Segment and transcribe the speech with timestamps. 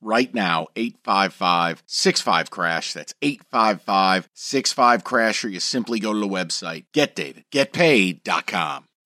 [0.00, 2.92] right now 855 65 crash.
[2.92, 8.84] That's 855 65 crash or you simply go to the website getdavidgetpaid.com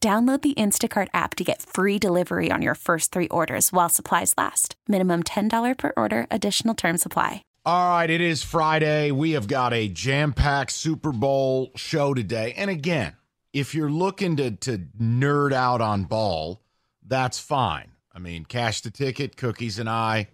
[0.00, 4.32] Download the Instacart app to get free delivery on your first three orders while supplies
[4.38, 4.74] last.
[4.88, 7.44] Minimum $10 per order, additional term supply.
[7.66, 9.10] All right, it is Friday.
[9.10, 12.54] We have got a jam packed Super Bowl show today.
[12.56, 13.16] And again,
[13.52, 16.62] if you're looking to, to nerd out on ball,
[17.06, 17.90] that's fine.
[18.14, 20.28] I mean, cash the ticket, Cookies and I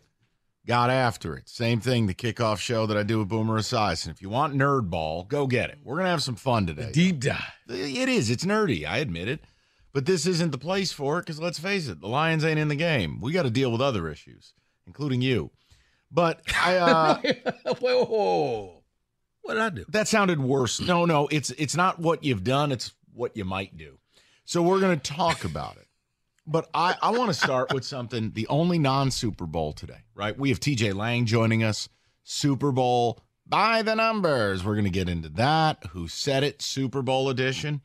[0.64, 1.48] got after it.
[1.48, 4.11] Same thing, the kickoff show that I do with Boomer Esiason.
[4.11, 5.78] If you want nerd ball, go get it.
[5.83, 6.92] We're going to have some fun today.
[6.92, 7.41] Deep dive.
[7.69, 8.30] It is.
[8.30, 8.86] It's nerdy.
[8.86, 9.41] I admit it.
[9.97, 12.69] But this isn't the place for it because let's face it, the Lions ain't in
[12.69, 13.19] the game.
[13.19, 14.52] We got to deal with other issues,
[14.86, 15.52] including you.
[16.11, 17.19] But I uh
[17.80, 18.83] whoa, whoa.
[19.41, 19.86] What did I do?
[19.89, 20.83] That sounded worse.
[20.83, 23.97] No, no, it's it's not what you've done, it's what you might do.
[24.44, 25.89] So we're gonna talk about it.
[26.47, 30.39] But I, I want to start with something, the only non Super Bowl today, right?
[30.39, 31.89] We have TJ Lang joining us.
[32.22, 34.62] Super Bowl by the numbers.
[34.62, 35.86] We're going to get into that.
[35.92, 36.61] Who said it?
[36.61, 37.80] Super Bowl edition.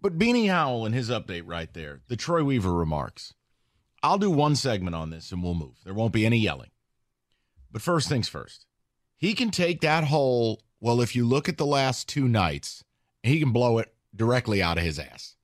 [0.00, 3.34] But Beanie Howell in his update right there, the Troy Weaver remarks.
[4.02, 5.80] I'll do one segment on this and we'll move.
[5.84, 6.70] There won't be any yelling.
[7.72, 8.64] But first things first,
[9.16, 10.62] he can take that hole.
[10.80, 12.84] well, if you look at the last two nights,
[13.22, 15.34] he can blow it directly out of his ass.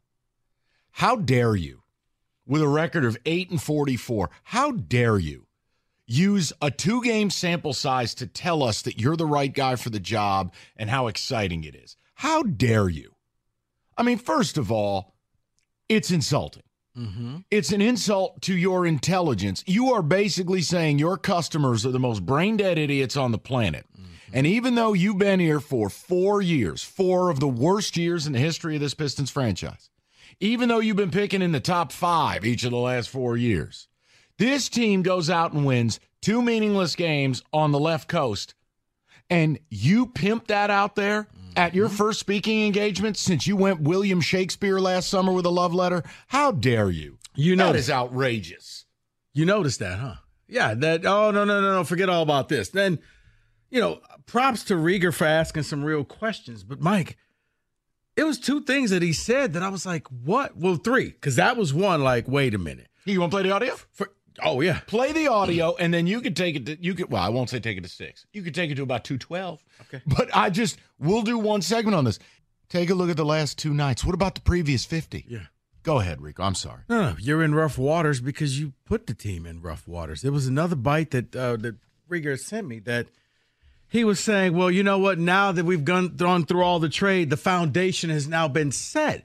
[0.93, 1.83] How dare you,
[2.47, 5.47] with a record of 8 and 44, how dare you
[6.07, 9.91] use a two game sample size to tell us that you're the right guy for
[9.91, 11.97] the job and how exciting it is?
[12.15, 13.14] How dare you?
[13.97, 15.15] I mean, first of all,
[15.89, 16.63] it's insulting.
[16.97, 17.39] Mm-hmm.
[17.51, 19.65] It's an insult to your intelligence.
[19.67, 23.85] You are basically saying your customers are the most brain dead idiots on the planet.
[23.93, 24.11] Mm-hmm.
[24.33, 28.33] And even though you've been here for four years, four of the worst years in
[28.33, 29.91] the history of this Pistons franchise,
[30.41, 33.89] even though you've been picking in the top five each of the last four years,
[34.39, 38.55] this team goes out and wins two meaningless games on the left coast.
[39.31, 41.97] And you pimp that out there at your mm-hmm.
[41.97, 46.03] first speaking engagement since you went William Shakespeare last summer with a love letter?
[46.29, 47.19] How dare you?
[47.35, 48.87] You know that is outrageous.
[49.33, 50.15] You noticed that, huh?
[50.49, 50.75] Yeah.
[50.75, 51.05] That.
[51.05, 51.85] Oh no no no no.
[51.85, 52.69] Forget all about this.
[52.69, 52.99] Then,
[53.71, 56.63] you know, props to Rieger for asking some real questions.
[56.63, 57.17] But Mike,
[58.17, 60.57] it was two things that he said that I was like, what?
[60.57, 62.03] Well, three, because that was one.
[62.03, 62.89] Like, wait a minute.
[63.05, 63.75] You want to play the audio?
[63.93, 64.11] For,
[64.43, 64.81] Oh yeah.
[64.87, 66.67] Play the audio, and then you could take it.
[66.67, 67.11] To, you could.
[67.11, 68.27] Well, I won't say take it to six.
[68.33, 69.63] You could take it to about two twelve.
[69.95, 70.03] Okay.
[70.07, 72.19] But I just we'll do one segment on this.
[72.69, 74.05] Take a look at the last two nights.
[74.05, 75.25] What about the previous fifty?
[75.29, 75.47] Yeah.
[75.83, 76.43] Go ahead, Rico.
[76.43, 76.81] I'm sorry.
[76.89, 80.23] No, no, you're in rough waters because you put the team in rough waters.
[80.23, 81.77] There was another bite that uh, that
[82.09, 83.09] Rieger sent me that
[83.87, 85.19] he was saying, well, you know what?
[85.19, 89.25] Now that we've gone, gone through all the trade, the foundation has now been set.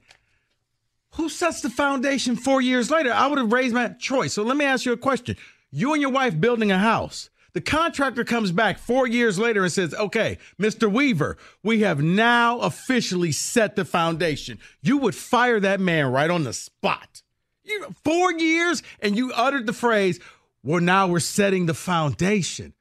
[1.16, 3.12] Who sets the foundation four years later?
[3.12, 4.34] I would have raised my choice.
[4.34, 5.38] So let me ask you a question.
[5.72, 7.29] You and your wife building a house.
[7.53, 10.91] The contractor comes back four years later and says, okay, Mr.
[10.91, 14.59] Weaver, we have now officially set the foundation.
[14.81, 17.21] You would fire that man right on the spot.
[17.63, 20.19] You, four years and you uttered the phrase,
[20.63, 22.73] well, now we're setting the foundation.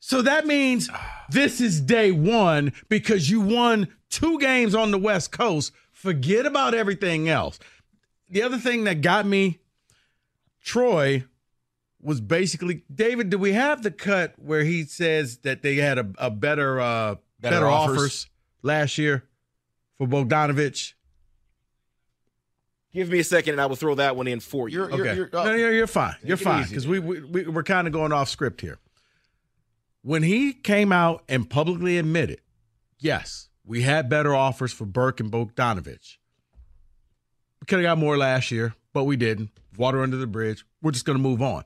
[0.00, 0.90] So that means
[1.30, 5.72] this is day one because you won two games on the West Coast
[6.04, 7.58] Forget about everything else.
[8.28, 9.60] The other thing that got me,
[10.62, 11.24] Troy,
[12.04, 13.30] was basically David.
[13.30, 17.16] Do we have the cut where he says that they had a, a better, uh,
[17.40, 17.96] better, better offers.
[17.96, 18.26] offers
[18.62, 19.24] last year
[19.96, 20.92] for Bogdanovich?
[22.92, 24.78] Give me a second, and I will throw that one in for you.
[24.78, 24.96] You're, okay.
[24.96, 26.14] You're, you're, uh, no, you're, you're fine.
[26.22, 28.78] You're fine because we, we, we we're kind of going off script here.
[30.02, 32.40] When he came out and publicly admitted,
[33.00, 36.18] yes, we had better offers for Burke and Bogdanovich.
[37.60, 39.50] We could have got more last year, but we didn't.
[39.76, 40.64] Water under the bridge.
[40.80, 41.64] We're just going to move on.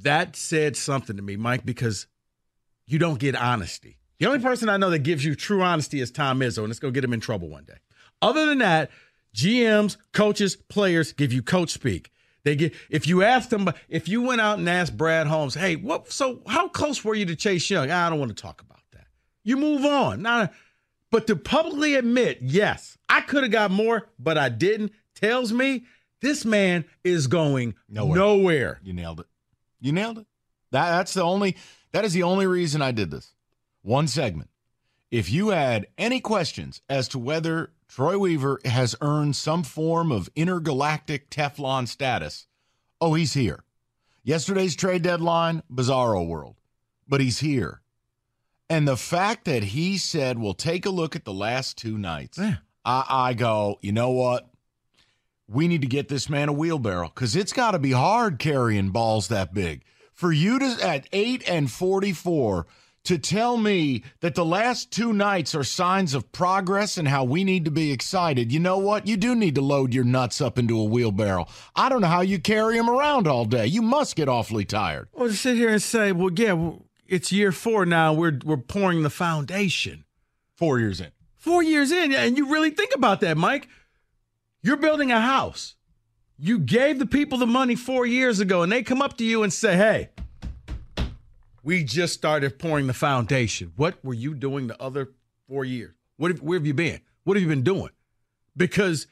[0.00, 2.06] That said something to me, Mike, because
[2.86, 3.98] you don't get honesty.
[4.18, 6.80] The only person I know that gives you true honesty is Tom Izzo, and it's
[6.80, 7.78] going to get him in trouble one day.
[8.22, 8.90] Other than that,
[9.34, 12.10] GMs, coaches, players give you coach speak.
[12.44, 15.76] They get if you ask them if you went out and asked Brad Holmes, hey,
[15.76, 17.90] what so how close were you to Chase Young?
[17.90, 19.06] Ah, I don't want to talk about that.
[19.44, 20.22] You move on.
[20.22, 20.50] Now,
[21.10, 25.84] but to publicly admit, yes, I could have got more, but I didn't, tells me
[26.20, 28.18] this man is going nowhere.
[28.18, 28.80] nowhere.
[28.82, 29.26] You nailed it.
[29.82, 30.26] You nailed it.
[30.70, 31.56] That that's the only
[31.90, 33.34] that is the only reason I did this.
[33.82, 34.48] One segment.
[35.10, 40.30] If you had any questions as to whether Troy Weaver has earned some form of
[40.34, 42.46] intergalactic Teflon status.
[42.98, 43.64] Oh, he's here.
[44.22, 46.56] Yesterday's trade deadline, bizarro world,
[47.06, 47.82] but he's here.
[48.70, 52.38] And the fact that he said, "We'll take a look at the last two nights,"
[52.38, 52.56] yeah.
[52.84, 54.48] I, I go, you know what?
[55.48, 58.90] We need to get this man a wheelbarrow because it's got to be hard carrying
[58.90, 59.82] balls that big.
[60.12, 62.66] For you to at eight and forty-four
[63.04, 67.42] to tell me that the last two nights are signs of progress and how we
[67.42, 69.08] need to be excited, you know what?
[69.08, 71.46] You do need to load your nuts up into a wheelbarrow.
[71.74, 73.66] I don't know how you carry them around all day.
[73.66, 75.08] You must get awfully tired.
[75.12, 76.74] Well, to sit here and say, well, yeah,
[77.08, 78.12] it's year four now.
[78.12, 80.04] We're we're pouring the foundation.
[80.54, 81.10] Four years in.
[81.38, 83.66] Four years in, and you really think about that, Mike.
[84.62, 85.74] You're building a house.
[86.38, 89.42] You gave the people the money four years ago, and they come up to you
[89.42, 90.10] and say, "Hey."
[91.64, 93.72] We just started pouring the foundation.
[93.76, 95.12] What were you doing the other
[95.46, 95.94] four years?
[96.16, 97.00] What have, where have you been?
[97.22, 97.90] What have you been doing?
[98.56, 99.06] Because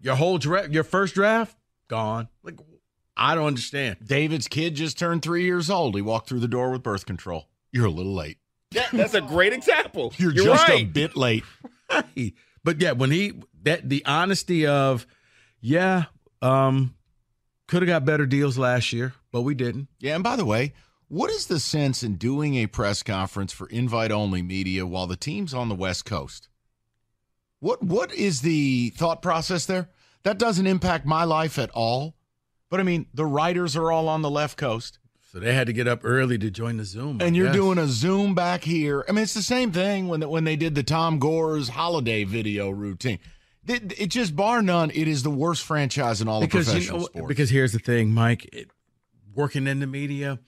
[0.00, 1.56] your whole draft, your first draft,
[1.88, 2.28] gone.
[2.42, 2.54] Like
[3.18, 3.98] I don't understand.
[4.02, 5.94] David's kid just turned three years old.
[5.94, 7.48] He walked through the door with birth control.
[7.70, 8.38] You're a little late.
[8.70, 10.14] Yeah, that's a great example.
[10.16, 10.82] You're, You're just right.
[10.82, 11.44] a bit late.
[11.90, 12.34] Right.
[12.62, 13.32] But yeah, when he
[13.68, 15.06] that the honesty of,
[15.60, 16.04] yeah,
[16.40, 16.94] um,
[17.66, 19.88] could have got better deals last year, but we didn't.
[20.00, 20.72] Yeah, and by the way,
[21.08, 25.16] what is the sense in doing a press conference for invite only media while the
[25.16, 26.48] team's on the West Coast?
[27.60, 29.88] What what is the thought process there?
[30.22, 32.14] That doesn't impact my life at all.
[32.70, 34.98] But I mean, the writers are all on the left coast.
[35.32, 37.20] So they had to get up early to join the Zoom.
[37.20, 37.54] I and you're guess.
[37.54, 39.04] doing a Zoom back here.
[39.08, 42.70] I mean, it's the same thing when when they did the Tom Gores holiday video
[42.70, 43.18] routine.
[43.68, 44.90] It, it just bar none.
[44.90, 47.28] It is the worst franchise in all because of professional you know, sports.
[47.28, 48.48] Because here's the thing, Mike.
[48.52, 48.70] It,
[49.34, 50.38] working in the media,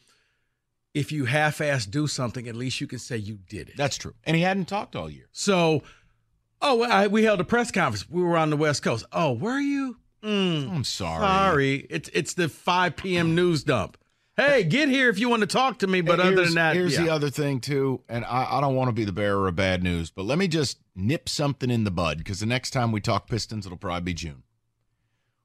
[0.95, 3.77] if you half-ass do something, at least you can say you did it.
[3.77, 4.15] That's true.
[4.25, 5.29] And he hadn't talked all year.
[5.33, 5.83] So,
[6.61, 8.09] oh, I, we held a press conference.
[8.09, 9.05] We were on the West Coast.
[9.13, 9.97] Oh, where are you?
[10.23, 11.23] Mm, I'm sorry.
[11.23, 13.35] Sorry, it's it's the 5 p.m.
[13.35, 13.97] news dump.
[14.41, 16.01] Hey, get here if you want to talk to me.
[16.01, 17.05] But Here's- other than that, here's yeah.
[17.05, 19.83] the other thing too, and I, I don't want to be the bearer of bad
[19.83, 23.01] news, but let me just nip something in the bud because the next time we
[23.01, 24.43] talk Pistons, it'll probably be June.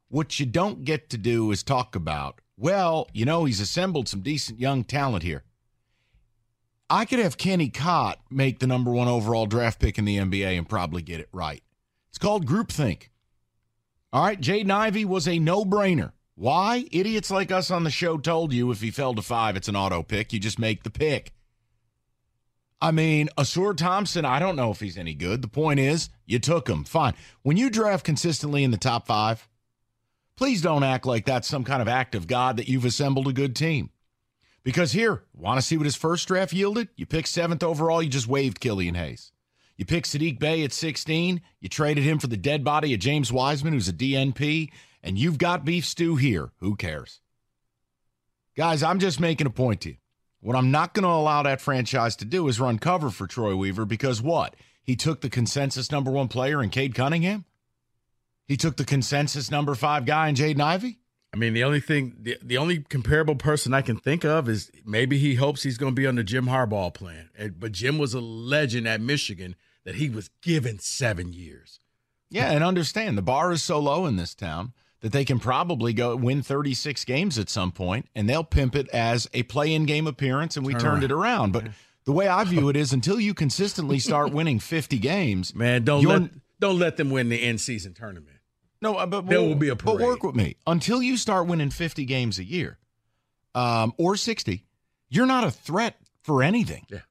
[0.08, 4.22] What you don't get to do is talk about, well, you know, he's assembled some
[4.22, 5.44] decent young talent here.
[6.90, 10.58] I could have Kenny Cott make the number one overall draft pick in the NBA
[10.58, 11.64] and probably get it right.
[12.10, 13.10] It's called groupthink.
[14.14, 16.14] All right, Jaden Ivey was a no brainer.
[16.36, 16.86] Why?
[16.92, 19.76] Idiots like us on the show told you if he fell to five, it's an
[19.76, 20.34] auto pick.
[20.34, 21.32] You just make the pick.
[22.82, 25.42] I mean, Ausar Thompson, I don't know if he's any good.
[25.42, 26.84] The point is, you took him.
[26.84, 27.14] Fine.
[27.42, 29.48] When you draft consistently in the top five,
[30.36, 33.34] please don't act like that's some kind of act of God that you've assembled a
[33.34, 33.92] good team.
[34.64, 36.90] Because here, want to see what his first draft yielded?
[36.96, 39.32] You picked seventh overall, you just waived Killian Hayes.
[39.78, 43.32] You picked Sadiq Bey at 16, you traded him for the dead body of James
[43.32, 44.70] Wiseman, who's a DNP,
[45.06, 46.50] and you've got beef stew here.
[46.60, 47.22] Who cares?
[48.58, 49.98] Guys, I'm just making a point to you.
[50.42, 53.56] What I'm not going to allow that franchise to do is run cover for Troy
[53.56, 54.56] Weaver because what?
[54.84, 57.46] He took the consensus number one player in Cade Cunningham?
[58.48, 61.00] He took the consensus number five guy in Jaden Ivey?
[61.34, 64.72] I mean, the only thing, the, the only comparable person I can think of is
[64.86, 67.30] maybe he hopes he's going to be on the Jim Harbaugh plan.
[67.58, 71.80] But Jim was a legend at Michigan that he was given seven years.
[72.30, 74.74] Yeah, and understand the bar is so low in this town
[75.06, 78.90] that they can probably go win 36 games at some point and they'll pimp it
[78.90, 81.04] as a play-in game appearance and we Turn turned around.
[81.04, 81.52] it around.
[81.54, 81.68] But
[82.06, 86.04] the way I view it is until you consistently start winning 50 games, Man, don't
[86.04, 88.38] let don't let them win the end season tournament.
[88.82, 91.70] No, uh, but There will be a But work with me until you start winning
[91.70, 92.80] 50 games a year,
[93.54, 94.66] um, or 60.
[95.10, 96.88] You're not a threat for anything.
[96.90, 97.02] Yeah.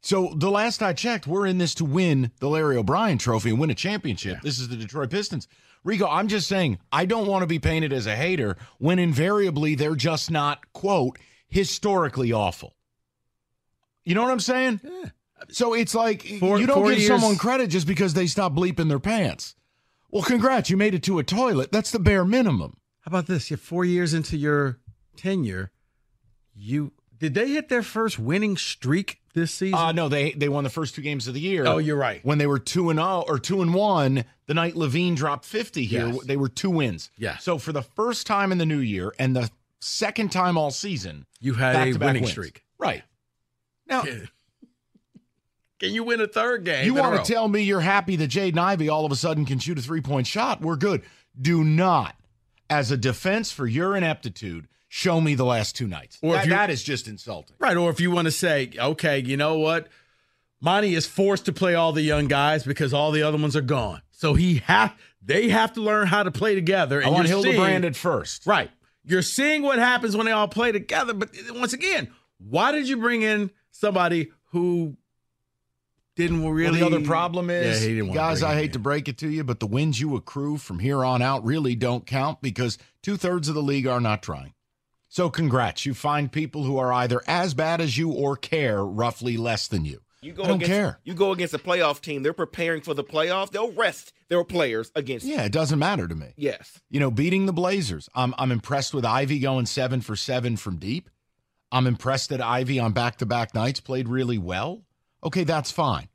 [0.00, 3.58] So the last I checked, we're in this to win the Larry O'Brien Trophy and
[3.60, 4.36] win a championship.
[4.36, 4.40] Yeah.
[4.42, 5.46] This is the Detroit Pistons.
[5.84, 9.74] Rico, I'm just saying I don't want to be painted as a hater when invariably
[9.74, 12.74] they're just not quote historically awful.
[14.04, 14.80] You know what I'm saying?
[14.82, 15.10] Yeah.
[15.50, 18.88] So it's like Four- you don't give years- someone credit just because they stop bleeping
[18.88, 19.54] their pants.
[20.10, 21.70] Well, congrats, you made it to a toilet.
[21.72, 22.76] That's the bare minimum.
[23.00, 23.50] How about this?
[23.50, 24.78] You're four years into your
[25.16, 25.70] tenure.
[26.54, 26.92] You
[27.24, 29.78] Did they hit their first winning streak this season?
[29.78, 31.64] Uh, no, they they won the first two games of the year.
[31.66, 32.22] Oh, you're right.
[32.22, 35.86] When they were two and zero or two and one, the night LaVine dropped fifty
[35.86, 36.24] here, Yes.
[36.26, 37.08] they were two wins.
[37.16, 37.38] Yeah.
[37.38, 39.48] So for the first time in the new year and the
[39.80, 42.30] second time all season, you had a winning wins.
[42.32, 42.62] streak.
[42.76, 43.04] Right.
[43.86, 44.02] Now,
[45.80, 46.84] Can you win a third game?
[46.84, 49.58] you want to tell me you're happy that Jaden Ivey all of a sudden can
[49.58, 50.60] shoot a three point shot?
[50.60, 51.02] We're good.
[51.40, 52.16] Do not,
[52.70, 56.18] as a defense for your ineptitude, show me the last two nights.
[56.22, 57.56] Or if That- that is just insulting.
[57.58, 57.76] Right.
[57.76, 59.88] Or if you want to say, okay, you know what?
[60.60, 63.60] Monty is forced to play all the young guys because all the other ones are
[63.60, 64.02] gone.
[64.12, 67.02] So he have they have to learn how to play together.
[67.04, 68.46] I want you're seeing- Hildebrand at first.
[68.46, 68.70] Right.
[69.04, 71.12] You're seeing what happens when they all play together.
[71.12, 72.08] But once again,
[72.38, 74.96] why did you bring in somebody who
[76.14, 76.80] didn't really?
[76.80, 78.72] Well, the other problem is, Yeah, guys, I hate in.
[78.74, 81.74] to break it to you, but the wins you accrue from here on out really
[81.74, 84.54] don't count because two thirds of the league are not trying.
[85.14, 85.86] So, congrats.
[85.86, 89.84] You find people who are either as bad as you or care roughly less than
[89.84, 90.00] you.
[90.20, 90.98] You go I don't against, care.
[91.04, 92.24] You go against a playoff team.
[92.24, 93.50] They're preparing for the playoff.
[93.50, 95.34] They'll rest their players against you.
[95.34, 96.32] Yeah, it doesn't matter to me.
[96.36, 96.80] Yes.
[96.90, 98.08] You know, beating the Blazers.
[98.16, 101.08] I'm I'm impressed with Ivey going seven for seven from deep.
[101.70, 104.82] I'm impressed that Ivey on back to back nights played really well.
[105.22, 106.08] Okay, that's fine.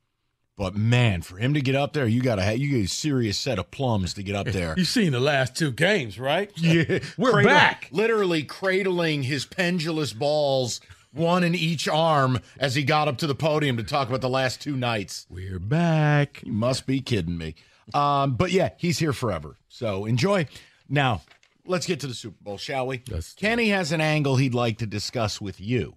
[0.59, 3.37] But man, for him to get up there, you gotta have you get a serious
[3.37, 4.73] set of plums to get up there.
[4.77, 6.51] You've seen the last two games, right?
[6.57, 7.87] Yeah, We're Cradle- back.
[7.93, 10.81] Literally cradling his pendulous balls,
[11.13, 14.27] one in each arm, as he got up to the podium to talk about the
[14.27, 15.25] last two nights.
[15.29, 16.41] We're back.
[16.43, 17.55] You must be kidding me.
[17.93, 19.55] Um, but yeah, he's here forever.
[19.69, 20.45] So enjoy.
[20.89, 21.21] Now,
[21.65, 23.01] let's get to the Super Bowl, shall we?
[23.09, 23.33] Yes.
[23.33, 25.95] Kenny has an angle he'd like to discuss with you.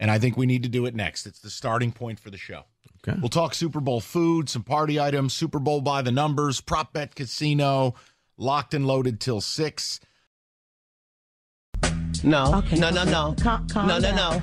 [0.00, 1.26] And I think we need to do it next.
[1.26, 2.64] It's the starting point for the show.
[3.06, 3.18] Okay.
[3.18, 7.14] We'll talk Super Bowl food, some party items, Super Bowl by the numbers, prop bet
[7.14, 7.94] casino,
[8.36, 10.00] locked and loaded till six.
[12.22, 12.56] No.
[12.56, 12.78] Okay.
[12.78, 13.34] No, no, no.
[13.40, 14.42] Calm- calm no, no, no.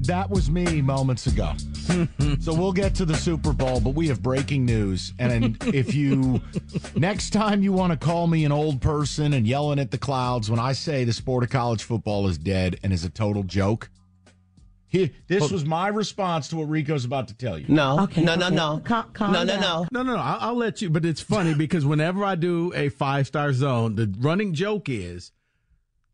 [0.00, 1.52] That was me moments ago.
[2.40, 5.12] so we'll get to the Super Bowl, but we have breaking news.
[5.18, 6.40] And if you
[6.96, 10.50] next time you want to call me an old person and yelling at the clouds
[10.50, 13.90] when I say the sport of college football is dead and is a total joke,
[14.88, 17.66] here, this was my response to what Rico's about to tell you.
[17.68, 18.00] No.
[18.00, 18.54] Okay, no, no, okay.
[18.54, 18.80] no.
[18.84, 19.60] Calm- calm no, no, down.
[19.60, 19.86] no.
[19.92, 20.20] No, no, no.
[20.22, 20.88] I'll, I'll let you.
[20.90, 25.32] But it's funny because whenever I do a five star zone, the running joke is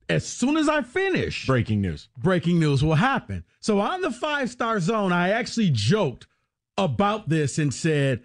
[0.09, 2.09] as soon as I finish, Breaking news.
[2.19, 3.45] breaking news will happen.
[3.61, 6.27] So on the five star zone, I actually joked
[6.77, 8.23] about this and said,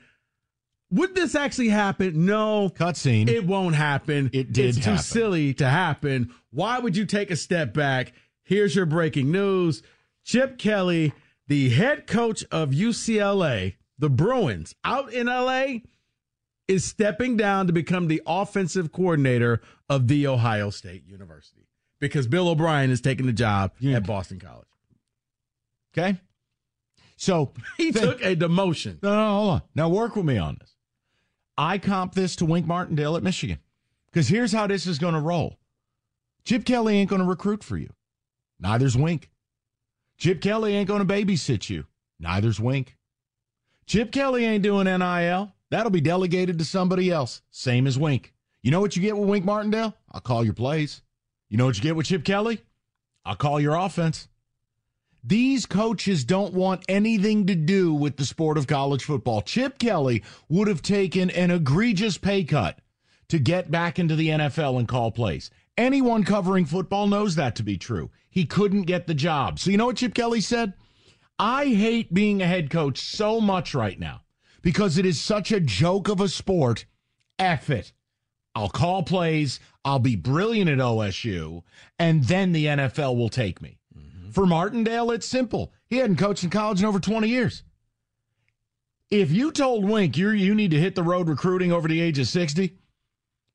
[0.92, 2.26] would this actually happen?
[2.26, 2.70] No.
[2.70, 3.30] Cutscene.
[3.30, 4.32] It won't happen.
[4.34, 6.34] It did It's too silly to happen.
[6.52, 8.14] Why would you take a step back?
[8.44, 9.84] Here's your breaking news.
[10.30, 11.12] Chip Kelly,
[11.48, 15.78] the head coach of UCLA, the Bruins, out in LA,
[16.68, 19.60] is stepping down to become the offensive coordinator
[19.90, 21.68] of the Ohio State University
[22.00, 24.68] because Bill O'Brien is taking the job at Boston College.
[25.98, 26.20] Okay.
[27.18, 29.02] So He Th- took a demotion.
[29.02, 29.62] No, no, hold on.
[29.74, 30.76] Now work with me on this.
[31.58, 33.58] I comp this to Wink Martindale at Michigan.
[34.12, 35.58] Because here's how this is going to roll.
[36.46, 37.90] Chip Kelly ain't going to recruit for you.
[38.60, 39.32] Neither's Wink.
[40.20, 41.86] Chip Kelly ain't going to babysit you.
[42.20, 42.98] Neither's Wink.
[43.86, 45.54] Chip Kelly ain't doing NIL.
[45.72, 47.42] That'll be delegated to somebody else.
[47.52, 48.34] Same as Wink.
[48.62, 49.96] You know what you get with Wink Martindale?
[50.12, 51.02] I'll call your plays.
[51.48, 52.62] You know what you get with Chip Kelly?
[53.24, 54.28] I'll call your offense.
[55.24, 59.42] These coaches don't want anything to do with the sport of college football.
[59.42, 62.80] Chip Kelly would have taken an egregious pay cut
[63.30, 65.50] to get back into the NFL and call plays.
[65.80, 68.12] Anyone covering football knows that to be true.
[68.30, 69.60] He couldn't get the job.
[69.60, 70.74] So, you know what Chip Kelly said?
[71.40, 74.24] I hate being a head coach so much right now
[74.62, 76.84] because it is such a joke of a sport.
[77.40, 77.94] F it.
[78.54, 79.62] I'll call plays.
[79.86, 81.64] I'll be brilliant at OSU,
[81.98, 83.78] and then the NFL will take me.
[83.98, 84.32] Mm-hmm.
[84.32, 85.72] For Martindale, it's simple.
[85.88, 87.64] He hadn't coached in college in over 20 years.
[89.10, 92.20] If you told Wink you you need to hit the road recruiting over the age
[92.20, 92.78] of 60,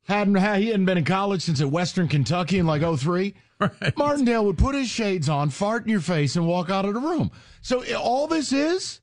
[0.05, 3.33] hadn't ha- he hadn't been in college since at Western Kentucky in like 03,
[3.97, 6.99] Martindale would put his shades on, fart in your face, and walk out of the
[6.99, 7.31] room.
[7.61, 9.01] So all this is,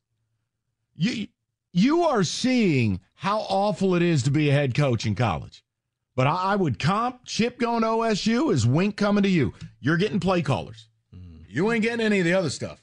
[0.94, 1.28] you
[1.72, 5.64] you are seeing how awful it is to be a head coach in college.
[6.14, 9.54] But I, I would comp Chip going to OSU is Wink coming to you.
[9.80, 10.88] You're getting play callers.
[11.14, 11.44] Mm.
[11.48, 12.82] You ain't getting any of the other stuff.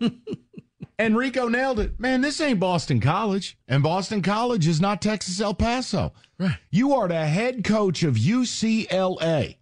[0.98, 1.98] and Rico nailed it.
[1.98, 3.56] Man, this ain't Boston College.
[3.66, 6.12] And Boston College is not Texas El Paso.
[6.38, 6.58] Right.
[6.70, 9.56] You are the head coach of UCLA.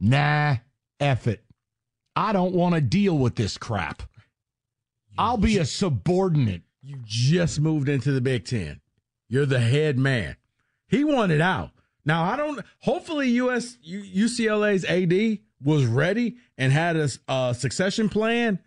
[0.00, 0.56] Nah,
[1.00, 1.44] F it.
[2.14, 4.02] I don't want to deal with this crap.
[5.16, 6.62] I'll be a subordinate.
[6.82, 8.80] You just moved into the Big Ten.
[9.28, 10.36] You're the head man.
[10.88, 11.70] He wanted out.
[12.04, 12.60] Now I don't.
[12.80, 18.58] Hopefully, US UCLA's AD was ready and had a, a succession plan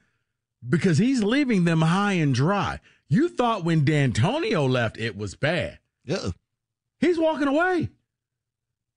[0.68, 2.80] because he's leaving them high and dry.
[3.08, 5.80] You thought when Dantonio left, it was bad.
[6.06, 6.30] Yeah.
[7.00, 7.90] He's walking away.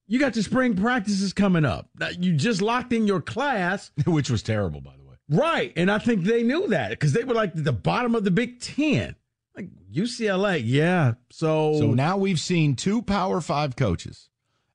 [0.06, 1.90] You got the spring practices coming up.
[2.18, 5.16] You just locked in your class, which was terrible, by the way.
[5.28, 8.30] Right, and I think they knew that because they were like the bottom of the
[8.30, 9.14] Big Ten.
[9.54, 11.14] Like UCLA, yeah.
[11.30, 14.30] So so now we've seen two Power Five coaches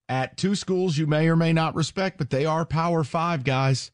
[0.08, 3.90] at two schools you may or may not respect, but they are Power Five guys.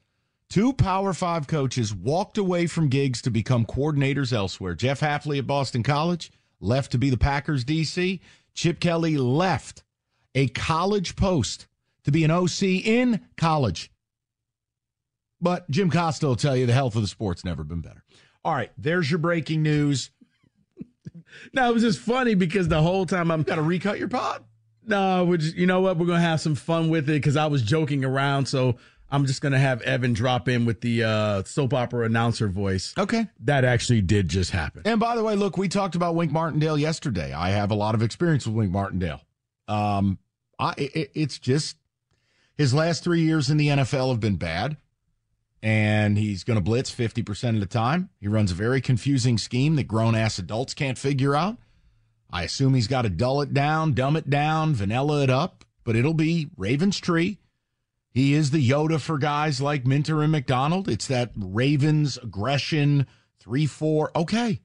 [0.49, 4.73] Two Power Five coaches walked away from gigs to become coordinators elsewhere.
[4.73, 8.19] Jeff Hafley at Boston College left to be the Packers DC.
[8.55, 9.83] Chip Kelly left
[10.33, 11.67] a college post
[12.03, 13.91] to be an OC in college.
[15.39, 18.03] But Jim Costa will tell you the health of the sport's never been better.
[18.43, 20.09] All right, there's your breaking news.
[21.53, 24.43] now it was just funny because the whole time I'm got to recut your pod.
[24.83, 27.61] No, which you know what, we're gonna have some fun with it because I was
[27.61, 28.47] joking around.
[28.47, 28.77] So
[29.11, 32.93] I'm just gonna have Evan drop in with the uh, soap opera announcer voice.
[32.97, 34.83] Okay, that actually did just happen.
[34.85, 37.33] And by the way, look, we talked about Wink Martindale yesterday.
[37.33, 39.21] I have a lot of experience with Wink Martindale.
[39.67, 40.19] Um,
[40.59, 41.77] I it, it's just
[42.57, 44.77] his last three years in the NFL have been bad
[45.61, 48.09] and he's going to blitz 50% of the time.
[48.19, 51.57] He runs a very confusing scheme that grown ass adults can't figure out.
[52.31, 55.95] I assume he's got to dull it down, dumb it down, vanilla it up, but
[55.95, 57.39] it'll be Ravens tree.
[58.11, 60.89] He is the Yoda for guys like Minter and McDonald.
[60.89, 63.05] It's that Ravens aggression
[63.39, 64.11] 3 4.
[64.15, 64.61] Okay.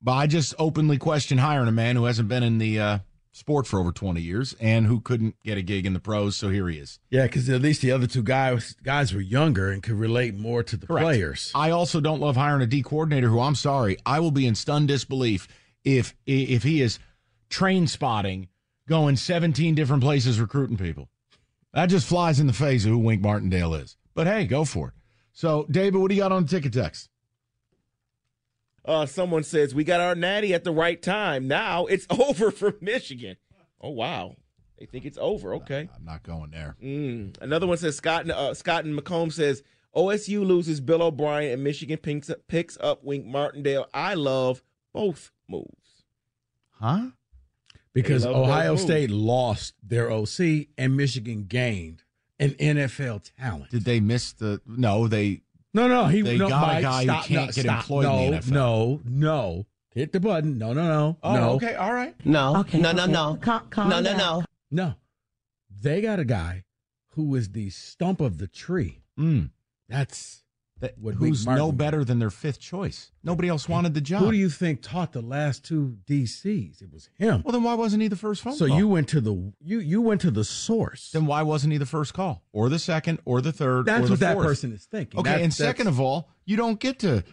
[0.00, 2.98] But I just openly question hiring a man who hasn't been in the uh,
[3.32, 6.36] sport for over 20 years and who couldn't get a gig in the pros.
[6.36, 7.00] So here he is.
[7.10, 10.62] Yeah, because at least the other two guys guys were younger and could relate more
[10.62, 11.04] to the Correct.
[11.04, 11.50] players.
[11.54, 14.54] I also don't love hiring a D coordinator who I'm sorry, I will be in
[14.54, 15.48] stunned disbelief
[15.84, 16.98] if if he is
[17.48, 18.48] train spotting,
[18.88, 21.08] going 17 different places recruiting people.
[21.76, 23.98] That just flies in the face of who Wink Martindale is.
[24.14, 24.94] But hey, go for it.
[25.34, 27.10] So, David, what do you got on the ticket text?
[28.82, 31.46] Uh, someone says we got our natty at the right time.
[31.46, 33.36] Now it's over for Michigan.
[33.78, 34.36] Oh wow,
[34.78, 35.54] they think it's over.
[35.56, 36.76] Okay, I'm not going there.
[36.82, 37.36] Mm.
[37.42, 38.30] Another one says Scott.
[38.30, 39.62] Uh, Scott and Macomb says
[39.94, 43.86] OSU loses Bill O'Brien and Michigan picks up, picks up Wink Martindale.
[43.92, 44.62] I love
[44.94, 46.04] both moves.
[46.70, 47.08] Huh?
[47.96, 52.02] Because Ohio State lost their OC and Michigan gained
[52.38, 53.70] an NFL talent.
[53.70, 54.60] Did they miss the?
[54.66, 55.40] No, they
[55.72, 57.80] no, no, he they no, got Mike, a guy stop, who can't no, get stop.
[57.84, 58.50] employed no, in the NFL.
[58.50, 60.58] No, no, hit the button.
[60.58, 61.16] No, no, no.
[61.22, 61.50] Oh, no.
[61.52, 62.14] okay, all right.
[62.22, 63.12] No, Okay, no, no, okay.
[63.12, 64.18] no, Calm- calm no, no, down.
[64.18, 64.44] no.
[64.70, 64.94] No.
[65.82, 66.64] They got a guy
[67.12, 69.00] who is the stump of the tree.
[69.18, 69.50] Mm.
[69.88, 70.42] That's
[70.80, 73.10] That, What who's no better than their fifth choice?
[73.24, 74.22] Nobody else wanted the job.
[74.22, 76.82] who do you think taught the last two DCs?
[76.82, 77.40] It was him.
[77.44, 78.76] well, then why wasn't he the first phone So call?
[78.76, 81.10] you went to the you you went to the source.
[81.12, 83.80] then why wasn't he the first call or the second or the third?
[83.80, 85.18] or That's the what that person is thinking.
[85.18, 87.24] Okay, That's- and second of all, you don't get to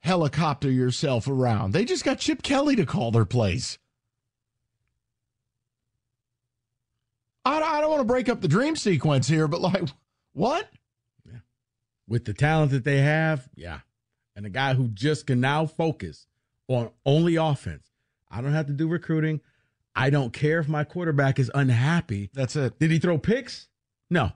[0.00, 1.74] helicopter yourself around.
[1.74, 3.78] They just got Chip Kelly to call their plays.
[7.44, 9.84] I, I don't want to break up the dream sequence here, but like,
[10.32, 10.68] what?
[12.08, 13.80] With the talent that they have, yeah.
[14.34, 16.26] And a guy who just can now focus
[16.68, 17.90] on only offense.
[18.30, 19.40] I don't have to do recruiting.
[19.94, 22.30] I don't care if my quarterback is unhappy.
[22.32, 22.78] That's it.
[22.78, 23.68] Did he throw picks?
[24.10, 24.32] No.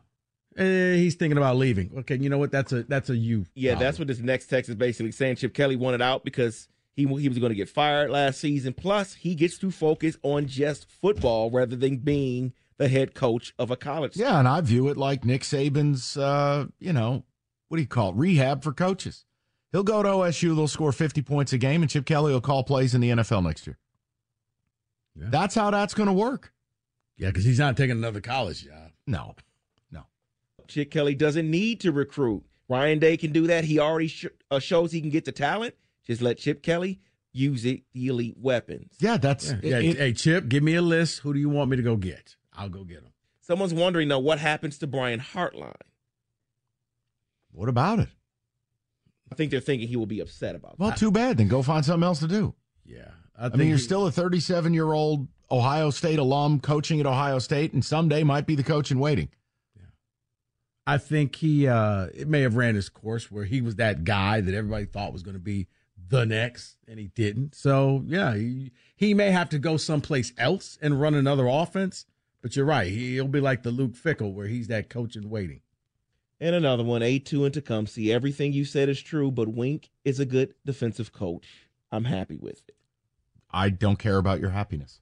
[0.56, 1.92] Eh, he's thinking about leaving.
[1.98, 2.50] Okay, you know what?
[2.50, 3.46] That's a that's a you.
[3.54, 3.86] Yeah, problem.
[3.86, 5.36] that's what this next text is basically saying.
[5.36, 8.74] Chip Kelly wanted out because he he was going to get fired last season.
[8.74, 13.70] Plus, he gets to focus on just football rather than being the head coach of
[13.70, 14.16] a college.
[14.16, 17.24] Yeah, and I view it like Nick Saban's, uh, you know,
[17.72, 18.16] what do you call it?
[18.16, 19.24] Rehab for coaches.
[19.72, 22.62] He'll go to OSU, they'll score 50 points a game, and Chip Kelly will call
[22.64, 23.78] plays in the NFL next year.
[25.18, 25.28] Yeah.
[25.30, 26.52] That's how that's going to work.
[27.16, 28.90] Yeah, because he's not taking another college job.
[29.06, 29.36] No,
[29.90, 30.02] no.
[30.68, 32.42] Chip Kelly doesn't need to recruit.
[32.68, 33.64] Ryan Day can do that.
[33.64, 35.74] He already sh- uh, shows he can get the talent.
[36.06, 37.00] Just let Chip Kelly
[37.32, 38.92] use it, the elite weapons.
[39.00, 39.56] Yeah, that's Yeah.
[39.56, 41.20] it- Yeah, it- hey, Chip, give me a list.
[41.20, 42.36] Who do you want me to go get?
[42.52, 43.12] I'll go get him.
[43.40, 45.72] Someone's wondering though what happens to Brian Hartline.
[47.52, 48.08] What about it?
[49.30, 50.94] I think they're thinking he will be upset about Well, that.
[50.94, 51.38] Well, too bad.
[51.38, 52.54] Then go find something else to do.
[52.84, 53.10] Yeah.
[53.38, 57.38] I mean, you're he- still a 37 year old Ohio State alum coaching at Ohio
[57.38, 59.28] State, and someday might be the coach in waiting.
[59.76, 59.82] Yeah.
[60.86, 64.40] I think he uh it may have ran his course where he was that guy
[64.40, 65.68] that everybody thought was going to be
[66.08, 67.54] the next and he didn't.
[67.54, 72.04] So, yeah, he, he may have to go someplace else and run another offense,
[72.42, 72.90] but you're right.
[72.92, 75.60] He'll be like the Luke Fickell where he's that coach in waiting.
[76.42, 78.10] And another one, A2 and Tecumseh.
[78.10, 81.46] Everything you said is true, but Wink is a good defensive coach.
[81.92, 82.74] I'm happy with it.
[83.52, 85.00] I don't care about your happiness.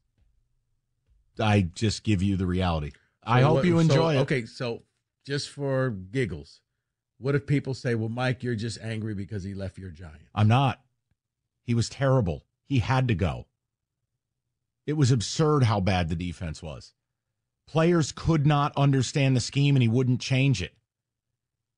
[1.39, 2.93] I just give you the reality.
[3.25, 4.19] I So hope what- you so- enjoy it.
[4.19, 4.83] Okay, so
[5.25, 6.61] just for giggles,
[7.17, 10.29] what if people say, "Well, Mike, you're just angry because he left your Giant"?
[10.35, 10.85] I'm not.
[11.63, 12.45] He was terrible.
[12.67, 13.47] He had to go.
[14.85, 16.93] It was absurd how bad the defense was.
[17.67, 20.75] Players could not understand the scheme and he wouldn't change it.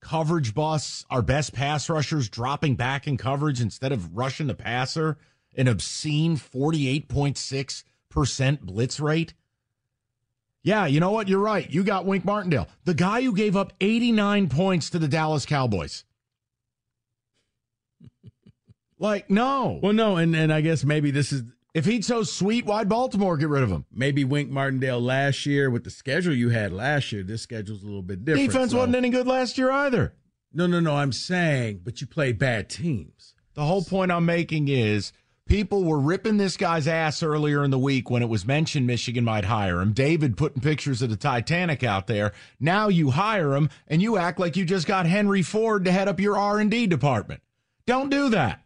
[0.03, 5.17] Coverage busts, our best pass rushers dropping back in coverage instead of rushing the passer,
[5.55, 9.33] an obscene 48.6% blitz rate.
[10.61, 11.27] Yeah, you know what?
[11.27, 11.67] You're right.
[11.69, 16.03] You got Wink Martindale, the guy who gave up 89 points to the Dallas Cowboys.
[18.99, 19.79] like, no.
[19.81, 23.35] Well, no, and and I guess maybe this is If he's so sweet, why'd Baltimore
[23.35, 23.85] get rid of him?
[23.91, 27.23] maybe Wink Martindale last year with the schedule you had last year.
[27.23, 28.51] This schedule's a little bit different.
[28.51, 30.13] Defense so- wasn't any good last year either.
[30.53, 30.95] No, no, no.
[30.95, 33.33] I'm saying, but you play bad teams.
[33.55, 35.11] The whole point I'm making is
[35.47, 39.23] people were ripping this guy's ass earlier in the week when it was mentioned Michigan
[39.23, 39.93] might hire him.
[39.93, 42.33] David putting pictures of the Titanic out there.
[42.59, 46.07] Now you hire him and you act like you just got Henry Ford to head
[46.07, 47.41] up your R&D department.
[47.87, 48.61] Don't do that.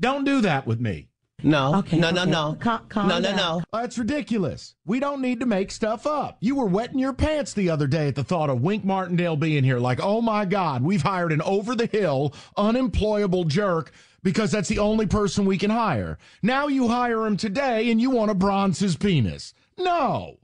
[0.00, 1.09] Don't do that with me.
[1.42, 1.76] No.
[1.76, 2.30] Okay, no, no, okay.
[2.30, 2.56] no.
[2.60, 3.36] Cal- calm no, no, down.
[3.36, 3.62] no.
[3.72, 4.74] That's ridiculous.
[4.84, 6.38] We don't need to make stuff up.
[6.40, 9.64] You were wetting your pants the other day at the thought of Wink Martindale being
[9.64, 9.78] here.
[9.78, 14.78] Like, oh my God, we've hired an over the hill, unemployable jerk because that's the
[14.78, 16.18] only person we can hire.
[16.42, 19.54] Now you hire him today and you want to bronze his penis.
[19.78, 20.38] No,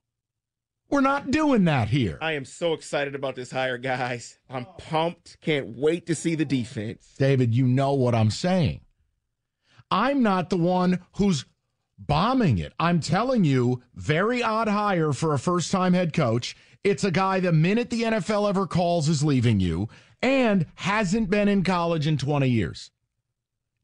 [0.88, 2.16] we're not doing that here.
[2.20, 4.38] I am so excited about this hire, guys.
[4.48, 5.38] I'm pumped.
[5.40, 7.14] Can't wait to see the defense.
[7.18, 8.80] David, you know what I'm saying.
[9.90, 11.44] I'm not the one who's
[11.98, 12.72] bombing it.
[12.78, 16.56] I'm telling you, very odd hire for a first time head coach.
[16.84, 19.88] It's a guy the minute the NFL ever calls is leaving you
[20.22, 22.90] and hasn't been in college in 20 years.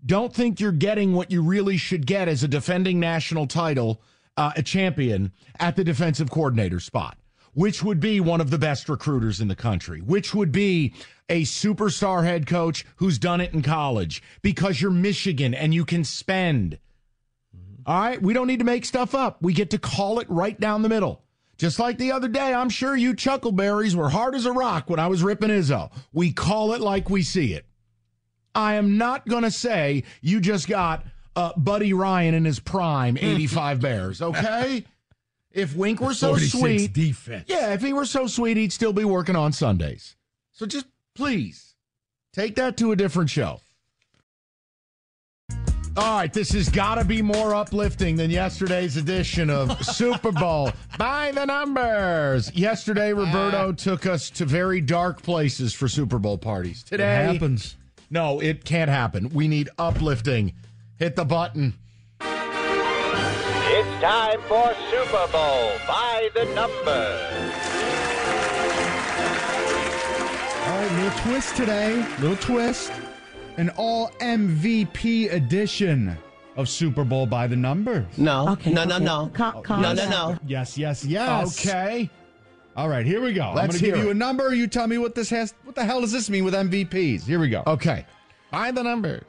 [0.05, 4.03] Don't think you're getting what you really should get as a defending national title,
[4.37, 7.17] uh, a champion at the defensive coordinator spot,
[7.55, 10.95] which would be one of the best recruiters in the country, which would be
[11.29, 16.05] a superstar head coach who's done it in college because you're Michigan and you can
[16.05, 16.79] spend.
[17.87, 18.21] All right.
[18.21, 19.43] We don't need to make stuff up.
[19.43, 21.23] We get to call it right down the middle.
[21.59, 24.99] Just like the other day, I'm sure you chuckleberries were hard as a rock when
[24.99, 25.93] I was ripping Izzo.
[26.12, 27.67] We call it like we see it.
[28.55, 31.05] I am not going to say you just got
[31.37, 34.85] uh, Buddy Ryan in his prime, 85 Bears, okay?
[35.55, 37.45] If Wink were so sweet, defense.
[37.47, 40.17] yeah, if he were so sweet, he'd still be working on Sundays.
[40.53, 41.75] So just please
[42.33, 43.61] take that to a different show.
[45.95, 50.71] All right, this has got to be more uplifting than yesterday's edition of Super Bowl
[50.97, 52.51] by the numbers.
[52.55, 53.17] Yesterday, ah.
[53.17, 56.83] Roberto took us to very dark places for Super Bowl parties.
[56.83, 57.77] Today, happens.
[58.09, 59.29] No, it can't happen.
[59.31, 60.55] We need uplifting.
[60.99, 61.75] Hit the button.
[64.05, 67.21] It's time for Super Bowl by the numbers.
[70.67, 72.05] All right, little twist today.
[72.19, 72.91] Little twist.
[73.59, 76.19] An all MVP edition
[76.57, 78.19] of Super Bowl by the numbers.
[78.19, 78.49] No.
[78.49, 78.73] Okay.
[78.73, 79.05] no, no, okay.
[79.05, 79.31] no.
[79.35, 80.38] Cal- oh, calm no, no, no.
[80.49, 81.65] Yes, yes, yes.
[81.65, 82.11] Okay.
[82.75, 83.51] All right, here we go.
[83.51, 84.53] I'm Let's going to give hear you a number.
[84.53, 85.55] You tell me what this has.
[85.62, 87.23] What the hell does this mean with MVPs?
[87.23, 87.62] Here we go.
[87.69, 88.05] Okay.
[88.51, 89.23] By the number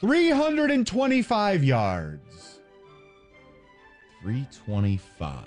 [0.00, 2.55] 325 yards.
[4.26, 5.44] 325.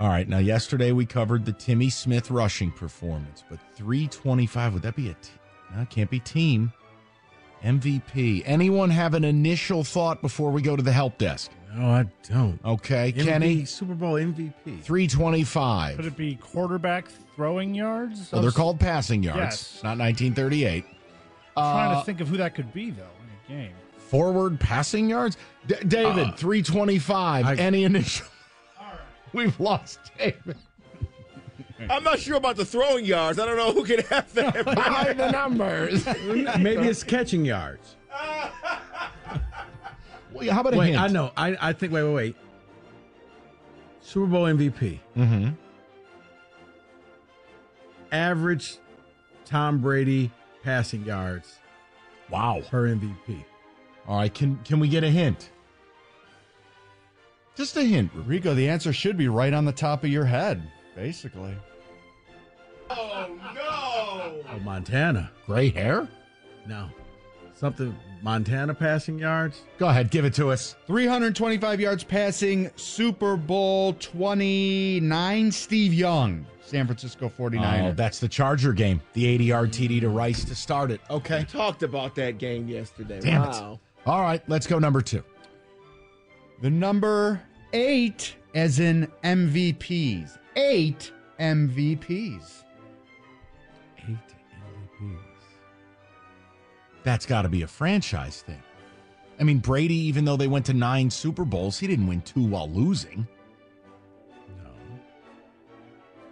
[0.00, 0.26] All right.
[0.26, 5.12] Now, yesterday we covered the Timmy Smith rushing performance, but 325, would that be a.
[5.14, 5.30] T-
[5.76, 6.72] no, it can't be team.
[7.62, 8.42] MVP.
[8.46, 11.50] Anyone have an initial thought before we go to the help desk?
[11.74, 12.58] No, I don't.
[12.64, 13.12] Okay.
[13.12, 14.80] MVP, Kenny, Super Bowl MVP.
[14.82, 15.96] 325.
[15.96, 18.28] Could it be quarterback throwing yards?
[18.28, 19.80] So they're called passing yards, Yes.
[19.82, 20.84] not 1938.
[21.58, 23.02] I'm trying Uh, to think of who that could be, though,
[23.48, 23.74] in a game.
[24.08, 25.36] Forward passing yards?
[25.66, 27.46] D- David, 325.
[27.46, 28.26] I- Any initial?
[29.32, 30.56] We've lost David.
[31.90, 33.38] I'm not sure about the throwing yards.
[33.38, 34.64] I don't know who can have that.
[34.64, 36.06] By the numbers.
[36.58, 37.96] Maybe it's catching yards.
[40.32, 41.00] Well, How about a Wait, hint?
[41.00, 41.32] I know.
[41.36, 41.92] I, I think.
[41.92, 42.36] Wait, wait, wait.
[44.00, 45.00] Super Bowl MVP.
[45.16, 45.48] Mm-hmm.
[48.12, 48.78] Average
[49.44, 50.30] Tom Brady
[50.62, 51.58] passing yards
[52.30, 52.62] Wow.
[52.70, 53.44] per MVP.
[54.06, 54.32] All right.
[54.32, 55.50] Can can we get a hint?
[57.56, 58.10] Just a hint.
[58.26, 60.62] Rico, the answer should be right on the top of your head,
[60.96, 61.54] basically.
[62.90, 64.42] Oh, no!
[64.52, 65.30] Oh, Montana.
[65.46, 66.08] Gray hair?
[66.66, 66.88] No.
[67.54, 69.62] Something Montana passing yards.
[69.78, 70.10] Go ahead.
[70.10, 70.74] Give it to us.
[70.88, 77.90] 325 yards passing, Super Bowl 29, Steve Young, San Francisco 49ers.
[77.90, 79.00] Oh, that's the Charger game.
[79.12, 81.00] The 80 yard TD to Rice to start it.
[81.08, 81.40] Okay.
[81.40, 83.20] We talked about that game yesterday.
[83.20, 83.72] Damn wow.
[83.74, 83.93] it.
[84.06, 84.42] All right.
[84.48, 85.22] Let's go number two.
[86.60, 90.38] The number eight, as in MVPs.
[90.56, 92.62] Eight MVPs.
[93.98, 94.16] Eight
[95.00, 95.18] MVPs.
[97.02, 98.62] That's got to be a franchise thing.
[99.38, 102.44] I mean, Brady, even though they went to nine Super Bowls, he didn't win two
[102.44, 103.26] while losing.
[104.48, 104.70] No.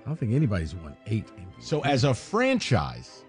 [0.05, 1.63] I don't think anybody's won eight MVPs.
[1.63, 3.25] So, as a franchise,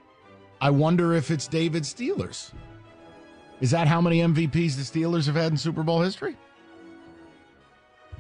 [0.62, 2.52] I wonder if it's David Steelers.
[3.64, 6.36] Is that how many MVPs the Steelers have had in Super Bowl history?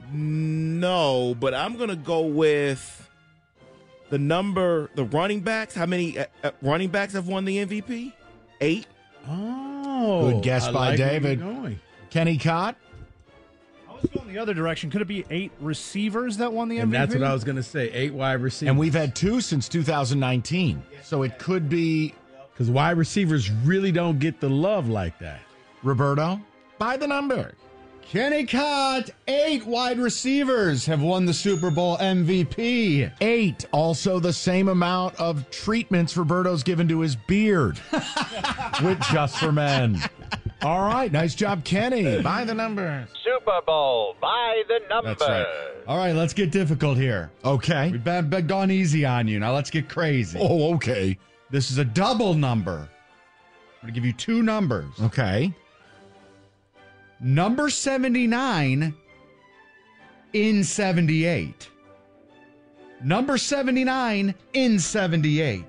[0.09, 3.09] No, but I'm gonna go with
[4.09, 5.75] the number, the running backs.
[5.75, 8.13] How many uh, uh, running backs have won the MVP?
[8.61, 8.87] Eight.
[9.27, 11.43] Oh, Good guess I by like David.
[12.09, 12.77] Kenny Cott?
[13.89, 14.89] I was going the other direction.
[14.91, 16.93] Could it be eight receivers that won the And MVP?
[16.93, 17.89] that's what I was going to say.
[17.91, 18.69] Eight wide receivers.
[18.69, 20.83] And we've had two since 2019.
[21.03, 22.13] So it could be
[22.53, 25.41] because wide receivers really don't get the love like that.
[25.81, 26.39] Roberto.
[26.77, 27.53] By the number.
[28.01, 33.11] Kenny Cott, eight wide receivers have won the Super Bowl MVP.
[33.21, 33.65] Eight.
[33.71, 37.79] Also the same amount of treatments Roberto's given to his beard.
[38.83, 39.97] With just for men.
[40.61, 41.11] All right.
[41.11, 42.21] Nice job, Kenny.
[42.21, 43.07] By the number.
[43.23, 45.17] Super Bowl by the numbers.
[45.17, 45.47] That's right.
[45.87, 47.31] All right, let's get difficult here.
[47.43, 47.91] Okay.
[47.91, 49.39] We've been, been gone easy on you.
[49.39, 50.37] Now let's get crazy.
[50.39, 51.17] Oh, okay.
[51.53, 52.89] This is a double number.
[52.89, 54.91] I'm going to give you two numbers.
[54.99, 55.53] Okay.
[57.19, 58.95] Number 79
[60.33, 61.69] in 78.
[63.03, 65.63] Number 79 in 78.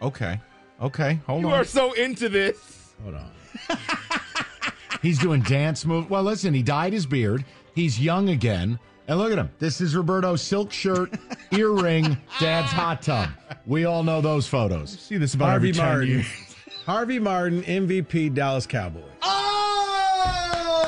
[0.00, 0.40] Okay.
[0.80, 1.20] Okay.
[1.26, 1.52] Hold You on.
[1.52, 2.94] You are so into this.
[3.02, 3.30] Hold on.
[5.02, 6.08] He's doing dance move.
[6.08, 7.44] Well, listen, he dyed his beard.
[7.74, 8.78] He's young again.
[9.08, 9.50] And look at him.
[9.58, 11.10] This is Roberto's silk shirt,
[11.52, 13.28] earring, dad's hot tub.
[13.66, 14.90] We all know those photos.
[14.98, 16.08] See this about Harvey every 10 Martin.
[16.08, 16.26] years.
[16.86, 19.02] Harvey Martin, MVP, Dallas Cowboys.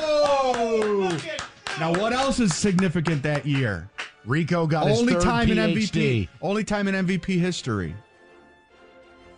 [0.07, 1.21] Oh!
[1.79, 3.89] Now, what else is significant that year?
[4.25, 6.27] Rico got Only his third time in MVP.
[6.41, 7.93] Only time in MVP history.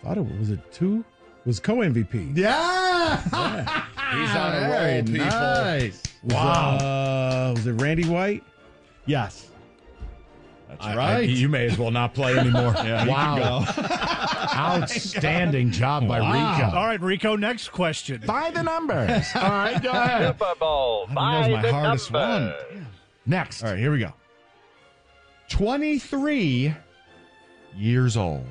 [0.04, 1.04] thought it was it two?
[1.46, 2.38] Was co MVP.
[2.38, 3.18] Yeah.
[4.12, 5.26] He's on a Very roll, people.
[5.26, 6.04] Nice.
[6.24, 6.78] Wow.
[6.78, 8.44] Uh, was it Randy White?
[9.08, 9.50] Yes.
[10.70, 11.30] That's I- I- right.
[11.30, 12.74] you may as well not play anymore.
[12.78, 13.66] Yeah, you can wow.
[14.54, 16.76] Outstanding job by Rico.
[16.78, 17.36] All right, Rico.
[17.36, 18.22] Next question.
[18.26, 19.26] By the numbers.
[19.36, 20.36] All right, go ahead.
[20.38, 22.54] Super Bowl That by was my hardest numbers.
[22.74, 22.88] one.
[23.26, 23.64] Next.
[23.64, 24.14] All right, here we go.
[25.50, 26.74] 23
[27.78, 28.46] years old.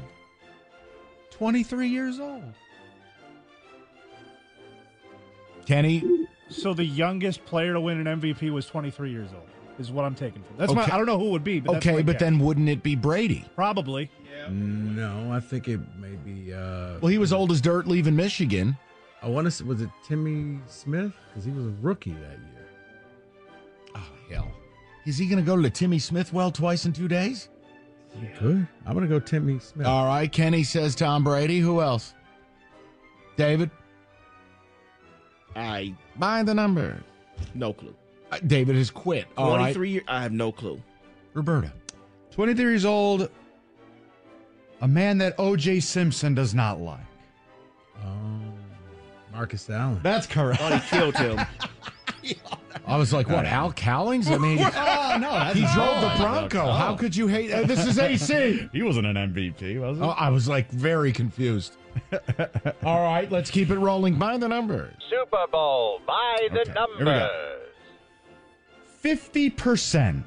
[1.33, 2.42] 23 years old.
[5.66, 6.03] Kenny,
[6.49, 9.49] So the youngest player to win an MVP was 23 years old.
[9.79, 10.57] Is what I'm taking from.
[10.57, 10.85] That's my.
[10.85, 11.61] I don't know who it would be.
[11.61, 12.21] But that's okay, my but guess.
[12.21, 13.45] then wouldn't it be Brady?
[13.55, 14.11] probably.
[14.49, 16.53] No, I think it may be.
[16.55, 18.77] Uh, Well, he was old as dirt leaving Michigan.
[19.23, 19.51] I want to.
[19.51, 21.12] say Was it Timmy Smith?
[21.29, 22.69] Because he was a rookie that year.
[23.97, 24.51] Oh, hell.
[25.05, 27.49] Is he going to go to the Timmy Smith well twice in two days?
[28.21, 28.67] He could.
[28.87, 29.87] I'm gonna go Timmy Smith.
[29.87, 30.31] All right.
[30.33, 31.59] Kenny says Tom Brady.
[31.61, 32.15] Who else?
[33.37, 33.71] David?
[35.55, 37.03] I buy the number.
[37.55, 37.95] no clue.
[38.33, 39.27] Uh, David has quit.
[39.37, 39.59] All right.
[39.75, 40.05] 23 years.
[40.09, 40.83] I have no clue.
[41.35, 41.73] Roberta.
[42.33, 43.31] 23 years old.
[44.81, 45.81] A man that O.J.
[45.81, 47.01] Simpson does not like.
[48.05, 48.53] Um,
[49.33, 50.01] Marcus Allen.
[50.03, 50.61] That's correct.
[50.61, 51.41] Thought he killed him.
[52.87, 54.31] I was like, what, Al Cowlings?
[54.31, 55.31] I mean, oh, no.
[55.33, 56.71] That's he drove the Bronco.
[56.73, 57.53] How could you hate?
[57.53, 58.69] Uh, this is AC.
[58.73, 60.05] He wasn't an MVP, was he?
[60.05, 61.77] Oh, I was like very confused.
[62.85, 64.17] All right, let's keep it rolling.
[64.17, 64.95] By the numbers.
[65.11, 67.05] Super Bowl by the Okay, here we go.
[67.05, 67.31] numbers.
[69.07, 70.25] 50%.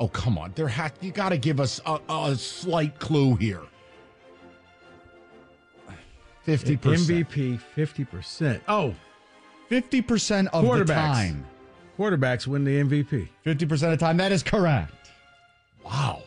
[0.00, 0.52] Oh, come on.
[0.54, 3.60] There ha- you got to give us a, a slight clue here.
[6.46, 6.78] 50%.
[6.78, 8.62] MVP, fifty percent.
[8.68, 8.94] Oh,
[9.70, 11.44] 50% of the time.
[11.98, 13.28] quarterbacks win the MVP.
[13.44, 14.16] 50% of the time.
[14.16, 15.10] That is correct.
[15.84, 16.22] Wow.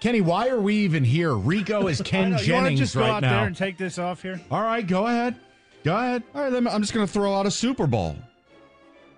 [0.00, 1.32] Kenny, why are we even here?
[1.34, 3.30] Rico is Ken know, you want to Jennings just go right out now.
[3.38, 4.38] there and take this off here?
[4.50, 5.36] All right, go ahead.
[5.82, 6.24] Go ahead.
[6.34, 8.16] All right, I'm just going to throw out a Super Bowl.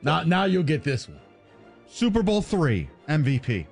[0.03, 1.21] Now, now you'll get this one.
[1.89, 3.67] Super Bowl three MVP.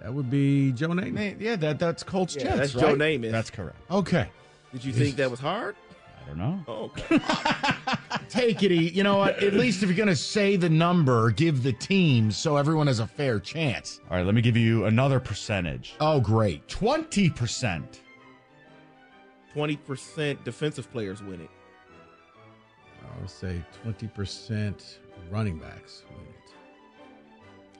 [0.00, 1.40] That would be Joe Namath.
[1.40, 2.84] Yeah, that that's Colts Yeah, Jets, that's right?
[2.86, 3.30] Joe Namath.
[3.30, 3.76] That's correct.
[3.90, 4.28] Okay.
[4.72, 5.76] Did you think that was hard?
[6.22, 6.64] I don't know.
[6.68, 7.18] Oh, okay.
[8.28, 8.94] Take it easy.
[8.94, 9.42] You know what?
[9.42, 13.00] At least if you're going to say the number, give the team so everyone has
[13.00, 14.00] a fair chance.
[14.10, 15.94] All right, let me give you another percentage.
[16.00, 16.66] Oh, great.
[16.68, 17.84] 20%.
[19.54, 21.50] 20% defensive players win it.
[23.20, 24.98] I would say twenty percent
[25.30, 26.54] running backs win it.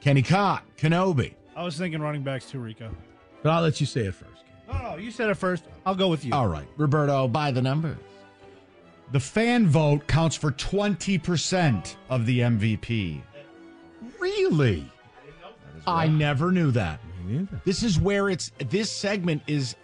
[0.02, 1.32] Kenny Cott, Kenobi.
[1.56, 2.94] I was thinking running backs too, Rico.
[3.42, 4.44] But I'll let you say it first.
[4.70, 5.64] No, no, you said it first.
[5.86, 6.34] I'll go with you.
[6.34, 6.68] All right.
[6.76, 7.96] Roberto, by the numbers.
[9.12, 13.22] The fan vote counts for 20% of the MVP.
[14.20, 14.86] Really?
[15.86, 17.00] I never knew that.
[17.26, 17.60] Neither.
[17.64, 19.74] This is where it's this segment is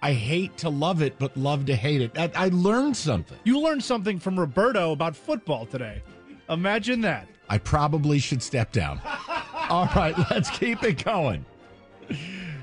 [0.00, 2.16] I hate to love it, but love to hate it.
[2.16, 3.36] I, I learned something.
[3.44, 6.02] You learned something from Roberto about football today.
[6.48, 7.26] Imagine that.
[7.48, 9.00] I probably should step down.
[9.68, 11.44] All right, let's keep it going.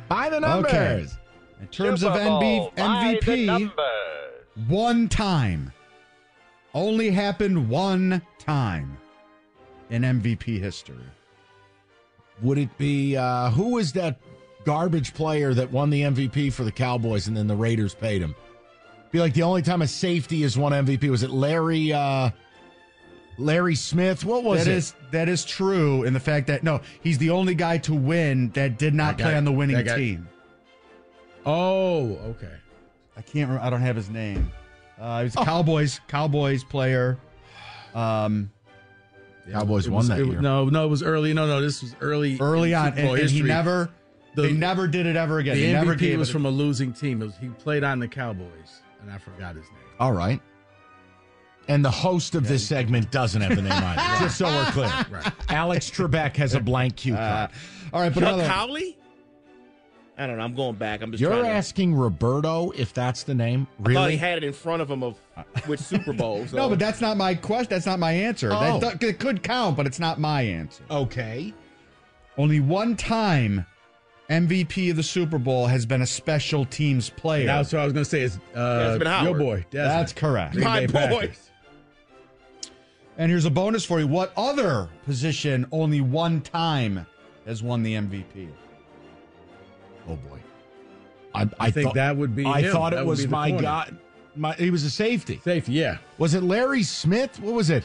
[0.07, 0.71] By the numbers.
[0.71, 1.07] Okay.
[1.61, 3.71] In terms Super of Bowl NB, by MVP,
[4.67, 5.71] one time.
[6.73, 8.97] Only happened one time
[9.89, 10.97] in MVP history.
[12.41, 14.19] Would it be uh who was that
[14.65, 18.35] garbage player that won the MVP for the Cowboys and then the Raiders paid him?
[19.11, 22.31] Be like the only time a safety has won MVP was it Larry uh
[23.37, 24.23] Larry Smith?
[24.25, 24.77] What was That it?
[24.77, 28.49] is that is true in the fact that no, he's the only guy to win
[28.51, 30.27] that did not That guy- play on the winning guy- team.
[31.45, 32.51] Oh, okay.
[33.17, 33.47] I can't.
[33.49, 34.51] Remember, I don't have his name.
[34.99, 37.17] Uh, he was a Cowboys Cowboys player.
[37.93, 38.51] Um,
[39.51, 40.41] Cowboys It won was- that it- year.
[40.41, 41.33] No, no, it was early.
[41.33, 42.37] No, no, this was early.
[42.39, 43.89] early on, and, and he never.
[44.35, 45.55] The- they never did it ever again.
[45.55, 46.33] The They never MVP gave was it.
[46.33, 47.21] from a losing team.
[47.21, 49.79] It was, he played on the Cowboys, and I forgot his name.
[49.99, 50.41] All right.
[51.67, 54.19] And the host of this segment doesn't have the name either.
[54.25, 54.91] Just so we're clear.
[55.09, 55.31] Right.
[55.49, 57.51] Alex Trebek has a blank cue Uh, card.
[57.91, 58.47] all right, but Chuck another.
[58.47, 58.97] Howley?
[60.17, 60.43] I don't know.
[60.43, 61.01] I'm going back.
[61.01, 63.67] I'm just You're trying to- asking Roberto if that's the name?
[63.85, 65.17] I thought he had it in front of him of
[65.67, 66.45] with Super Bowl.
[66.49, 66.55] So.
[66.55, 67.67] No, but that's not my question.
[67.69, 68.49] That's not my answer.
[68.53, 68.79] Oh.
[68.79, 70.83] That, that could count, but it's not my answer.
[70.89, 71.53] Okay.
[72.37, 73.65] Only one time
[74.29, 77.45] MVP of the Super Bowl has been a special teams player.
[77.45, 78.21] That's what I was going to say.
[78.21, 79.65] Is uh, your boy?
[79.69, 79.91] Desmond.
[79.99, 80.53] That's correct.
[80.53, 81.19] Green My Bay boy.
[81.27, 81.49] Packers.
[83.17, 84.07] And here's a bonus for you.
[84.07, 87.05] What other position only one time
[87.45, 88.49] has won the MVP?
[90.07, 90.39] Oh boy.
[91.33, 92.71] I, I think that would be I him.
[92.71, 93.61] thought That it was my corner.
[93.63, 93.91] guy.
[94.35, 95.39] My he was a safety.
[95.43, 95.97] Safety, yeah.
[96.17, 97.39] Was it Larry Smith?
[97.39, 97.83] What was it?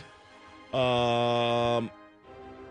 [0.75, 1.91] Um,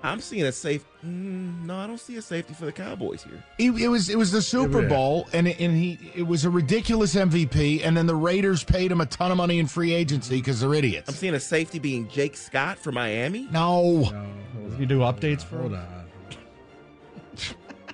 [0.01, 0.85] I'm seeing a safe.
[1.05, 3.43] Mm, no, I don't see a safety for the Cowboys here.
[3.57, 4.87] It, it was it was the Super Yeah.
[4.87, 8.91] Bowl, and it, and he it was a ridiculous MVP, and then the Raiders paid
[8.91, 11.09] him a ton of money in free agency because they're idiots.
[11.09, 13.47] I'm seeing a safety being Jake Scott for Miami.
[13.51, 14.25] No, No,
[14.77, 15.79] you do updates for Hold him?
[15.79, 16.05] on.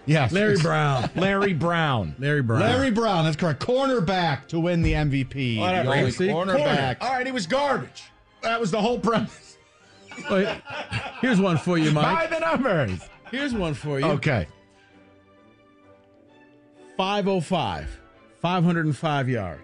[0.05, 1.09] yes, Larry Brown.
[1.15, 2.15] Larry Brown.
[2.19, 2.59] Larry Brown.
[2.61, 3.65] Larry Brown, that's correct.
[3.65, 5.59] Cornerback to win the MVP.
[5.59, 5.89] Whatever.
[5.89, 6.27] The only See?
[6.27, 6.97] cornerback.
[7.01, 8.03] All right, he was garbage.
[8.41, 9.44] That was the whole premise.
[10.29, 10.47] Wait,
[11.21, 12.29] here's one for you, By Mike.
[12.29, 12.99] the numbers.
[13.31, 14.05] Here's one for you.
[14.05, 14.47] Okay.
[16.97, 17.99] 505.
[18.41, 19.61] 505 yards.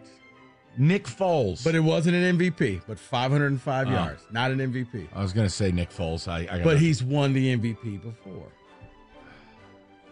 [0.77, 1.63] Nick Foles.
[1.63, 3.91] But it wasn't an MVP, but 505 Oh.
[3.91, 4.23] yards.
[4.31, 5.07] Not an MVP.
[5.13, 6.27] I was going to say Nick Foles.
[6.27, 8.47] I, I got But he's won the MVP before.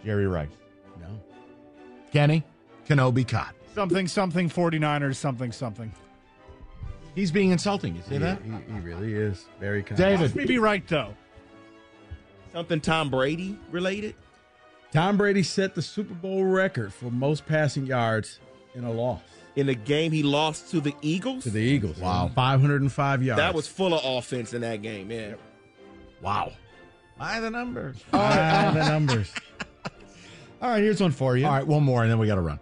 [0.05, 0.49] Jerry Rice.
[0.99, 1.07] No.
[2.11, 2.43] Kenny
[2.87, 3.55] Kenobi caught.
[3.75, 5.91] Something, something, 49ers, something, something.
[7.15, 7.95] He's being insulting.
[7.95, 8.41] You see He, that?
[8.41, 9.97] he, he really is very kind.
[9.97, 10.35] David.
[10.35, 11.13] Maybe right, though.
[12.53, 14.15] Something Tom Brady related.
[14.91, 18.39] Tom Brady set the Super Bowl record for most passing yards
[18.73, 19.21] in a loss
[19.55, 21.43] In the game he lost to the Eagles.
[21.43, 21.97] to the Eagles.
[21.99, 22.31] Wow.
[22.33, 23.39] 505 yards.
[23.39, 25.11] that was full of offense in that game.
[25.11, 25.35] Yeah.
[26.21, 26.53] Wow.
[27.19, 27.97] By the numbers.
[28.13, 29.31] Ah, the numbers.
[30.61, 31.45] All right, here's one for you.
[31.45, 32.59] All right, one more, and then we got to run.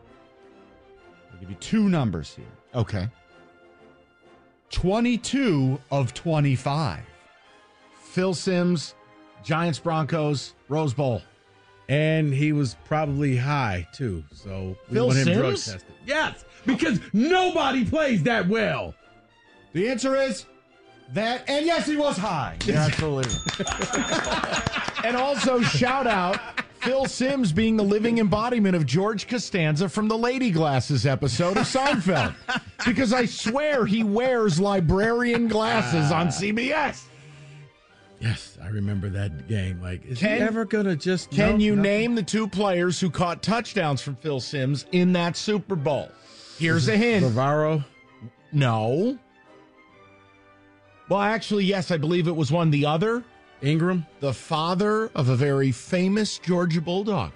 [1.33, 2.45] I'll give you two numbers here.
[2.75, 3.07] Okay.
[4.71, 6.99] 22 of 25.
[8.01, 8.95] Phil Simms,
[9.43, 11.21] Giants, Broncos, Rose Bowl.
[11.89, 14.23] And he was probably high too.
[14.33, 15.83] So we Phil want him drug Simms?
[15.83, 15.95] tested.
[16.05, 18.93] Yes, because nobody plays that well.
[19.73, 20.45] The answer is
[21.13, 22.57] that, and yes, he was high.
[22.65, 23.33] You're absolutely
[25.05, 26.39] and also, shout out
[26.81, 31.63] Phil Simms being the living embodiment of George Costanza from the Lady Glasses episode of
[31.63, 32.33] Seinfeld.
[32.85, 37.03] because I swear he wears librarian glasses on CBS.
[38.19, 39.79] Yes, I remember that game.
[39.81, 41.29] Like, is Can- he ever gonna just?
[41.29, 41.81] Can no, you no.
[41.83, 46.09] name the two players who caught touchdowns from Phil Simms in that Super Bowl?
[46.57, 47.23] Here's a hint.
[47.25, 47.85] Bavaro?
[48.51, 49.19] No.
[51.09, 52.71] Well, actually, yes, I believe it was one.
[52.71, 53.23] The other,
[53.61, 54.05] Ingram?
[54.19, 57.31] the father of a very famous Georgia Bulldog,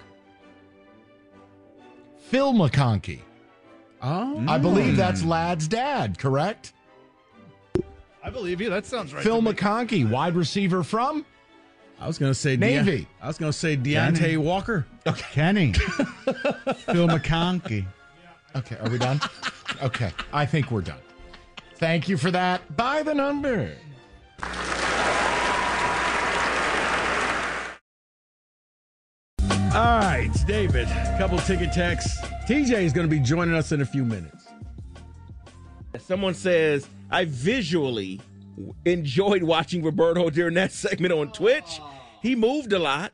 [2.28, 3.20] Phil McConkey.
[4.02, 6.72] Oh, I believe that's Ladd's dad, correct?
[8.24, 8.70] I believe you.
[8.70, 9.22] That sounds right.
[9.22, 9.52] Phil to me.
[9.52, 11.24] McConkey, wide receiver from
[12.02, 13.06] I was gonna say Navy.
[13.20, 14.84] I was gonna say Deontay Walker.
[15.04, 15.72] Kenny.
[15.72, 17.86] Phil McConkey.
[18.56, 19.20] Okay, are we done?
[19.80, 20.98] okay, I think we're done.
[21.76, 22.76] Thank you for that.
[22.76, 23.70] By the number.
[29.74, 30.86] All right, David.
[30.88, 32.20] a Couple ticket texts.
[32.46, 34.46] TJ is gonna be joining us in a few minutes.
[35.98, 38.20] Someone says, I visually
[38.84, 41.80] enjoyed watching Roberto during that segment on Twitch.
[42.20, 43.12] He moved a lot.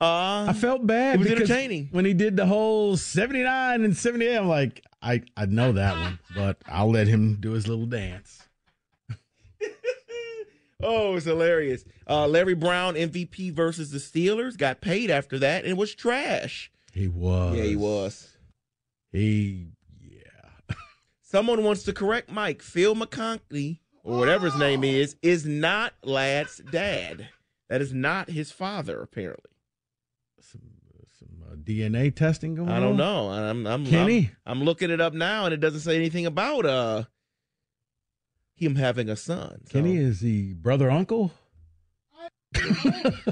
[0.00, 1.88] Uh, I felt bad It was entertaining.
[1.92, 4.36] when he did the whole 79 and 78.
[4.36, 8.41] I'm like, I, I know that one, but I'll let him do his little dance.
[10.82, 11.84] Oh, it's hilarious.
[12.08, 16.70] Uh, Larry Brown MVP versus the Steelers got paid after that and was trash.
[16.92, 17.56] He was.
[17.56, 18.36] Yeah, he was.
[19.12, 19.68] He,
[20.00, 20.74] yeah.
[21.22, 22.62] Someone wants to correct Mike.
[22.62, 27.28] Phil McConkey, or whatever his name is, is not Ladd's dad.
[27.68, 29.50] That is not his father, apparently.
[30.40, 30.60] Some,
[31.18, 32.76] some uh, DNA testing going on.
[32.76, 33.30] I don't know.
[33.30, 34.30] I'm, I'm Kenny?
[34.44, 37.04] I'm, I'm looking it up now, and it doesn't say anything about uh
[38.62, 39.62] him having a son.
[39.66, 39.72] So.
[39.72, 41.32] Kenny is the brother uncle.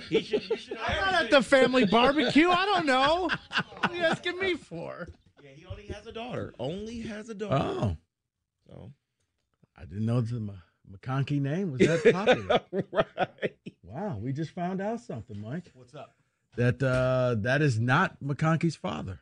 [0.08, 2.48] He should, you should I'm not at the family barbecue.
[2.48, 3.28] I don't know.
[3.78, 5.08] What are you asking me for?
[5.42, 6.54] Yeah, he only has a daughter.
[6.58, 7.56] Only has a daughter.
[7.56, 7.96] Oh,
[8.66, 8.92] So.
[9.76, 10.52] I didn't know the M-
[10.90, 12.60] McConkey name was that popular.
[12.92, 13.54] right.
[13.82, 15.70] wow, we just found out something, Mike.
[15.74, 16.14] What's up?
[16.56, 19.20] That uh, that is not McConkey's father.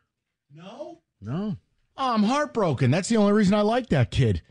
[0.52, 1.00] No.
[1.20, 1.56] No.
[1.96, 2.90] Oh, I'm heartbroken.
[2.90, 4.42] That's the only reason I like that kid.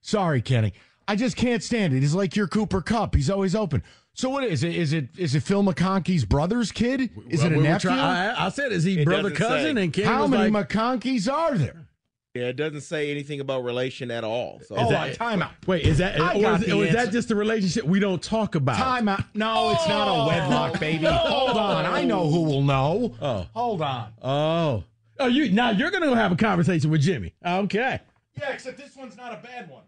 [0.00, 0.72] Sorry, Kenny.
[1.08, 2.00] I just can't stand it.
[2.00, 3.14] He's like your Cooper Kupp.
[3.14, 3.82] He's always open.
[4.12, 4.74] So what is it?
[4.74, 7.10] Is it is it Phil McConkey's brother's kid?
[7.28, 7.90] Is it a We nephew?
[7.90, 7.98] try-
[8.28, 9.76] I, I said, is he It brother cousin?
[9.76, 9.82] say.
[9.82, 11.86] And Kenny How many like, McConkeys are there?
[12.34, 14.60] Yeah, it doesn't say anything about relation at all.
[14.64, 15.50] So oh, Hold that- on, time out.
[15.66, 18.54] Wait, is that I or, is, or is that just a relationship we don't talk
[18.54, 18.76] about?
[18.76, 19.24] Time out.
[19.34, 20.78] No, it's not a wedlock, oh.
[20.78, 21.06] baby.
[21.06, 21.86] Hold on.
[21.86, 23.14] I know who will know.
[23.20, 23.46] Oh.
[23.54, 24.12] Hold on.
[24.22, 24.84] Oh.
[25.18, 27.34] Oh, you now you're gonna have a conversation with Jimmy.
[27.44, 28.00] Okay.
[28.40, 29.82] Yeah, except this one's not a bad one.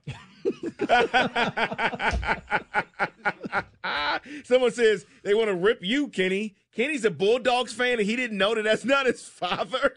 [4.44, 6.54] Someone says they want to rip you, Kenny.
[6.74, 9.96] Kenny's a Bulldogs fan, and he didn't know that that's not his father.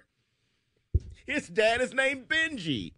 [1.25, 2.93] His dad is named Benji.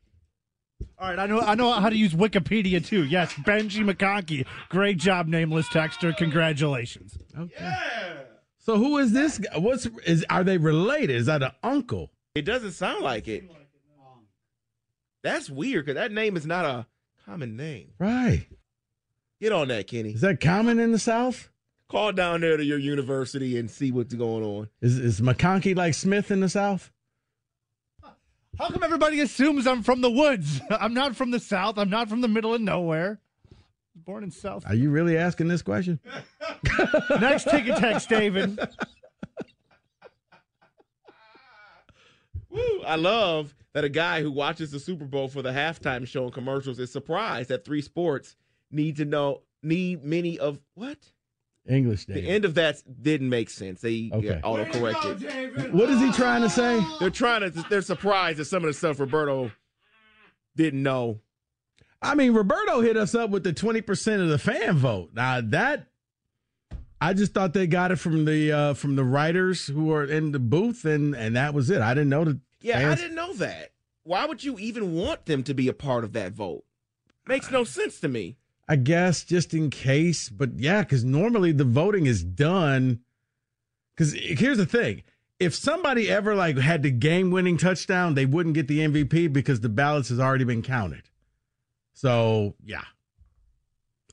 [0.99, 3.05] All right, I know I know how to use Wikipedia too.
[3.05, 4.45] Yes, Benji McConkey.
[4.69, 6.15] Great job, nameless texter.
[6.15, 7.17] Congratulations.
[7.37, 7.73] Okay.
[8.59, 9.57] So who is this guy?
[9.57, 11.15] What's is are they related?
[11.15, 12.11] Is that an uncle?
[12.35, 13.49] It doesn't sound like it.
[15.27, 16.85] That's weird because that name is not a
[17.25, 17.91] common name.
[17.99, 18.47] Right.
[19.41, 20.11] Get on that, Kenny.
[20.11, 21.49] Is that common in the South?
[21.89, 24.69] Call down there to your university and see what's going on.
[24.79, 26.91] Is is McConkey like Smith in the South?
[28.57, 30.61] How come everybody assumes I'm from the woods?
[30.69, 31.77] I'm not from the south.
[31.77, 33.19] I'm not from the middle of nowhere.
[33.93, 34.63] Born in South.
[34.65, 35.99] Are you really asking this question?
[37.19, 38.57] Next ticket text, David.
[42.49, 42.81] Woo!
[42.85, 46.33] I love that a guy who watches the Super Bowl for the halftime show and
[46.33, 48.35] commercials is surprised that three sports
[48.71, 50.97] need to know need many of what
[51.69, 53.81] English the end of that didn't make sense.
[53.81, 54.39] They Okay.
[54.43, 55.73] auto corrected.
[55.73, 56.83] What is he trying to say?
[56.99, 57.65] They're trying to.
[57.69, 59.51] They're surprised at some of the stuff Roberto
[60.55, 61.21] didn't know.
[62.01, 65.11] I mean, Roberto hit us up with the twenty percent of the fan vote.
[65.13, 65.85] Now that
[66.99, 70.31] I just thought they got it from the uh, from the writers who are in
[70.31, 71.79] the booth, and and that was it.
[71.83, 72.39] I didn't know that.
[72.61, 73.71] Yeah, fans- I didn't know that.
[74.03, 76.63] Why would you even want them to be a part of that vote?
[77.27, 78.37] Makes no sense to me.
[78.69, 83.01] I guess just in case, but yeah, because normally the voting is done.
[83.95, 85.03] Because here's the thing:
[85.39, 89.69] if somebody ever like had the game-winning touchdown, they wouldn't get the MVP because the
[89.69, 91.03] ballots has already been counted.
[91.93, 92.83] So yeah,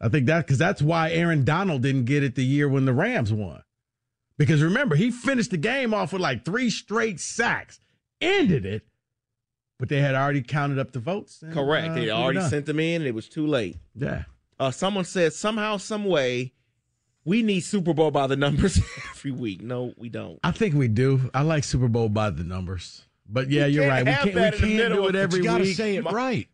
[0.01, 2.92] I think that because that's why Aaron Donald didn't get it the year when the
[2.92, 3.62] Rams won.
[4.36, 7.78] Because remember, he finished the game off with like three straight sacks,
[8.25, 8.83] ended it,
[9.79, 11.43] but they had already counted up the votes.
[11.43, 11.89] and, Correct.
[11.91, 13.77] uh, they already sent them in, and it was too late.
[13.95, 14.25] Yeah.
[14.59, 16.53] Uh, someone said somehow, some way,
[17.25, 18.79] we need Super Bowl by the numbers
[19.11, 19.62] every week.
[19.62, 20.39] No, we don't.
[20.45, 21.31] I think we do.
[21.35, 23.05] I like Super Bowl by the numbers.
[23.29, 24.05] But yeah, You you're right.
[24.05, 24.61] We can't, we can't
[24.95, 25.77] do it of- every you got to week.
[25.77, 26.47] say it right.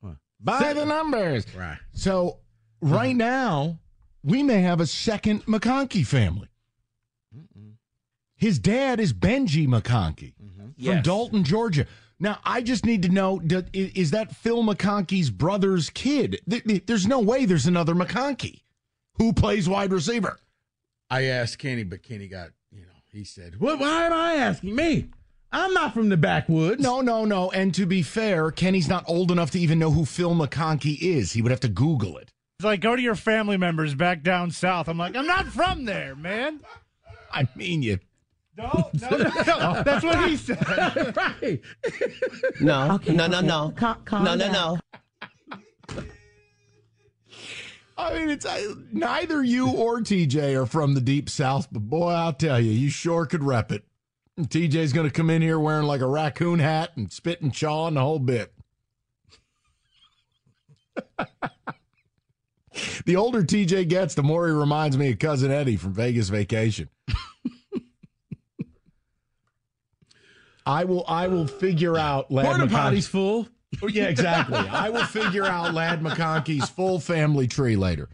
[0.00, 0.16] What?
[0.40, 1.46] By Say- the numbers.
[1.56, 1.78] Right.
[1.92, 2.38] So
[2.80, 3.78] right now,
[4.24, 6.48] we may have a second McConkey family.
[8.34, 9.66] His dad is Benji
[10.78, 11.86] McConkey from Dalton, Georgia.
[12.18, 13.40] Now, I just need to know:
[13.72, 16.40] is that Phil McConkey's brother's kid?
[16.48, 18.60] Th- th- There's no way there's another McConkey
[19.18, 20.38] who plays wide receiver.
[21.10, 23.78] I asked Kenny, but Kenny got, you know, he said, "What?
[23.78, 25.08] Why am I asking me?
[25.52, 27.50] I'm not from the backwoods." No, no, no.
[27.50, 31.32] And to be fair, Kenny's not old enough to even know who Phil McConkey is.
[31.32, 32.32] He would have to Google it.
[32.58, 34.88] It's like go to your family members back down south.
[34.88, 36.60] I'm like, I'm not from there, man.
[37.30, 37.98] I mean, you.
[38.56, 39.82] No, no, no, no.
[39.84, 41.16] That's what he said.
[41.16, 41.60] right.
[42.60, 44.78] No, no, no, no, no, no, no.
[47.98, 52.10] I mean, it's I, neither you or TJ are from the deep south, but boy,
[52.10, 53.84] I'll tell you, you sure could rep it.
[54.36, 57.54] And TJ's going to come in here wearing like a raccoon hat and spit and
[57.54, 58.52] chaw and the whole bit.
[63.06, 66.90] the older TJ gets, the more he reminds me of cousin Eddie from Vegas Vacation.
[70.66, 71.04] I will.
[71.06, 72.30] I will figure out.
[72.30, 73.48] Lad Porta McConkey- potty's full.
[73.82, 74.56] Oh, yeah, exactly.
[74.56, 78.08] I will figure out Ladd McConkey's full family tree later.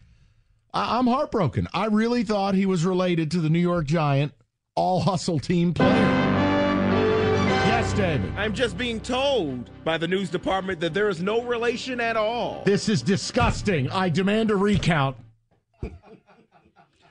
[0.74, 1.68] I- I'm heartbroken.
[1.74, 4.32] I really thought he was related to the New York Giant
[4.74, 5.90] all hustle team player.
[7.68, 8.32] Yes, David.
[8.36, 12.62] I'm just being told by the news department that there is no relation at all.
[12.64, 13.88] This is disgusting.
[13.90, 15.16] I demand a recount.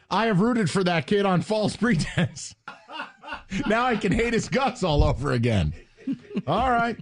[0.09, 2.53] I have rooted for that kid on false pretense.
[3.67, 5.73] now I can hate his guts all over again.
[6.47, 6.97] All right.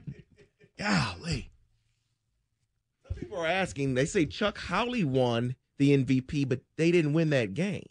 [0.77, 1.51] Golly.
[3.07, 7.30] Some people are asking, they say Chuck Howley won the MVP, but they didn't win
[7.32, 7.86] that game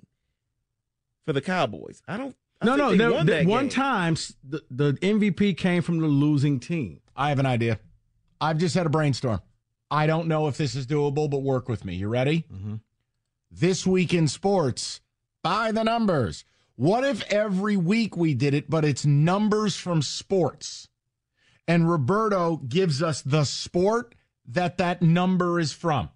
[1.24, 2.02] for the Cowboys.
[2.06, 2.36] I don't.
[2.60, 2.90] I No, no.
[2.90, 3.70] they there- won there- that one game.
[3.70, 7.00] time, the, the MVP came from the losing team.
[7.16, 7.78] I have an idea.
[8.40, 9.40] I've just had a brainstorm.
[9.90, 11.94] I don't know if this is doable, but work with me.
[11.94, 12.44] You ready?
[12.52, 12.74] Mm-hmm.
[13.50, 15.00] This week in sports,
[15.42, 16.44] by the numbers.
[16.78, 20.86] What if every week we did it, but it's numbers from sports?
[21.66, 24.14] And Roberto gives us the sport
[24.46, 26.10] that that number is from.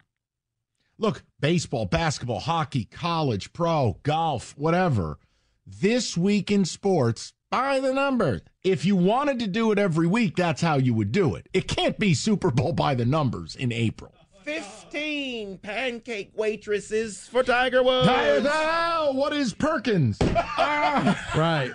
[0.99, 5.19] Look, baseball, basketball, hockey, college, pro, golf, whatever.
[5.67, 8.43] This week in sports, by the numbers.
[8.63, 11.49] If you wanted to do it every week, that's how you would do it.
[11.53, 14.15] It can't be Super Bowl by the numbers in April.
[14.45, 18.09] 15 pancake waitresses for Tiger Woods.
[18.11, 20.19] Oh, what is Perkins?
[21.35, 21.71] Right.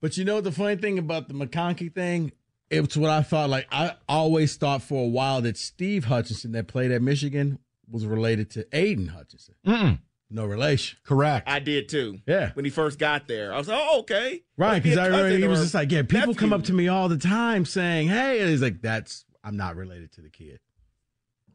[0.00, 2.32] But you know the funny thing about the McConkey thing?
[2.70, 3.48] It's what I thought.
[3.50, 7.58] Like I always thought for a while that Steve Hutchinson that played at Michigan
[7.90, 9.54] was related to Aidan Hutchinson.
[9.66, 9.98] Mm-mm.
[10.30, 10.98] No relation.
[11.04, 11.48] Correct.
[11.48, 12.18] I did too.
[12.26, 12.52] Yeah.
[12.54, 14.42] When he first got there, I was like, oh, okay.
[14.56, 16.88] Right, because a I remember he was just like, yeah, people come up to me
[16.88, 20.58] all the time saying, hey, and he's like, that's I'm not related to the kid.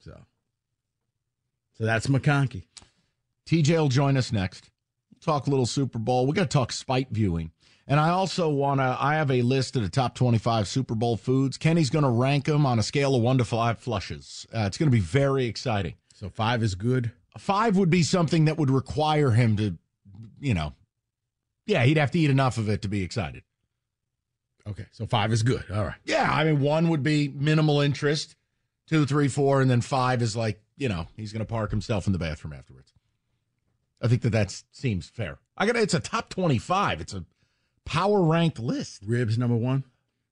[0.08, 0.22] So,
[1.78, 2.64] so that's McConkey.
[3.45, 4.70] TJ will join us next.
[5.22, 6.26] Talk a little Super Bowl.
[6.26, 7.51] We got to talk spite viewing.
[7.88, 11.18] And I also want to, I have a list of the top 25 Super Bowl
[11.18, 11.58] foods.
[11.58, 14.45] Kenny's going to rank them on a scale of one to five flushes.
[14.53, 15.95] Uh, it's going to be very exciting.
[16.14, 17.12] So five is good.
[17.38, 19.78] Five would be something that would require him to,
[20.39, 20.74] you know,
[21.66, 23.43] yeah, he'd have to eat enough of it to be excited.
[24.68, 25.64] Okay, so five is good.
[25.74, 25.95] All right.
[26.03, 28.36] Yeah, I mean, one would be minimal interest,
[28.88, 32.07] two, three, four, and then five is like, you know, he's going to park himself
[32.07, 32.93] in the bathroom afterwards.
[34.01, 35.39] I think that that seems fair.
[35.57, 37.01] I got it's a top 25.
[37.01, 37.25] It's a
[37.85, 39.03] power ranked list.
[39.05, 39.83] Ribs number one.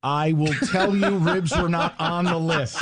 [0.03, 2.79] I will tell you, ribs were not on the list.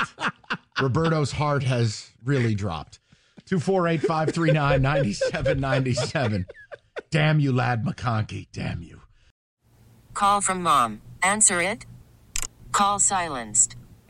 [0.81, 2.99] Roberto's heart has really dropped.
[3.45, 6.45] 248 539 9797.
[7.11, 8.47] Damn you, Ladd McConkey.
[8.51, 9.01] Damn you.
[10.13, 11.01] Call from mom.
[11.21, 11.85] Answer it.
[12.71, 13.75] Call silenced.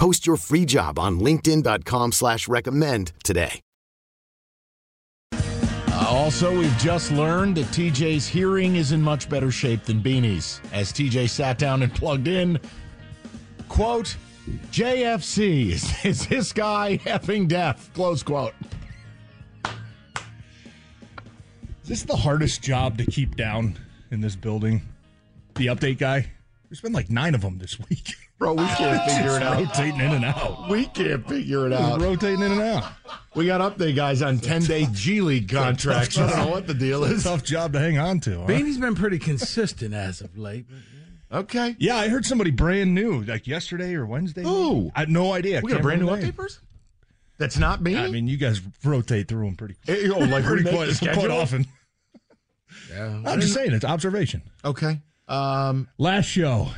[0.00, 3.60] Post your free job on linkedin.com slash recommend today.
[5.34, 10.62] Uh, also, we've just learned that TJ's hearing is in much better shape than Beanie's.
[10.72, 12.58] As TJ sat down and plugged in,
[13.68, 14.16] quote,
[14.72, 17.92] JFC, is, is this guy effing deaf?
[17.92, 18.54] Close quote.
[21.82, 23.78] Is this the hardest job to keep down
[24.10, 24.80] in this building?
[25.56, 26.32] The update guy?
[26.70, 28.14] There's been like nine of them this week.
[28.40, 29.58] Bro, we can't figure it out.
[29.58, 30.70] Rotating in and out.
[30.70, 32.00] We can't figure it out.
[32.00, 32.90] Rotating in and out.
[33.34, 36.16] We got update guys on 10 day G League contracts.
[36.16, 37.22] I don't know what the deal is.
[37.24, 38.40] tough job to hang on to.
[38.40, 38.46] Huh?
[38.46, 40.64] Beanie's been pretty consistent as of late.
[41.30, 41.76] Okay.
[41.78, 44.42] Yeah, I heard somebody brand new, like yesterday or Wednesday.
[44.42, 44.90] Who?
[44.96, 45.60] I had no idea.
[45.62, 46.32] We got a brand new update name.
[46.32, 46.62] person?
[47.36, 47.98] That's not me?
[47.98, 51.66] I mean, you guys rotate through them pretty, Eh, oh, like pretty quite, quite often.
[52.90, 53.22] Yeah.
[53.26, 54.42] I'm just saying, it's observation.
[54.64, 54.98] Okay.
[55.28, 56.68] Um, Last show,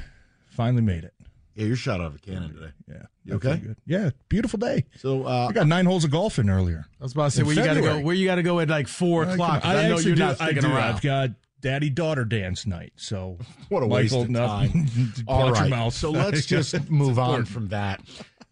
[0.51, 1.12] finally made it.
[1.55, 2.73] Yeah, you're shot out of a cannon today.
[2.89, 3.03] Yeah.
[3.25, 3.57] You okay?
[3.57, 3.77] Good.
[3.87, 4.85] Yeah, beautiful day.
[4.97, 6.87] So, uh, I got nine holes of golf in earlier.
[7.01, 8.01] I was about to say In where you got to go.
[8.01, 9.63] Where you got to go at like four I, o'clock.
[9.63, 10.61] 'cause I I, know you're do, not I do.
[10.67, 10.77] around.
[10.77, 11.31] I've got
[11.61, 12.93] daddy daughter dance night.
[12.97, 13.39] So
[13.69, 14.73] What a waste Michael, of no, time.
[14.97, 15.71] watch All your right.
[15.71, 15.95] mouth.
[15.95, 18.01] So let's just move on from that.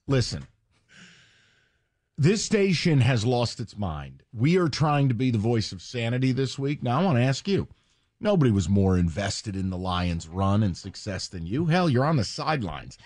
[0.06, 0.46] Listen,
[2.18, 4.22] this station has lost its mind.
[4.32, 6.82] We are trying to be the voice of sanity this week.
[6.82, 7.66] Now, I want to ask you
[8.20, 11.66] nobody was more invested in the Lions' run and success than you.
[11.66, 12.98] Hell, you're on the sidelines.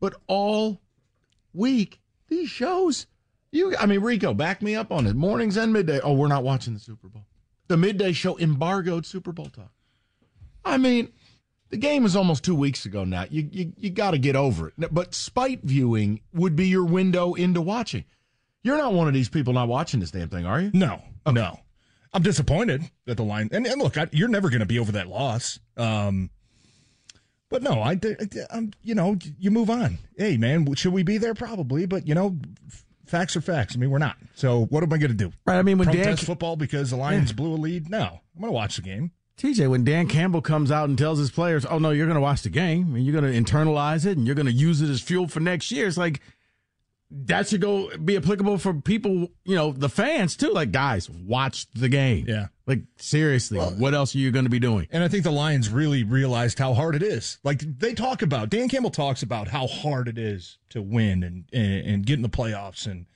[0.00, 0.80] But all
[1.52, 3.06] week, these shows,
[3.50, 5.16] you, I mean, Rico, back me up on it.
[5.16, 6.00] Mornings and midday.
[6.00, 7.24] Oh, we're not watching the Super Bowl.
[7.68, 9.72] The midday show embargoed Super Bowl talk.
[10.64, 11.12] I mean,
[11.70, 13.26] the game was almost two weeks ago now.
[13.30, 14.74] You you, you got to get over it.
[14.94, 18.04] But spite viewing would be your window into watching.
[18.62, 20.70] You're not one of these people not watching this damn thing, are you?
[20.72, 21.60] No, no.
[22.14, 23.48] I'm disappointed that the line.
[23.52, 25.58] And, and look, I, you're never going to be over that loss.
[25.76, 26.30] Um,
[27.50, 27.98] but no, I,
[28.50, 28.72] I'm.
[28.82, 29.98] You know, you move on.
[30.16, 31.34] Hey, man, should we be there?
[31.34, 32.36] Probably, but you know,
[32.66, 33.76] f- facts are facts.
[33.76, 34.16] I mean, we're not.
[34.34, 35.32] So what am I going to do?
[35.46, 35.58] Right.
[35.58, 37.90] I mean, when Dan football because the Lions blew a lead?
[37.90, 39.12] No, I'm going to watch the game.
[39.36, 42.20] TJ, when Dan Campbell comes out and tells his players, "Oh no, you're going to
[42.20, 44.88] watch the game and you're going to internalize it and you're going to use it
[44.88, 46.20] as fuel for next year," it's like
[47.16, 50.50] that should go be applicable for people, you know, the fans too.
[50.50, 52.26] Like, guys, watch the game.
[52.28, 52.48] Yeah.
[52.66, 54.88] Like seriously, what else are you going to be doing?
[54.90, 57.38] And I think the Lions really realized how hard it is.
[57.44, 61.44] Like they talk about, Dan Campbell talks about how hard it is to win and,
[61.52, 63.06] and, and get in the playoffs and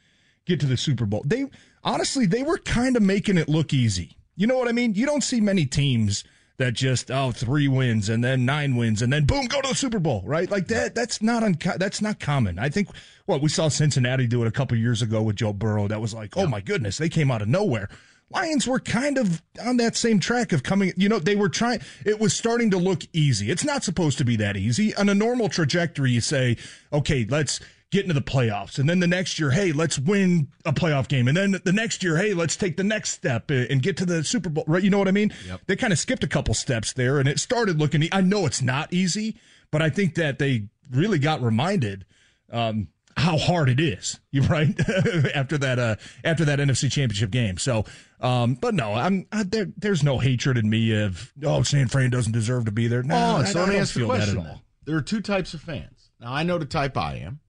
[0.45, 1.23] get to the Super Bowl.
[1.27, 1.47] They
[1.83, 4.17] honestly, they were kind of making it look easy.
[4.37, 4.95] You know what I mean?
[4.95, 6.25] You don't see many teams
[6.59, 9.75] that just oh three wins and then nine wins and then boom go to the
[9.75, 10.51] Super Bowl, right?
[10.51, 10.95] Like that.
[10.95, 12.59] That's not unco- that's not common.
[12.59, 12.89] I think
[13.27, 15.89] what we saw Cincinnati do it a couple years ago with Joe Burrow.
[15.89, 17.89] That was like, oh my goodness, they came out of nowhere.
[18.31, 20.93] Lions were kind of on that same track of coming.
[20.97, 21.81] You know, they were trying.
[22.05, 23.51] It was starting to look easy.
[23.51, 24.95] It's not supposed to be that easy.
[24.97, 26.59] On a normal trajectory, you say,
[26.93, 28.79] okay, let's get into the playoffs.
[28.79, 31.27] And then the next year, hey, let's win a playoff game.
[31.29, 34.23] And then the next year, hey, let's take the next step and get to the
[34.23, 34.65] Super Bowl.
[34.67, 34.83] Right?
[34.83, 35.33] You know what I mean?
[35.47, 35.61] Yep.
[35.67, 38.61] They kind of skipped a couple steps there and it started looking, I know it's
[38.61, 39.39] not easy,
[39.71, 42.05] but I think that they really got reminded,
[42.53, 44.79] um, how hard it is, you right
[45.35, 47.59] after that uh after that NFC Championship game.
[47.59, 47.85] So,
[48.21, 49.67] um, but no, I'm I, there.
[49.77, 53.03] There's no hatred in me of oh San Fran doesn't deserve to be there.
[53.03, 54.39] No, Oh, so I let me don't ask that question.
[54.39, 54.63] at all.
[54.85, 56.11] There are two types of fans.
[56.21, 57.41] Now I know the type I am,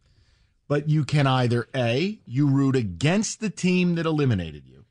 [0.70, 4.86] but you can either a you root against the team that eliminated you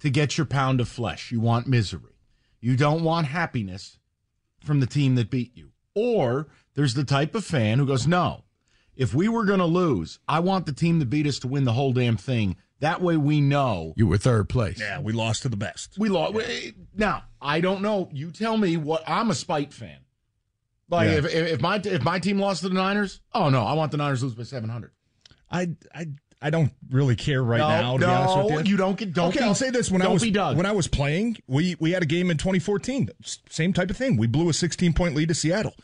[0.00, 1.32] to get your pound of flesh.
[1.32, 2.16] You want misery.
[2.60, 3.98] You don't want happiness
[4.62, 5.70] from the team that beat you.
[5.94, 8.44] Or there's the type of fan who goes, no.
[8.94, 11.64] If we were going to lose, I want the team that beat us to win
[11.64, 12.56] the whole damn thing.
[12.80, 14.80] That way we know You were third place.
[14.80, 15.96] Yeah, we lost to the best.
[15.98, 16.36] we lost.
[16.96, 18.08] Now I don't know.
[18.12, 19.02] You tell me what.
[19.06, 19.98] I'm a spite fan.
[20.90, 21.18] Like Yeah.
[21.18, 23.92] if, if if my if my team lost to the Niners, oh no, I want
[23.92, 24.90] the Niners to lose by 700.
[25.52, 26.06] I I
[26.44, 27.92] I don't really care right No, now.
[27.92, 29.90] To be no, honest with you, you don't get- don't okay, be- I'll say this:
[29.90, 33.10] when I was when I was playing, we we had a game in 2014.
[33.48, 34.16] Same type of thing.
[34.16, 35.74] We blew a 16 point lead to Seattle.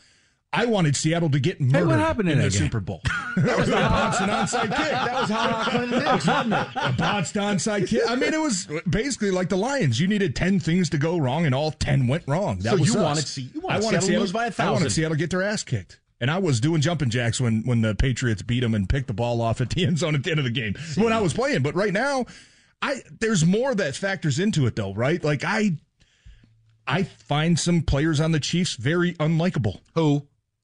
[0.51, 2.63] I wanted Seattle to get murdered What happened in in the that game?
[2.63, 3.01] Super Bowl.
[3.37, 4.89] that was a and onside kick.
[4.91, 6.67] That was how Clinton Dix, wasn't it?
[6.75, 8.01] a botched onside kick.
[8.09, 9.99] I mean, it was basically like the Lions.
[9.99, 12.57] You needed ten things to go wrong, and all ten went wrong.
[12.59, 13.37] That So was you us.
[13.37, 14.73] wanted you wanted I wanted Seattle to lose by a I thousand.
[14.73, 15.99] wanted Seattle to get their ass kicked.
[16.21, 19.13] And I was doing jumping jacks when when the Patriots beat them and picked the
[19.13, 21.33] ball off at the end zone at the end of the game when I was
[21.33, 21.61] playing.
[21.63, 22.25] But right now,
[22.81, 25.23] I there's more that factors into it though, right?
[25.23, 25.77] Like I
[26.85, 29.79] I find some players on the Chiefs very unlikable.
[29.95, 30.17] Who?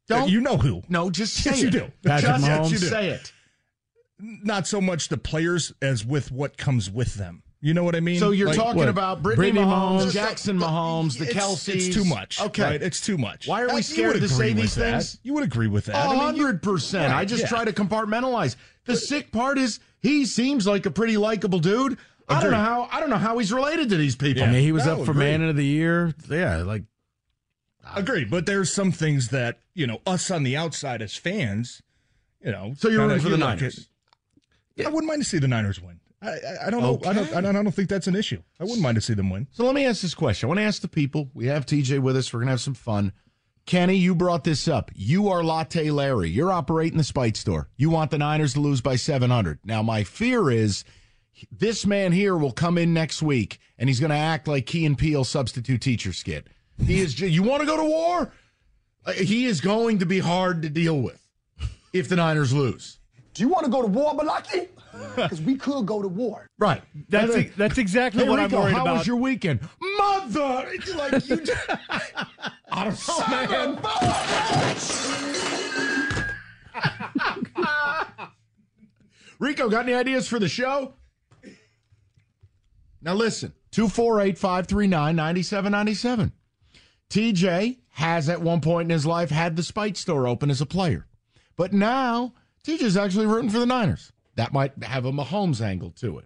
[0.09, 0.81] Uh, Don't you know who?
[0.89, 1.63] No, just say Yes, it.
[1.65, 1.91] you do.
[2.05, 2.71] Patrick just Mahomes.
[2.71, 2.85] you do.
[2.87, 3.31] say it.
[4.19, 7.43] Not so much the players as with what comes with them.
[7.61, 8.19] You know what I mean?
[8.19, 8.89] So you're Like, talking what?
[8.89, 10.13] about Brittany, Brittany Mahomes, Mahomes.
[10.13, 11.75] Jackson Mahomes, the it's, Kelces.
[11.87, 12.39] It's too much.
[12.41, 12.81] Okay, right?
[12.81, 13.47] it's too much.
[13.47, 14.91] Why are we Uh, scared to say these that.
[15.01, 15.19] things?
[15.23, 15.95] You would agree with that.
[15.95, 17.11] A I mean, you- hundred percent.
[17.11, 17.47] I Right, just yeah.
[17.49, 18.55] try to compartmentalize.
[18.85, 21.97] The sick part is he seems like a pretty likable dude.
[22.29, 22.87] I don't know how.
[22.91, 24.43] I don't know how he's related to these people.
[24.43, 25.23] I mean, he was No, up for agreed.
[25.39, 26.13] man of the year.
[26.29, 26.83] Yeah, like
[27.83, 31.81] I, Agreed, but there's some things that you know us on the outside as fans,
[32.43, 32.73] you know.
[32.77, 33.87] So you're rooting for you the look Niners.
[34.77, 35.99] at- I wouldn't mind to see the Niners win.
[36.25, 36.31] I,
[36.63, 36.99] I, I don't know.
[37.09, 37.33] I don't.
[37.33, 37.71] I don't.
[37.71, 38.41] Think that's an issue.
[38.59, 39.47] I wouldn't mind to see them win.
[39.51, 40.47] So let me ask this question.
[40.47, 41.29] I want to ask the people.
[41.33, 42.31] We have TJ with us.
[42.33, 43.11] We're going to have some fun.
[43.65, 44.91] Kenny, you brought this up.
[44.93, 46.29] You are Latte Larry.
[46.29, 47.67] You're operating the Spite store.
[47.77, 49.59] You want the Niners to lose by 700.
[49.65, 50.83] Now, my fear is
[51.51, 54.85] this man here will come in next week and he's going to act like Key
[54.85, 56.47] and Peele substitute teacher skit.
[56.85, 57.19] He is.
[57.19, 58.31] You want to go to war?
[59.05, 61.19] Uh, He is going to be hard to deal with
[61.91, 62.99] if the Niners lose.
[63.33, 64.67] Do you want to go to war, Balaki?
[65.15, 66.47] Because we could go to war.
[66.59, 66.81] Right.
[67.07, 68.87] That's e- that's exactly hey, what Rico, I'm worried how about.
[68.87, 69.61] How was your weekend?
[69.97, 71.37] Mother, it's like you.
[71.37, 71.69] Just,
[72.69, 73.79] I don't know,
[78.09, 78.29] man.
[79.39, 80.93] Rico, got any ideas for the show?
[83.01, 86.31] Now listen, 248 539 9797.
[87.09, 90.65] TJ has at one point in his life had the Spite store open as a
[90.65, 91.05] player.
[91.55, 92.33] But now
[92.65, 94.11] TJ's actually rooting for the Niners.
[94.35, 96.25] That might have a Mahomes angle to it.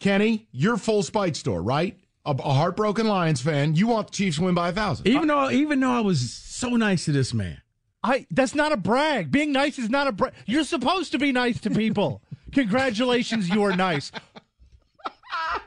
[0.00, 1.98] Kenny, you're full Spite store, right?
[2.24, 3.74] A, a heartbroken Lions fan.
[3.74, 5.08] You want the Chiefs to win by a thousand.
[5.08, 7.60] Even though, even though I was so nice to this man,
[8.02, 9.30] I that's not a brag.
[9.30, 10.34] Being nice is not a brag.
[10.46, 12.22] You're supposed to be nice to people.
[12.52, 14.12] Congratulations, you are nice.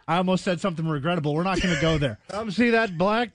[0.08, 1.34] I almost said something regrettable.
[1.34, 2.18] We're not going to go there.
[2.34, 3.30] Um, see that black?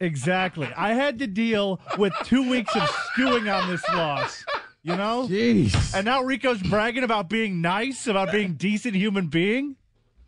[0.00, 0.68] Exactly.
[0.76, 4.44] I had to deal with two weeks of stewing on this loss.
[4.82, 5.28] You know?
[5.28, 5.94] Jeez.
[5.94, 9.76] And now Rico's bragging about being nice, about being decent human being.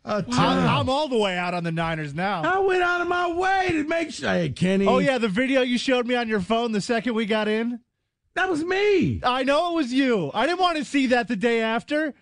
[0.05, 0.67] tell I'm.
[0.67, 2.43] I'm all the way out on the Niners now.
[2.43, 4.29] I went out of my way to make sure.
[4.29, 4.87] Hey, Kenny.
[4.87, 7.81] Oh yeah, the video you showed me on your phone the second we got in.
[8.35, 9.21] That was me.
[9.23, 10.31] I know it was you.
[10.33, 12.13] I didn't want to see that the day after.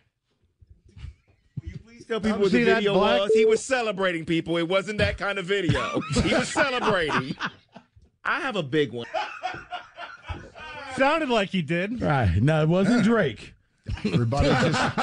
[1.62, 3.32] Will you please tell people what the video was.
[3.34, 4.58] He was celebrating people.
[4.58, 6.02] It wasn't that kind of video.
[6.24, 7.36] he was celebrating.
[8.26, 9.08] I have a big one.
[10.98, 12.02] Sounded like he did.
[12.02, 12.36] Right.
[12.42, 13.54] No, it wasn't Drake.
[14.06, 14.94] Everybody just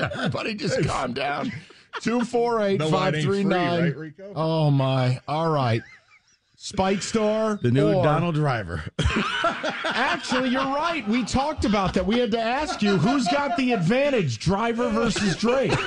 [0.00, 1.52] everybody just calm down.
[2.00, 3.92] Two four eight No, five three free, nine.
[3.96, 5.20] right, Oh my!
[5.28, 5.82] All right,
[6.56, 7.58] Spike Star.
[7.62, 8.82] The new or- Donald Driver.
[9.84, 11.06] Actually, you're right.
[11.08, 12.04] We talked about that.
[12.06, 15.72] We had to ask you who's got the advantage, Driver versus Drake.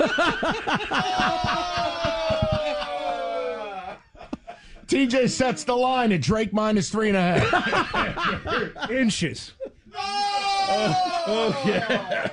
[4.92, 8.90] TJ sets the line at Drake minus three and a half.
[8.92, 9.54] Inches.
[9.96, 11.24] Oh!
[11.28, 12.28] oh, yeah.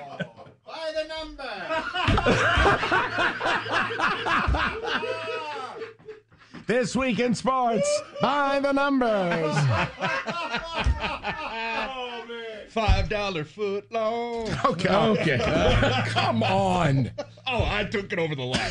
[0.66, 1.44] By the number.
[6.66, 7.88] This week in sports,
[8.20, 9.56] by the numbers.
[12.68, 14.50] Five dollar foot long.
[14.66, 14.94] Okay.
[14.94, 15.38] Okay.
[16.08, 17.10] Come on.
[17.46, 18.70] Oh, I took it over the line.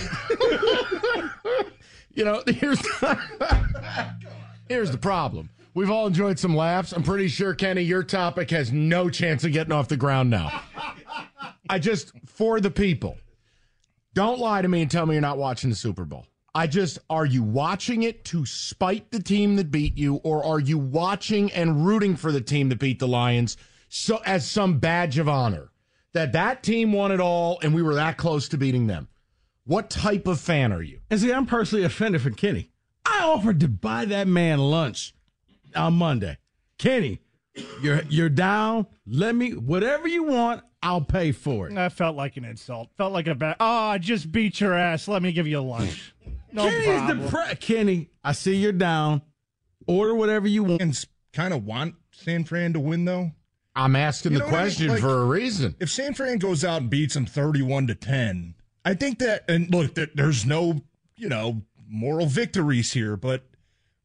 [2.18, 2.82] You know, here's
[4.68, 5.51] here's the problem.
[5.76, 6.91] We've all enjoyed some laughs.
[6.91, 10.61] I'm pretty sure, Kenny, your topic has no chance of getting off the ground now.
[11.70, 13.18] I just, for the people,
[14.15, 16.26] don't lie to me and tell me you're not watching the Super Bowl.
[16.55, 20.59] I just, are you watching it to spite the team that beat you, or are
[20.59, 23.57] you watching and rooting for the team that beat the Lions
[23.89, 25.70] so as some badge of honor
[26.13, 29.07] that that team won it all and we were that close to beating them?
[29.68, 31.01] What type of fan are you?
[31.09, 32.72] And see, I'm personally offended for Kenny.
[33.05, 35.13] I offered to buy that man lunch
[35.76, 36.38] on Monday.
[36.80, 37.20] Kenny,
[37.82, 38.88] you're you're down.
[39.05, 41.76] Let me whatever you want, I'll pay for it.
[41.76, 42.89] That felt like an insult.
[42.97, 43.57] Felt like a bad.
[43.59, 45.07] Oh, I just beat your ass.
[45.07, 46.13] Let me give you lunch.
[46.51, 47.20] No Kenny's problem.
[47.30, 49.22] depre- Kenny, I see you're down.
[49.86, 50.82] Order whatever you want.
[50.82, 53.32] And Kind of want San Fran to win though.
[53.76, 54.70] I'm asking You the know what I mean?
[54.72, 55.76] question Like, for a reason.
[55.80, 58.55] If San Fran goes out and beats them 31 to 10,
[58.88, 60.82] I think that, and look, there's no,
[61.18, 63.44] you know, moral victories here, but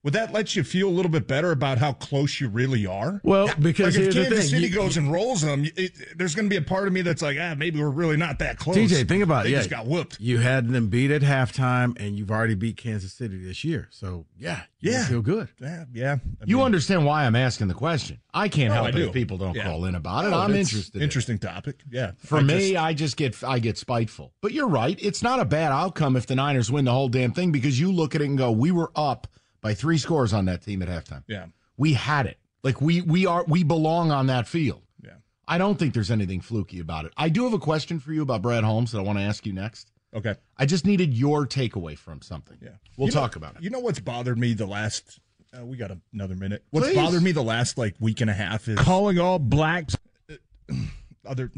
[0.04, 3.20] would that let you feel a little bit better about how close you really are?
[3.22, 4.48] Well, because like if Kansas thing.
[4.48, 7.02] City You- goes and rolls them, it, there's going to be a part of me
[7.02, 8.76] that's like, ah, maybe we're really not that close.
[8.76, 9.52] TJ, think about they it.
[9.52, 10.18] Yeah, just got whooped.
[10.20, 13.88] You had them beat at halftime, and you've already beat Kansas City this year.
[13.90, 15.06] So yeah, you Yeah.
[15.06, 15.48] feel good.
[15.60, 16.16] Yeah, yeah.
[16.40, 18.18] I You mean, understand why I'm asking the question.
[18.34, 19.06] I can't No, help I it do.
[19.06, 19.64] if people don't Yeah.
[19.64, 20.30] call in about it.
[20.30, 20.96] no, I'm it's interested.
[20.96, 21.02] in.
[21.02, 21.80] Interesting topic.
[21.90, 22.12] Yeah.
[22.24, 24.32] For I me, just- I just get I get spiteful.
[24.40, 24.98] But you're right.
[25.00, 27.92] It's not a bad outcome if the Niners win the whole damn thing because you
[27.92, 29.28] look at it and go, we were up
[29.62, 31.22] by three scores on that team at halftime.
[31.26, 31.46] yeah.
[31.78, 32.38] We had it.
[32.62, 34.82] Like we we are we belong on that field.
[35.02, 35.14] Yeah.
[35.48, 37.12] I don't think there's anything fluky about it.
[37.16, 39.46] I do have a question for you about Brad Holmes that I want to ask
[39.46, 39.90] you next.
[40.14, 40.34] Okay.
[40.58, 42.58] I just needed your takeaway from something.
[42.60, 42.68] Yeah.
[42.98, 43.62] We'll You know- talk about it.
[43.62, 45.18] You know what's bothered me the last?
[45.58, 46.64] Uh, we got another minute.
[46.70, 46.96] What's Please.
[46.96, 49.96] bothered me the last like week and a half is Calling all blacks.
[51.26, 51.50] other.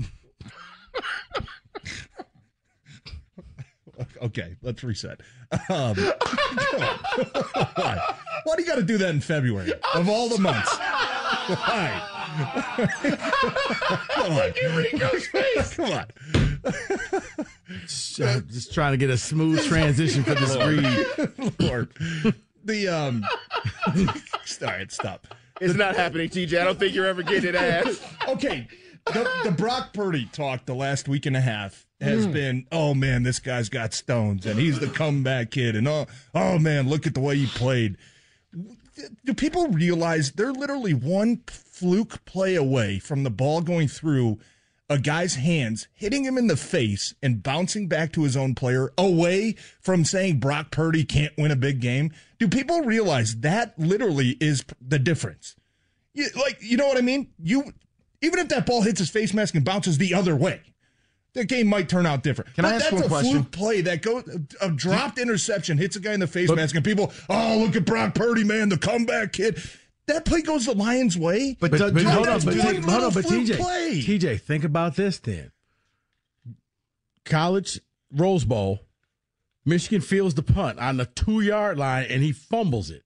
[4.25, 5.21] Okay, let's reset.
[5.69, 5.95] Um,
[7.75, 8.15] why?
[8.45, 10.77] Why do you got to do that in February of all the months?
[10.77, 12.11] Why?
[14.11, 14.53] Come on.
[15.71, 16.07] Come on.
[17.83, 21.53] Just, uh, just trying to get a smooth transition for this read.
[21.61, 21.91] Lord.
[22.65, 23.25] The um
[23.87, 24.05] all
[24.63, 25.27] right, stop.
[25.61, 26.61] It's not happening, TJ.
[26.61, 28.01] I don't think you're ever getting it ass.
[28.29, 28.67] okay.
[29.07, 32.33] The, the Brock Purdy talk the last week and a half has Mm.
[32.33, 36.59] been, oh man, this guy's got stones and he's the comeback kid and oh oh
[36.59, 37.97] man, look at the way he played.
[39.25, 44.39] Do people realize they're literally one fluke play away from the ball going through
[44.89, 48.93] a guy's hands, hitting him in the face, and bouncing back to his own player
[48.97, 52.13] away from saying Brock Purdy can't win a big game?
[52.39, 55.57] Do people realize that literally is the difference?
[56.13, 57.29] You, like, you know what I mean?
[57.43, 57.73] You
[58.23, 60.61] even if that ball hits his face mask and bounces the other way,
[61.35, 62.55] the game might turn out different.
[62.55, 63.33] Can I but ask that's one a question?
[63.33, 64.25] fluke play that goes
[64.61, 67.85] a dropped interception hits a guy in the face mask, and people, oh look at
[67.85, 69.59] Brock Purdy, man, the comeback kid.
[70.07, 71.57] That play goes the Lions' way.
[71.59, 74.03] But, but, hold on, that's but, one hold little on, but TJ, play.
[74.03, 75.51] TJ, think about this then.
[77.25, 77.81] College
[78.13, 78.81] Rose Bowl,
[79.65, 83.03] Michigan fields the punt on the two yard line and he fumbles it.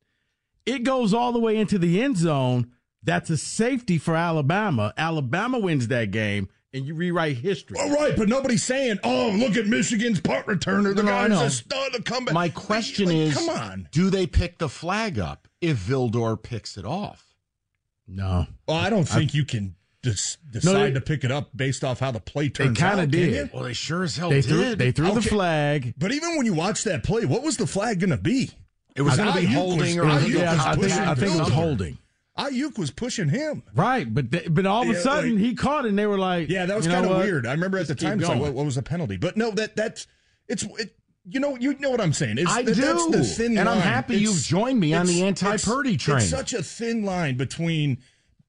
[0.66, 2.72] It goes all the way into the end zone.
[3.08, 4.92] That's a safety for Alabama.
[4.98, 7.78] Alabama wins that game, and you rewrite history.
[7.80, 10.94] All right, but nobody's saying, "Oh, look at Michigan's punt returner.
[10.94, 11.44] The No, guy's know.
[11.44, 13.88] a stud to come back." My question Like, is, come on.
[13.92, 17.24] do they pick the flag up if Vildor picks it off?
[18.06, 18.46] No.
[18.66, 22.00] Well, I don't think you can des- decide they- to pick it up based off
[22.00, 22.74] how the play They turns out.
[22.74, 23.50] They kind of did.
[23.54, 24.48] Well, they sure as hell They did.
[24.50, 25.94] threw, they threw the flag.
[25.98, 28.50] But even when you watch that play, what was the flag going to be?
[28.96, 30.92] It was going to be Aiyuk holding was- or Aiyuk legal Yeah, I think.
[30.92, 31.98] I think it was holding.
[32.38, 33.62] Aiyuk was pushing him.
[33.74, 36.18] Right, but but all of a Yeah, sudden like- he caught it and they were
[36.18, 37.46] like, Yeah, that was kind of weird.
[37.46, 39.16] I remember at the time, like, what, what was the penalty?
[39.16, 40.06] But no, that that's
[40.48, 40.94] it's it.
[41.30, 42.38] You know, you know what I'm saying.
[42.38, 43.10] It's, I that- That's do.
[43.12, 46.18] the thin And I'm happy It's- you've joined me on the anti-Purdy it's- train.
[46.18, 47.98] It's such a thin line between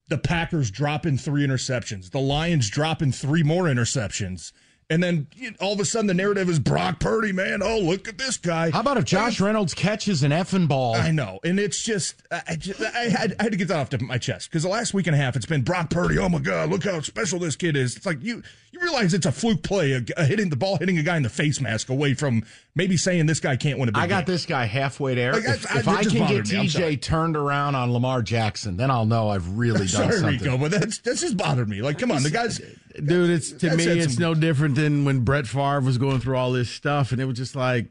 [0.08, 4.54] the Packers dropping three interceptions, the Lions dropping three more interceptions,
[4.90, 7.62] and then you know, all of a sudden the narrative is Brock Purdy, man.
[7.62, 8.72] Oh, look at this guy.
[8.72, 10.96] How about if Josh Reynolds catches an effing ball?
[10.96, 13.90] I know, and it's just I, just, I, had, I had to get that off
[13.90, 16.18] the- my chest because the last week and a half it's been Brock Purdy.
[16.18, 17.96] Oh my God, look how special this kid is.
[17.98, 20.98] It's like you you realize it's a fluke play, a, a hitting the ball hitting
[21.00, 22.44] a guy in the face mask away from
[22.76, 24.34] maybe saying this guy can't win a big I got game.
[24.34, 25.34] this guy halfway there.
[25.34, 26.68] Like, if I- if I- I, it just can get me.
[26.68, 30.40] TJ turned around on Lamar Jackson, then I'll know I've really done Sorry, something.
[30.40, 31.82] Rico, but that's that's just bothered me.
[31.82, 32.60] Like, come on, the guys.
[33.04, 36.38] Dude, it's to me, it's some- no different than when Brett Favre was going through
[36.38, 37.90] all this stuff, and it was just like,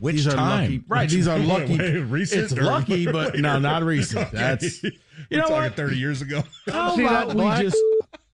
[0.00, 0.60] Which these are time?
[0.62, 1.02] lucky, right?
[1.02, 1.78] Which- These are lucky.
[1.78, 4.28] wait, recent it's lucky, but wait, no, not recent.
[4.28, 4.36] Okay.
[4.36, 4.90] That's you
[5.30, 5.76] We're know what?
[5.76, 6.42] thirty years ago.
[6.68, 7.76] How See about that we just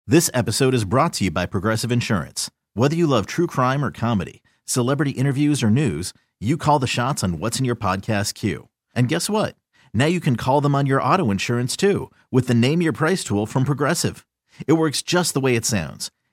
[0.06, 2.50] This episode is brought to you by Progressive Insurance.
[2.74, 7.24] Whether you love true crime or comedy, celebrity interviews or news, you call the shots
[7.24, 8.68] on what's in your podcast queue.
[8.94, 9.56] And guess what?
[9.92, 13.24] Now you can call them on your auto insurance too with the Name Your Price
[13.24, 14.24] tool from Progressive.
[14.66, 16.10] It works just the way it sounds.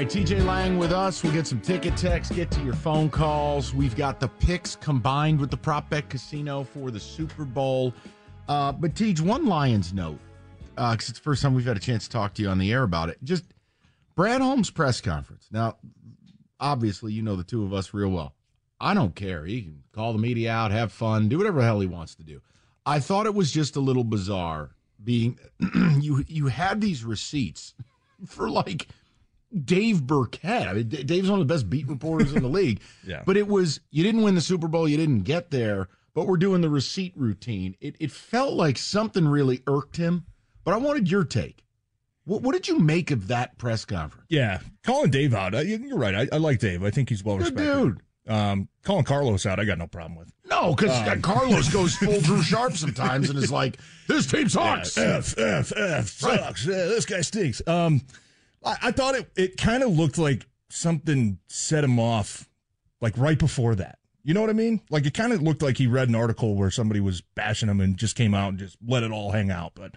[0.00, 1.22] Right, TJ Lang with us.
[1.22, 3.74] We'll get some ticket texts, get to your phone calls.
[3.74, 7.92] We've got the picks combined with the prop bet casino for the Super Bowl.
[8.48, 10.18] Uh, but Tej, one Lions note,
[10.74, 12.72] because it's the first time we've had a chance to talk to you on the
[12.72, 13.18] air about it.
[13.22, 13.44] Just
[14.14, 15.48] Brad Holmes' press conference.
[15.52, 15.76] Now,
[16.58, 18.32] obviously, you know the two of us real well.
[18.80, 19.44] I don't care.
[19.44, 22.22] He can call the media out, have fun, do whatever the hell he wants to
[22.22, 22.40] do.
[22.86, 24.70] I thought it was just a little bizarre
[25.04, 25.38] being
[26.00, 27.74] you you had these receipts
[28.26, 28.88] for like
[29.64, 30.68] Dave Birkett.
[30.68, 32.80] I mean, Dave's one of the best beat reporters in the league.
[33.06, 33.22] Yeah.
[33.26, 36.36] But it was you didn't win the Super Bowl, you didn't get there, but we're
[36.36, 37.76] doing the receipt routine.
[37.80, 40.24] It it felt like something really irked him.
[40.64, 41.64] But I wanted your take.
[42.24, 44.26] What what did you make of that press conference?
[44.28, 45.54] Yeah, calling Dave out.
[45.54, 46.14] uh, You're right.
[46.14, 46.84] I, I like Dave.
[46.84, 47.74] I think he's well Good respected.
[47.82, 48.00] dude.
[48.28, 50.30] Um, calling Carlos out, I got no problem with.
[50.48, 54.96] No, because Um, Carlos goes full Drew Sharp sometimes and is like, "This team sucks."
[54.96, 56.66] Yeah, F F F sucks.
[56.66, 57.62] Yeah, this guy stinks.
[57.66, 58.02] Um,
[58.64, 62.48] I, I thought it it kind of looked like something set him off,
[63.00, 63.98] like right before that.
[64.22, 64.82] You know what I mean?
[64.90, 67.80] Like it kind of looked like he read an article where somebody was bashing him
[67.80, 69.72] and just came out and just let it all hang out.
[69.74, 69.94] But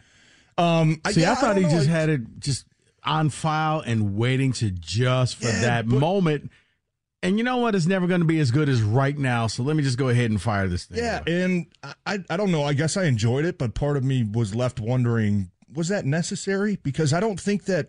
[0.58, 1.22] um, see.
[1.22, 1.70] yeah, I thought don't he know.
[1.70, 2.66] just I- had it just
[3.04, 6.50] on file and waiting to just for that moment.
[7.22, 7.74] And you know what?
[7.76, 9.48] It's never going to be as good as right now.
[9.48, 10.98] So let me just go ahead and fire this thing.
[11.00, 11.68] Yeah, and
[12.06, 12.64] I, I don't know.
[12.64, 16.78] I guess I enjoyed it, but part of me was left wondering, was that necessary?
[16.84, 17.88] Because I don't think that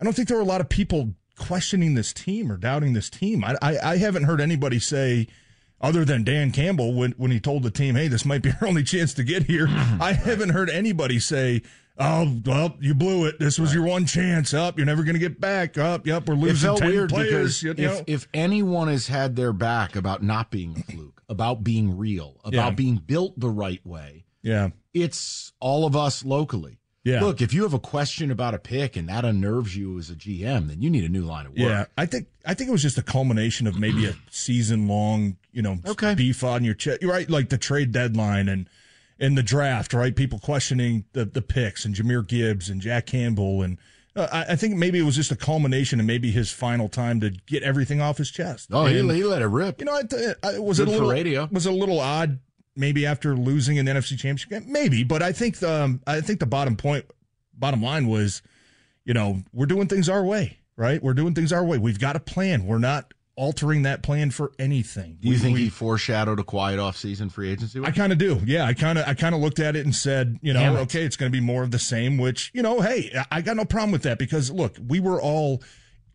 [0.00, 3.10] I don't think there were a lot of people questioning this team or doubting this
[3.10, 3.44] team.
[3.44, 5.26] I I, I haven't heard anybody say,
[5.80, 8.68] other than Dan Campbell when when he told the team, "Hey, this might be our
[8.68, 9.66] only chance to get here."
[10.00, 11.62] I haven't heard anybody say.
[11.96, 13.38] Oh well, you blew it.
[13.38, 14.52] This was your one chance.
[14.52, 15.78] Up, you're never going to get back.
[15.78, 17.60] Up, yep, we're It losing felt ten weird players.
[17.62, 21.62] because you if, if anyone has had their back about not being a fluke, about
[21.62, 22.70] being real, about Yeah.
[22.70, 26.80] being built the right way, yeah, it's all of us locally.
[27.04, 27.20] Yeah.
[27.22, 30.14] Look, if you have a question about a pick and that unnerves you as a
[30.14, 31.58] GM, then you need a new line of work.
[31.60, 35.36] Yeah, I think I think it was just a culmination of maybe a season long,
[35.52, 36.14] you know, Okay.
[36.14, 37.04] beef on your chest.
[37.04, 38.68] Right, like the trade deadline and
[39.20, 39.92] and the draft.
[39.92, 43.76] Right, people questioning the the picks and Jahmyr Gibbs and Jack Campbell and.
[44.16, 47.18] Uh, I I think maybe it was just a culmination and maybe his final time
[47.20, 48.68] to get everything off his chest.
[48.72, 49.80] Oh, he, And, he let it rip.
[49.80, 51.48] You know, I, I, was Good it a little radio.
[51.50, 52.38] Was a little odd?
[52.76, 55.04] Maybe after losing an NFC Championship game, maybe.
[55.04, 57.04] But I think the um, I think the bottom point,
[57.56, 58.42] bottom line was,
[59.04, 61.02] you know, we're doing things our way, right?
[61.02, 61.78] We're doing things our way.
[61.78, 62.66] We've got a plan.
[62.66, 65.18] We're not altering that plan for anything.
[65.20, 67.80] Do you We- think we- he foreshadowed a quiet off-season free agency?
[67.82, 68.40] I kind of do.
[68.44, 70.76] Yeah, I kind of I kind of looked at it and said, you know, Damn
[70.76, 70.80] it.
[70.82, 72.16] okay, it's going to be more of the same.
[72.18, 75.20] Which you know, hey, I- I got no problem with that because look, we were
[75.22, 75.62] all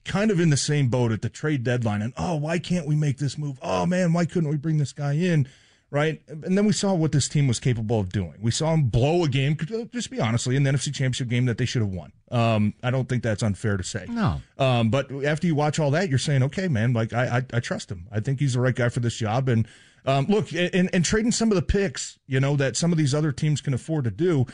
[0.05, 2.95] kind of in the same boat at the trade deadline, and oh, why can't we
[2.95, 3.57] make this move?
[3.61, 5.47] Oh man, why couldn't we bring this guy in?
[5.91, 8.35] Right, and then we saw what this team was capable of doing.
[8.39, 9.57] We saw them blow a game,
[9.91, 12.11] just be honestly, in the NFC Championship game that they should have won.
[12.29, 14.05] Um, I don't think that's unfair to say.
[14.07, 14.39] No.
[14.59, 17.59] Um, but after you watch all that, you're saying, okay, man, like I, I, I
[17.59, 18.07] trust him.
[18.11, 19.49] I think he's the right guy for this job.
[19.49, 19.67] And
[20.05, 23.15] um, look, and, and trading some of the picks, you know, that some of these
[23.15, 24.45] other teams can afford to do.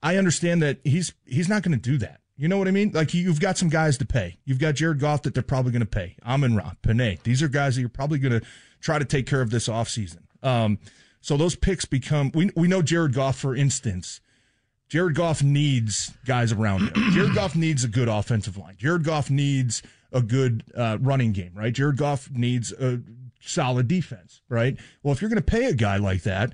[0.00, 2.20] I understand that he's he's not going to do that.
[2.36, 2.90] You know what I mean?
[2.92, 4.38] Like you've got some guys to pay.
[4.44, 6.16] You've got Jared Goff that they're probably going to pay.
[6.26, 7.22] Amon Ra, Penei.
[7.22, 8.46] These are guys that you're probably going to
[8.80, 10.23] try to take care of this offseason.
[10.44, 10.78] Um,
[11.20, 12.30] so those picks become.
[12.34, 14.20] We we know Jared Goff, for instance.
[14.88, 17.10] Jared Goff needs guys around him.
[17.12, 18.76] Jared Goff needs a good offensive line.
[18.76, 19.82] Jared Goff needs
[20.12, 21.72] a good uh, running game, right?
[21.72, 23.00] Jared Goff needs a
[23.40, 24.76] solid defense, right?
[25.02, 26.52] Well, if you're going to pay a guy like that,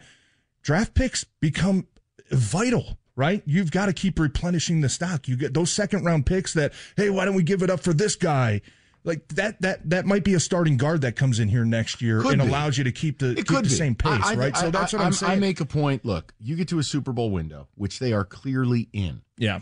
[0.63, 1.87] draft picks become
[2.31, 3.43] vital, right?
[3.45, 5.29] You've got to keep replenishing the stock.
[5.29, 7.93] You get those second round picks that, hey, why don't we give it up for
[7.93, 8.63] this guy?
[9.03, 12.21] Like that, that, that might be a starting guard that comes in here next year
[12.21, 12.49] Could and be.
[12.49, 14.57] allows you to keep the, keep the same pace, I- I- right?
[14.57, 15.33] So I- that's what I'm saying.
[15.33, 16.05] I make a point.
[16.05, 19.23] Look, you get to a Super Bowl window, which they are clearly in.
[19.39, 19.61] yeah.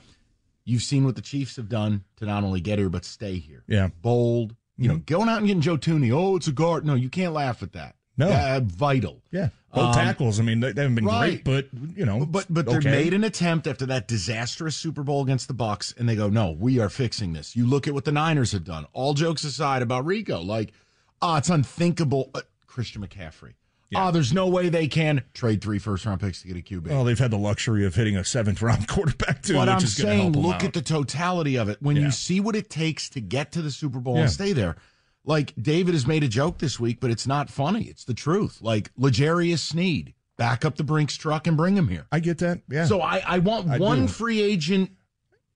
[0.64, 3.64] You've seen what the Chiefs have done to not only get here but stay here.
[3.66, 3.88] Yeah.
[4.02, 4.54] Bold.
[4.76, 5.06] You know, Mhm.
[5.06, 6.12] going out and getting Joe Thuney.
[6.12, 6.84] Oh, it's a guard.
[6.84, 7.96] No, you can't laugh at that.
[8.18, 8.28] No.
[8.28, 9.22] Uh, vital.
[9.30, 9.48] Yeah.
[9.72, 10.40] Both Um, tackles.
[10.40, 11.42] I mean, they, they haven't been right.
[11.42, 12.90] great, but you know, But but they okay.
[12.90, 16.50] made an attempt after that disastrous Super Bowl against the Bucs, and they go, "No,
[16.52, 18.86] we are fixing this." You look at what the Niners have done.
[18.92, 20.72] All jokes aside about Rico, like,
[21.22, 22.30] ah, it's unthinkable.
[22.34, 23.54] Uh, Christian McCaffrey.
[23.94, 26.88] Ah, there's no way they can trade three first round picks to get a QB.
[26.88, 30.32] Well, they've had the luxury of hitting a seventh round quarterback too, But I'm saying,
[30.32, 30.64] look out.
[30.64, 31.78] at the totality of it.
[31.80, 32.02] When Yeah.
[32.04, 34.22] you see what it takes to get to the Super Bowl Yeah.
[34.22, 34.76] and stay there,
[35.28, 37.84] like David has made a joke this week, but it's not funny.
[37.84, 38.60] It's the truth.
[38.62, 42.06] Like L'Jarius Sneed, back up the Brinks truck and bring him here.
[42.10, 42.62] I get that.
[42.68, 42.86] Yeah.
[42.86, 44.08] So I, I want I one do.
[44.08, 44.90] free agent.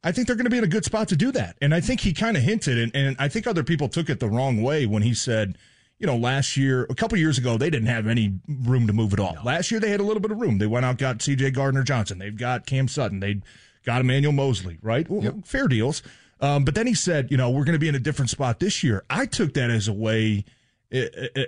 [0.04, 1.56] I think they're going to be in a good spot to do that.
[1.62, 4.20] And I think he kind of hinted, and, and I think other people took it
[4.20, 5.56] the wrong way when he said,
[5.98, 9.12] you know, last year, a couple years ago, they didn't have any room to move
[9.14, 9.36] at all.
[9.42, 10.58] Last year, they had a little bit of room.
[10.58, 11.52] They went out, got C.J.
[11.52, 12.18] Gardner Johnson.
[12.18, 13.20] They've got Cam Sutton.
[13.20, 13.40] They
[13.86, 15.08] got Emmanuel Moseley, right?
[15.08, 16.02] Well, Fair deals.
[16.42, 18.58] Um, but then he said, you know, we're going to be in a different spot
[18.58, 19.04] this year.
[19.08, 20.44] I took that as a way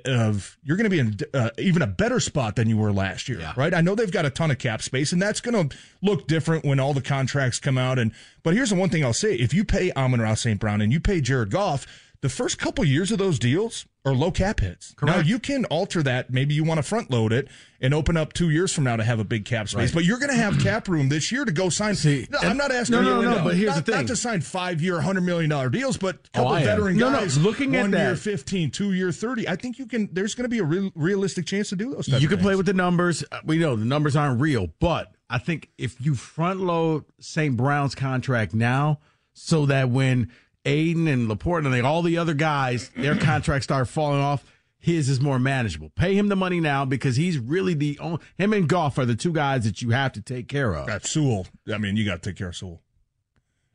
[0.07, 3.29] of you're going to be in uh, even a better spot than you were last
[3.29, 3.75] year, right?
[3.75, 6.65] I know they've got a ton of cap space, and that's going to look different
[6.65, 7.99] when all the contracts come out.
[7.99, 10.59] And but here's the one thing I'll say: if you pay Amon Ra St.
[10.59, 11.87] Brown and you pay Jared Goff,
[12.23, 14.95] the first couple years of those deals are low cap hits.
[15.03, 16.31] Now you can alter that.
[16.31, 17.49] Maybe you want to front load it
[17.81, 19.95] and open up two years from now to have a big cap space, Right.
[19.95, 21.95] but you're going to have cap room this year to go sign.
[21.95, 24.01] See, No, I'm not asking no, you no, to- no, but here's not, the thing.
[24.03, 26.65] not to sign five year, hundred million dollar deals, but a Oh, couple am.
[26.65, 27.39] veteran No, no, guys.
[27.39, 29.49] looking at one year that- 15, two year 30.
[29.49, 32.07] I think you can, there's going to be a real, realistic chance to do those.
[32.09, 33.25] You can play with the numbers.
[33.33, 37.57] Uh, We know the numbers aren't real, but I think if you front load St.
[37.57, 39.01] Brown's contract now,
[39.33, 40.31] so that when
[40.65, 44.45] Aidan and LaPorta and all the other guys, their contracts start falling off,
[44.79, 45.91] his is more manageable.
[45.97, 49.15] Pay him the money now because he's really the only, him and Goff are the
[49.15, 50.87] two guys that you have to take care of.
[50.87, 51.47] Got Sewell.
[51.73, 52.83] I mean, you got to take care of Sewell.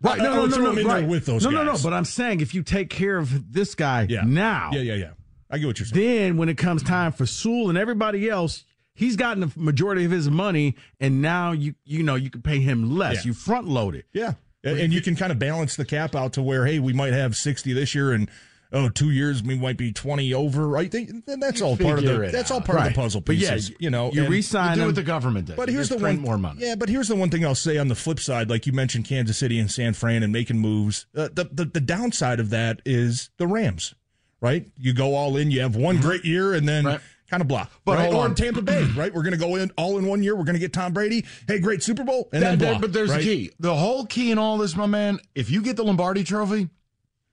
[0.01, 0.17] Right.
[0.17, 0.71] No, no, no, no.
[0.71, 1.07] him in there right.
[1.07, 1.77] with those no, no, no.
[1.83, 4.21] But I'm saying if you take care of this guy Yeah.
[4.25, 5.11] now, Yeah, yeah, yeah.
[5.51, 6.05] I get what you're saying.
[6.05, 8.63] then when it comes time for Sewell and everybody else,
[8.93, 12.59] he's gotten the majority of his money, and now you you know you can pay
[12.59, 13.25] him less.
[13.25, 13.29] Yeah.
[13.29, 14.05] You front load it.
[14.13, 14.33] Yeah.
[14.63, 17.13] And, and you can kind of balance the cap out to where, hey, we might
[17.13, 18.29] have 60 this year and
[18.71, 20.91] oh, two years we might be 20 over, right?
[20.91, 22.65] They, then that's all part of the that's all out.
[22.65, 23.75] part of the puzzle But yeah, pieces.
[23.79, 25.55] you know, you re-sign You do what the government does.
[25.55, 26.61] But here's just the one more money.
[26.61, 29.05] Yeah, but here's the one thing I'll say on the flip side, like you mentioned
[29.05, 31.05] Kansas City and San Fran and making moves.
[31.15, 33.95] Uh, the, the the downside of that is the Rams,
[34.41, 34.69] right?
[34.77, 36.99] You go all in, you have one great year, and then
[37.29, 37.67] kind of blah.
[37.85, 38.13] But right?
[38.13, 38.35] on.
[38.35, 39.13] Tampa Bay, right?
[39.13, 40.35] We're going to go in all in one year.
[40.35, 41.25] We're going to get Tom Brady.
[41.47, 42.79] Hey, great Super Bowl, and That- then that- blah.
[42.81, 43.19] but there's right?
[43.19, 43.51] the key.
[43.59, 45.19] The whole key in all this, my man.
[45.35, 46.69] If you get the Lombardi Trophy,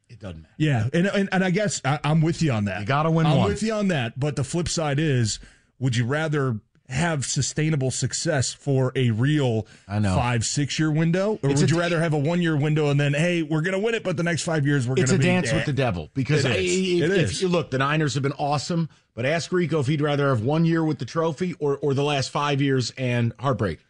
[0.09, 0.55] it doesn't matter.
[0.59, 2.80] Yeah, and and, and I guess I, I'm with you on that.
[2.80, 3.49] You got to win I'm one.
[3.49, 4.18] with you on that.
[4.18, 5.40] But the flip side is,
[5.78, 10.14] would you rather have sustainable success for a real I know.
[10.14, 12.91] five six year window, or It's would a- you rather have a one year window
[12.91, 15.03] and then hey, we're going to win it, but the next five years we're going
[15.05, 17.03] It's to a be dance with the devil because It I- is.
[17.03, 17.43] if, It if is.
[17.43, 20.64] you look, the Niners have been awesome, but ask Rico if he'd rather have one
[20.64, 23.80] year with the trophy or or the last five years and heartbreak.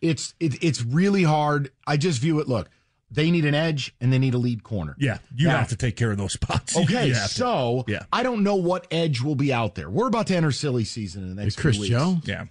[0.00, 1.70] It's it, it's really hard.
[1.86, 2.46] I just view it.
[2.48, 2.68] Look,
[3.14, 4.96] they need an edge and they need a lead corner.
[4.98, 6.76] Yeah, you Now- have to take care of those spots.
[6.84, 7.34] Okay, You have to.
[7.34, 9.88] so yeah, I don't know what edge will be out there.
[9.90, 11.90] We're about to enter silly season in the next Chris few weeks.
[11.94, 12.24] Jones?
[12.26, 12.44] yeah.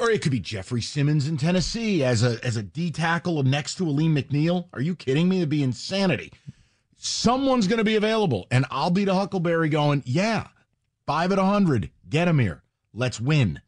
[0.00, 3.74] Or it could be Jeffery Simmons in Tennessee as a as a D tackle next
[3.76, 4.66] to Alim McNeill.
[4.72, 5.38] Are you kidding me?
[5.38, 6.32] It'd be insanity.
[6.96, 10.46] Someone's going to be available, and I'll be to Huckleberry going, yeah,
[11.04, 12.62] five at a hundred, get him here,
[12.94, 13.60] let's win.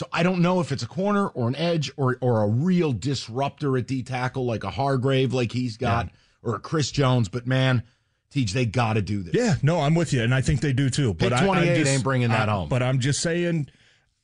[0.00, 2.94] So I don't know if it's a corner or an edge or or a real
[2.94, 6.08] disruptor at D tackle like a Hargrave like he's got
[6.42, 7.82] or a Chris Jones, but man,
[8.30, 9.34] Teach, they got to do this.
[9.34, 11.12] Yeah, no, I'm with you, and I think they do too.
[11.12, 12.70] Pick But I- I 28 just- ain't bringing that I- home.
[12.70, 13.66] But I'm just saying,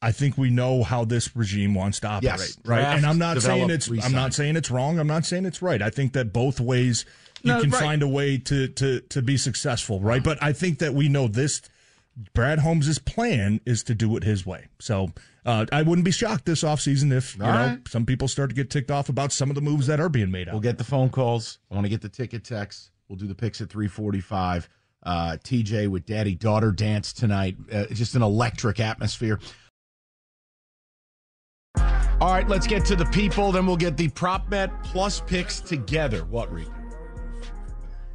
[0.01, 2.81] I think we know how this regime wants to operate, Yes, right?
[2.81, 3.87] draft, and I'm not saying it's.
[3.87, 4.07] re-sign.
[4.09, 4.99] I'm not saying it's wrong.
[4.99, 5.83] I'm not saying it's right.
[5.83, 7.05] I think that both ways
[7.43, 7.83] you No, can right.
[7.83, 10.25] find a way to to to be successful, right?
[10.25, 11.61] But I think that we know this.
[12.33, 14.69] Brad Holmes' plan is to do it his way.
[14.79, 15.13] So
[15.47, 17.89] uh, I wouldn't be shocked this offseason if you know right.
[17.89, 20.31] some people start to get ticked off about some of the moves that are being
[20.31, 20.55] made out.
[20.55, 21.61] We'll get the phone calls.
[21.71, 22.91] I want to get the ticket texts.
[23.09, 24.69] We'll do the picks at 345.
[25.05, 27.57] Uh, TJ with daddy daughter dance tonight.
[27.73, 29.39] Uh, just an electric atmosphere.
[32.21, 33.53] All right, let's get to the people.
[33.53, 36.25] Then we'll get the prop bet plus picks together.
[36.25, 36.73] What, Rico?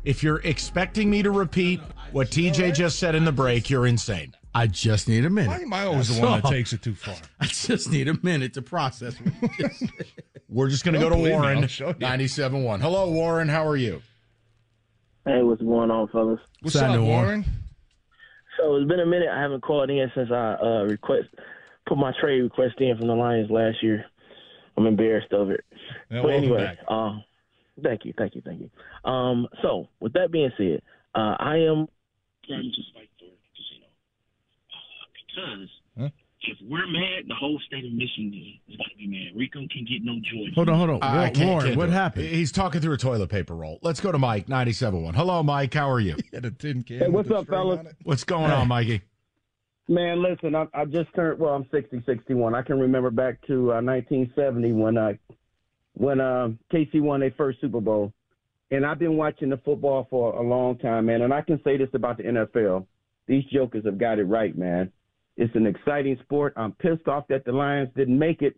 [0.03, 1.79] If you're expecting me to repeat
[2.11, 4.33] what TJ just said in the break, you're insane.
[4.53, 5.49] I just need a minute.
[5.49, 7.15] Why am I always the That's one that takes it too far?
[7.39, 9.15] I just need a minute to process.
[9.15, 9.89] what you just said.
[10.49, 12.81] We're just going to go to Warren, I'll 97.1.
[12.81, 13.47] Hello, Warren.
[13.47, 14.01] How are you?
[15.25, 16.41] Hey, what's going on, fellas?
[16.61, 17.03] What's Sign up, the.
[17.03, 17.45] Warren?
[18.59, 19.29] So it's been a minute.
[19.31, 21.29] I haven't called in since I uh, request
[21.87, 24.05] put my trade request in from the Lions last year.
[24.77, 25.63] I'm embarrassed of it.
[26.09, 26.77] Yeah, but welcome anyway, back.
[26.87, 27.23] um,
[27.83, 29.09] thank you, thank you, thank you.
[29.09, 30.81] Um, so with that being said,
[31.15, 31.87] uh, I am
[32.47, 33.25] trying to fight for
[33.55, 33.87] casino
[35.35, 35.69] because
[35.99, 36.09] Huh?
[36.43, 38.33] if we're mad, the whole state of Michigan
[38.67, 39.37] is going to be mad.
[39.37, 40.51] Rico can get no joy.
[40.55, 40.99] Hold on, hold on.
[41.03, 41.91] I- I Warren, what it.
[41.91, 42.25] happened?
[42.27, 43.79] He's talking through a toilet paper roll.
[43.81, 45.13] Let's go to Mike, 97.1.
[45.15, 45.73] Hello, Mike.
[45.73, 46.15] How are you?
[46.33, 46.99] Had a tin can.
[46.99, 47.79] Hey, with what's a up, fellas?
[47.79, 47.95] on it.
[48.03, 49.01] What's going on, Mikey?
[49.87, 51.39] Man, listen, I, I just turned.
[51.39, 52.55] Well, I'm 60, 61.
[52.55, 55.13] I can remember back to uh, 1970 when uh,
[55.93, 58.13] when uh, KC won their first Super Bowl,
[58.69, 61.23] and I've been watching the football for a long time, man.
[61.23, 62.85] And I can say this about the NFL:
[63.27, 64.91] these jokers have got it right, man.
[65.37, 66.53] It's an exciting sport.
[66.55, 68.55] I'm pissed off that the Lions didn't make it,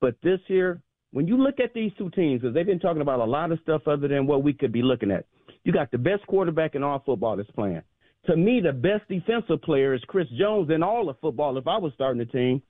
[0.00, 0.80] but this year,
[1.12, 3.58] when you look at these two teams, because they've been talking about a lot of
[3.62, 5.26] stuff other than what we could be looking at.
[5.64, 7.82] You got the best quarterback in all football that's playing
[8.28, 11.56] to me, the best defensive player is Chris Jones in all of football.
[11.56, 12.62] If I was starting the team,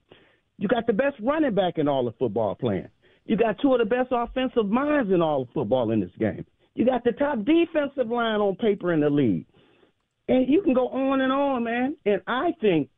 [0.56, 2.89] you got the best running back in all of football playing.
[3.27, 6.44] You got two of the best offensive minds in all of football in this game.
[6.74, 9.47] You got the top defensive line on paper in the league.
[10.28, 11.97] And you can go on and on, man.
[12.06, 12.89] And I think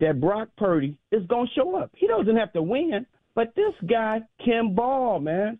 [0.00, 1.90] that Brock Purdy is going to show up.
[1.96, 5.58] He doesn't have to win, but this guy can ball, man.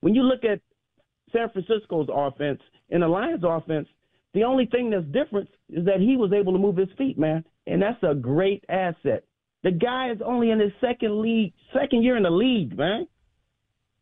[0.00, 0.60] When you look at
[1.32, 2.60] San Francisco's offense
[2.90, 3.88] and the Lions' offense,
[4.34, 7.44] the only thing that's different is that he was able to move his feet, man,
[7.66, 9.24] and that's a great asset.
[9.62, 13.06] The guy is only in his second league, second year in the league, man.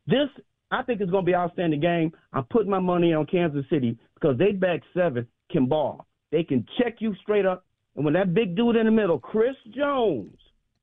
[0.07, 0.29] This,
[0.71, 2.13] I think, is going to be an outstanding game.
[2.33, 6.07] I'm putting my money on Kansas City because they back seven can ball.
[6.33, 7.65] They can check you straight up,
[7.97, 10.37] and when that big dude in the middle, Chris Jones,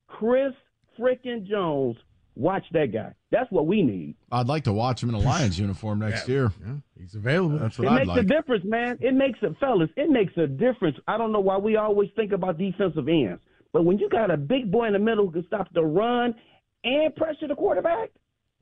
[0.08, 0.54] Chris
[1.00, 1.98] freaking Jones,
[2.36, 3.14] watch that guy.
[3.32, 4.16] That's what we need.
[4.32, 6.52] I'd like to watch him in a Lions uniform next year.
[7.00, 7.60] He's available.
[7.60, 8.98] That's what It I'd makes a difference, man.
[9.02, 9.90] It makes a fellas.
[9.96, 10.98] It makes a difference.
[11.08, 13.42] I don't know why we always think about defensive ends,
[13.74, 16.36] but when you got a big boy in the middle who can stop the run
[16.84, 18.10] and pressure the quarterback,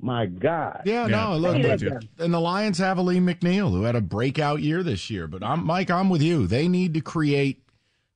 [0.01, 0.81] my God.
[0.85, 4.61] Yeah, no, look, Hey, but- and the Lions have Alim McNeill, who had a breakout
[4.61, 5.27] year this year.
[5.27, 6.47] But I'm Mike, I'm with you.
[6.47, 7.63] They need to create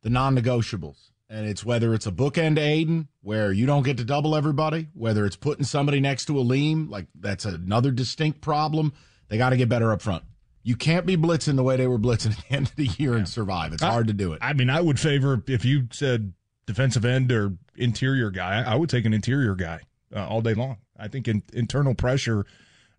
[0.03, 4.35] the non-negotiables, and it's whether it's a bookend Aidan where you don't get to double
[4.35, 8.93] everybody, whether it's putting somebody next to Alim, like that's another distinct problem
[9.29, 10.23] They got to get better up front.
[10.61, 13.15] You can't be blitzing the way they were blitzing at the end of the year
[13.15, 13.73] and survive.
[13.73, 14.39] It's I- hard to do it.
[14.41, 16.33] I mean, I would favor if you said
[16.65, 18.61] defensive end or interior guy.
[18.61, 19.79] I would take an interior guy
[20.15, 20.77] uh, all day long.
[20.97, 22.45] I think in, internal pressure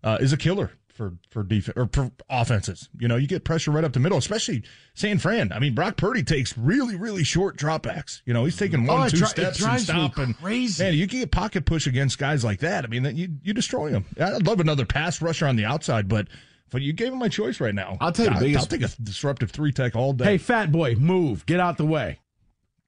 [0.03, 2.89] uh, is a killer for for defense or for offenses.
[2.99, 4.63] You know, you get pressure right up the middle, especially
[4.95, 5.51] San Fran.
[5.51, 8.21] I mean, Brock Purdy takes really really short dropbacks.
[8.25, 10.83] You know, he's taking one Oh, two dri- steps and stop and crazy.
[10.83, 12.83] Man, you can get pocket push against guys like that.
[12.83, 14.05] I mean, that you you destroy them.
[14.19, 16.27] I'd love another pass rusher on the outside, but.
[16.71, 17.95] But you gave him my choice right now.
[18.01, 20.25] I'll tell you the I'll, biggest- I'll take a disruptive three tech all day.
[20.25, 21.45] Hey, fat boy, move.
[21.45, 22.19] Get out the way.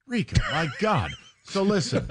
[0.08, 1.12] Rico, my God.
[1.44, 2.06] So listen,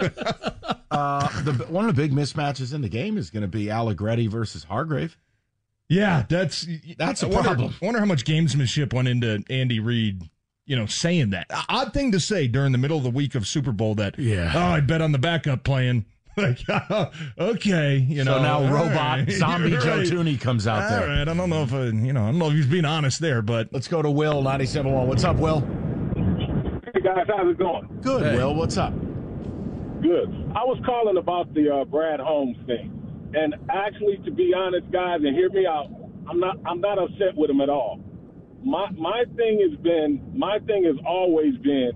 [0.91, 4.27] uh, the, one of the big mismatches in the game is going to be Allegretti
[4.27, 5.17] versus Hargrave.
[5.89, 7.75] Yeah, that's That's a I wonder- problem.
[7.81, 10.21] I wonder how much gamesmanship went into Andy Reid,
[10.65, 11.47] you know, saying that.
[11.69, 14.51] Odd thing to say during the middle of the week of Super Bowl that, Yeah.
[14.53, 16.05] oh, I bet on the backup playing.
[16.39, 16.59] Like,
[17.39, 18.37] okay, you know.
[18.37, 20.05] so now robot right, zombie you're Joe right.
[20.07, 21.07] Thuney comes out All there.
[21.07, 23.19] right, I don't know if, uh, you know, I don't know if he's being honest
[23.19, 23.69] there, but.
[23.71, 25.07] Let's go to Will, 97.1.
[25.07, 25.61] What's up, Will?
[26.93, 27.87] Hey guys, how's it going?
[28.03, 28.53] Good, Will.
[28.53, 28.93] What's up?
[30.03, 30.29] Good.
[30.55, 32.96] I was calling about the uh, Brad Holmes thing,
[33.33, 35.87] and actually, to be honest, guys, and hear me out,
[36.29, 37.99] I'm not I'm not upset with him at all.
[38.63, 41.91] My my thing has been my thing has always been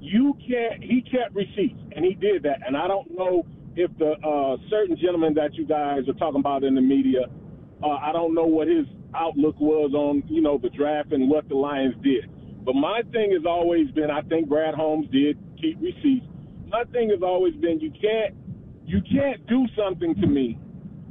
[0.00, 3.46] you can't he kept receipts and he did that, and I don't know
[3.76, 7.22] if the uh, certain gentleman that you guys are talking about in the media,
[7.82, 8.84] uh, I don't know what his
[9.14, 12.28] outlook was on you know the draft and what the Lions did.
[12.64, 16.26] But my thing has always been I think Brad Holmes did keep receipts.
[16.68, 18.34] My thing has always been you can't
[18.92, 20.58] you can't do something to me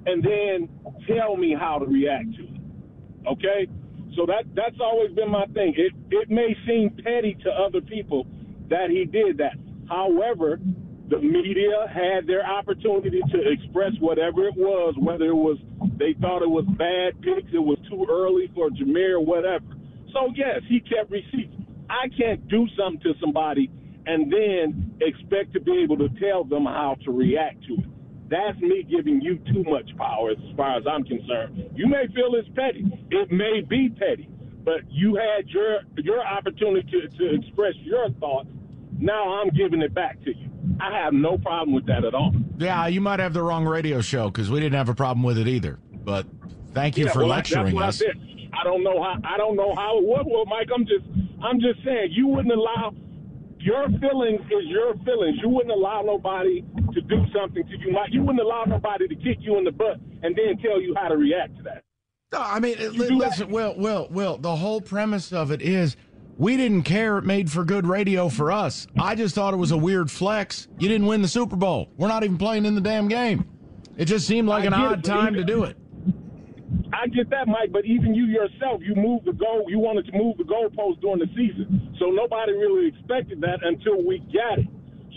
[0.05, 0.69] and then
[1.07, 3.27] tell me how to react to it.
[3.27, 3.67] Okay?
[4.15, 5.73] So that that's always been my thing.
[5.75, 8.27] It it may seem petty to other people
[8.69, 9.55] that he did that.
[9.89, 10.59] However,
[11.09, 15.57] the media had their opportunity to express whatever it was, whether it was
[15.97, 19.65] they thought it was bad picks, it was too early for Jahmyr, whatever.
[20.13, 21.55] So yes, he kept receipts.
[21.89, 23.71] I can't do something to somebody
[24.05, 27.85] and then expect to be able to tell them how to react to it.
[28.29, 31.69] That's me giving you too much power as far as I'm concerned.
[31.75, 32.85] You may feel it's petty.
[33.11, 34.29] It may be petty,
[34.63, 38.47] but you had your your opportunity to, to express your thoughts.
[38.97, 40.47] Now I'm giving it back to you.
[40.79, 42.33] I have no problem with that at all.
[42.57, 45.37] Yeah, you might have the wrong radio show because we didn't have a problem with
[45.37, 45.79] it either.
[45.91, 46.25] But
[46.73, 48.01] thank you Yeah, for well, lecturing us.
[48.01, 48.05] I.
[48.53, 49.15] I don't know how.
[49.23, 50.25] I don't know how it.
[50.25, 51.05] Well, Mike, I'm just.
[51.43, 52.93] I'm just saying you wouldn't allow.
[53.63, 55.37] Your feelings is your feelings.
[55.41, 56.61] You wouldn't allow nobody
[56.93, 57.95] to do something to you.
[58.09, 61.09] You wouldn't allow nobody to kick you in the butt and then tell you how
[61.09, 61.83] to react to that.
[62.33, 64.37] No, I mean, li- listen, Will, Will, Will.
[64.37, 65.97] The whole premise of it is
[66.37, 67.17] we didn't care.
[67.17, 68.87] It made for good radio for us.
[68.97, 70.67] I just thought it was a weird flex.
[70.79, 71.91] You didn't win the Super Bowl.
[71.97, 73.47] We're not even playing in the damn game.
[73.97, 75.77] It just seemed like I an it, odd but time to do it.
[77.01, 79.65] I get that, Mike, but even you yourself, you moved the goal.
[79.67, 84.05] You wanted to move the goalpost during the season, so nobody really expected that until
[84.05, 84.67] we got it.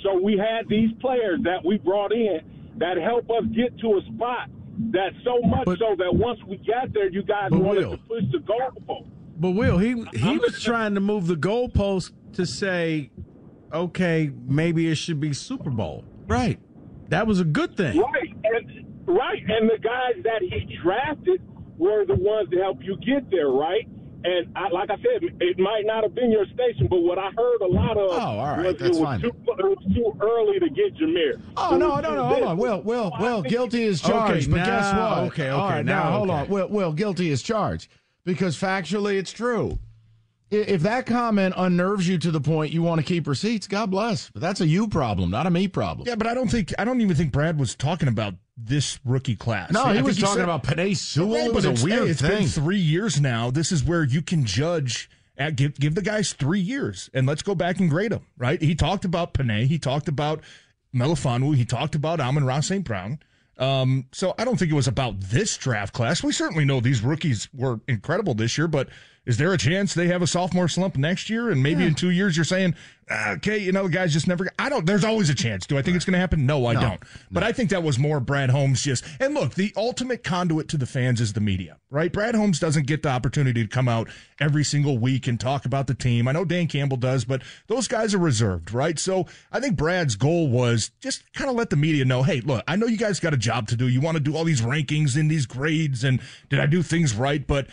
[0.02, 2.40] So we had these players that we brought in
[2.78, 4.48] that help us get to a spot
[4.92, 8.02] that so much so that once we got there, you guys But wanted Will- to
[8.04, 9.06] push the goalpost.
[9.36, 13.10] But Will, he he was trying to move the goalpost to say,
[13.72, 16.04] okay, maybe it should be Super Bowl.
[16.28, 16.58] Right.
[17.08, 17.98] That was a good thing.
[17.98, 21.42] Right, and right, and the guys that he drafted
[21.78, 23.86] were the ones to help you get there, right?
[24.26, 27.30] And I, like I said, it might not have been your station, but what I
[27.36, 29.20] heard a lot of Oh, all right, was that's it was fine.
[29.20, 31.42] too it was too early to get Jahmyr.
[31.58, 32.24] Oh So no, it no, was no!
[32.28, 33.42] Hold on, Will, Will, I Will.
[33.42, 35.18] Guilty is Okay, charged, but guess what?
[35.24, 36.38] okay, okay, right, now, now hold okay.
[36.40, 36.92] on, Will, Will.
[36.94, 37.88] Guilty is charged
[38.24, 39.78] because factually it's true.
[40.50, 44.30] If that comment unnerves you to the point you want to keep receipts, God bless.
[44.30, 46.06] But that's a you problem, not a me problem.
[46.06, 49.36] Yeah, but I don't think I don't even think Brad was talking about this rookie
[49.36, 49.72] class.
[49.72, 51.38] No, he think was talking about Penei Sewell.
[51.38, 52.30] Right, It was a weird hey, it's thing.
[52.30, 53.50] been three years now.
[53.50, 55.10] This is where you can judge.
[55.36, 58.24] At, give give the guys three years, and let's go back and grade them.
[58.38, 58.62] Right?
[58.62, 59.66] He talked about Penei.
[59.66, 60.42] He talked about
[60.94, 61.56] Melifonwu.
[61.56, 62.84] He talked about Amon Ross St.
[62.84, 63.18] Brown.
[63.58, 66.22] Um, so I don't think it was about this draft class.
[66.22, 68.88] We certainly know these rookies were incredible this year, but
[69.26, 71.50] is there a chance they have a sophomore slump next year?
[71.50, 72.74] And maybe in two years you're saying,
[73.10, 74.48] "Ah, okay, you know, the guys just never.
[74.58, 74.84] I don't.
[74.84, 75.66] There's always a chance.
[75.66, 76.44] Do I think it's going to happen?
[76.44, 77.02] No, I No, don't.
[77.30, 79.02] But I think that was more Brad Holmes just.
[79.20, 82.12] And look, the ultimate conduit to the fans is the media, right?
[82.12, 84.10] Brad Holmes doesn't get the opportunity to come out
[84.40, 86.28] every single week and talk about the team.
[86.28, 88.98] I know Dan Campbell does, but those guys are reserved, right?
[88.98, 92.62] So I think Brad's goal was just kind of let the media know, hey, look,
[92.68, 93.88] I know you guys got a job to do.
[93.88, 96.20] You want to do all these rankings and these grades, and
[96.50, 97.46] did I do things right?
[97.46, 97.68] But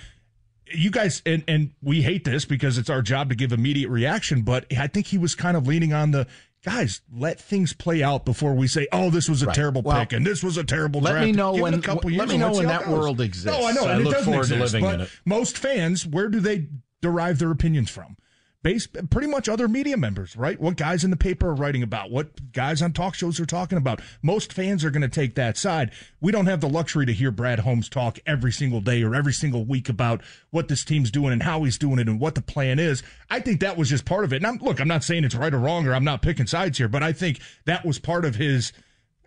[0.73, 4.41] you guys and and we hate this because it's our job to give immediate reaction
[4.41, 6.27] but i think he was kind of leaning on the
[6.63, 9.55] guys, let things play out before we say, "Oh, this was a Right.
[9.55, 11.81] terrible Well, pick and this was a terrible let draft." me know Give when- a
[11.81, 12.89] couple let me know when that goes.
[12.99, 13.45] world exists.
[13.59, 13.85] No, I know.
[13.85, 15.09] I and look it doesn't forward to living but in it.
[15.25, 16.67] Most fans, where do they
[17.01, 18.15] derive their opinions from?
[18.63, 20.59] Based pretty much other media members, right?
[20.59, 23.79] What guys in the paper are writing about, what guys on talk shows are talking
[23.79, 24.01] about.
[24.21, 25.89] Most fans are going to take that side.
[26.19, 29.33] We don't have the luxury to hear Brad Holmes talk every single day or every
[29.33, 30.21] single week about
[30.51, 33.01] what this team's doing and how he's doing it and what the plan is.
[33.31, 34.37] I think that was just part of it.
[34.37, 36.77] And I'm, look, I'm not saying it's right or wrong or I'm not picking sides
[36.77, 38.73] here, but I think that was part of his,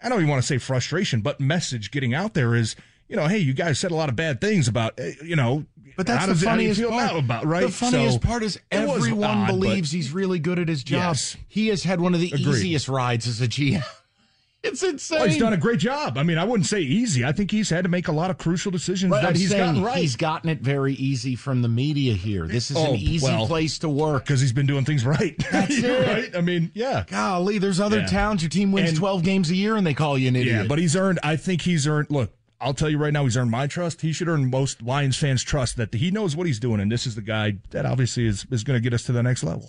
[0.01, 2.77] I don't even want to say frustration, but message getting out there is,
[3.09, 5.67] you know, hey, you guys said a lot of bad things about, eh, you know,
[5.97, 7.25] But that's the does it- how do you funniest part.
[7.25, 7.63] about, right?
[7.67, 10.99] The funniest So, part is everyone odd, believes he's really good at his job.
[11.15, 11.37] Yes.
[11.49, 12.47] He has had one of the Agreed.
[12.49, 13.83] easiest rides as a GM.
[14.63, 15.19] it's insane.
[15.21, 16.17] Oh, he's done a great job.
[16.17, 17.25] I mean, I wouldn't say easy.
[17.25, 19.53] I think he's had to make a lot of crucial decisions But that I'm he's
[19.53, 19.99] gotten right.
[19.99, 22.47] He's gotten it very easy from the media here.
[22.49, 25.37] This is Oh, an easy well, place to work because he's been doing things right.
[25.53, 26.07] That's it.
[26.07, 26.35] right.
[26.37, 27.05] I mean, yeah.
[27.09, 28.07] Golly, there's other Yeah.
[28.07, 28.43] towns.
[28.43, 30.63] Your team wins And- 12 games a year and they call you an idiot.
[30.63, 31.19] Yeah, but he's earned.
[31.23, 32.07] I think he's earned.
[32.11, 34.01] Look, I'll tell you right now, he's earned my trust.
[34.01, 37.07] He should earn most Lions fans' trust that he knows what he's doing, and this
[37.07, 39.69] is the guy that obviously is is going to get us to the next level.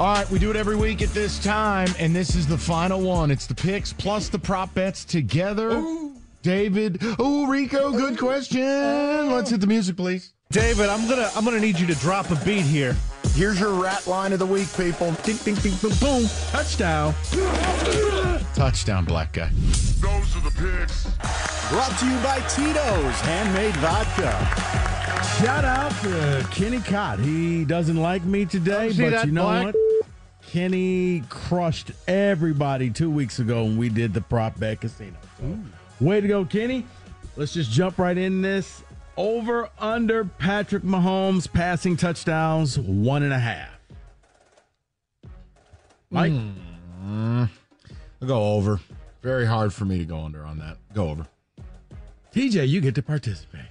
[0.00, 3.02] All right, we do it every week at this time, and this is the final
[3.02, 3.30] one.
[3.30, 5.84] It's the picks plus the prop bets together.
[6.42, 9.30] David, oh Rico, good question.
[9.30, 10.32] Let's hit the music, please.
[10.50, 12.96] David, I'm gonna I'm gonna need you to drop a beat here.
[13.34, 15.12] Here's your rat line of the week, people.
[15.22, 16.26] Ding, ding, ding, boom, boom.
[16.50, 17.14] Touchdown.
[18.60, 19.48] Touchdown, black guy.
[19.54, 21.04] Those are the picks.
[21.70, 24.32] Brought to you by Tito's Handmade Vodka.
[25.42, 27.20] Shout out to Kenny Cott.
[27.20, 29.64] He doesn't like me today, but you know Black?
[29.64, 29.76] what?
[30.46, 35.16] Kenny crushed everybody two weeks ago when we did the prop bet casino.
[35.38, 35.58] So,
[35.98, 36.84] way to go, Kenny.
[37.36, 38.82] Let's just jump right in this.
[39.16, 43.70] Over under Patrick Mahomes passing touchdowns, one and a half.
[46.10, 46.32] Mike?
[46.32, 47.48] Mm,
[48.20, 48.80] I'll go over.
[49.22, 50.78] Very hard for me to go under on that.
[50.94, 51.26] Go over.
[52.34, 53.66] TJ, you get to participate.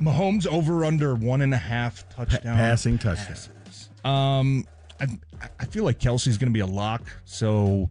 [0.00, 3.90] Mahomes over under one and a half touchdown passing touchdowns.
[4.04, 4.66] Um,
[5.00, 5.06] I
[5.60, 7.88] I feel like Kelce's going to be a lock, so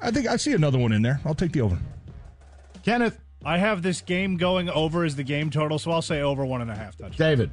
[0.00, 1.20] I think I see another one in there.
[1.24, 1.78] I'll take the over.
[2.84, 3.18] Kenneth.
[3.44, 6.62] I have this game going over as the game total, so I'll say over one
[6.62, 7.16] and a half touchdowns.
[7.16, 7.50] David.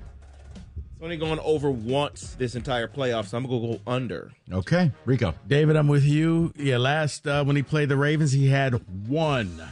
[1.00, 4.34] It's only going over once this entire playoff, so I'm going to go under.
[4.52, 5.34] Okay, Rico.
[5.48, 6.52] David, I'm with you.
[6.58, 8.74] Yeah, last uh, when he played the Ravens, he had
[9.08, 9.64] one.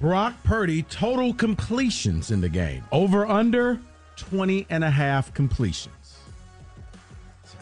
[0.00, 2.82] Brock Purdy, total completions in the game.
[2.90, 3.78] Over under
[4.16, 6.18] 20 and a half completions.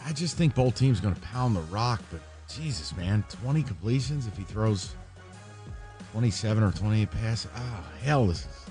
[0.03, 4.25] I just think both teams going to pound the rock, but Jesus, man, 20 completions
[4.25, 4.95] if he throws
[6.13, 7.51] 27 or 28 passes.
[7.55, 8.65] Oh, hell, this is.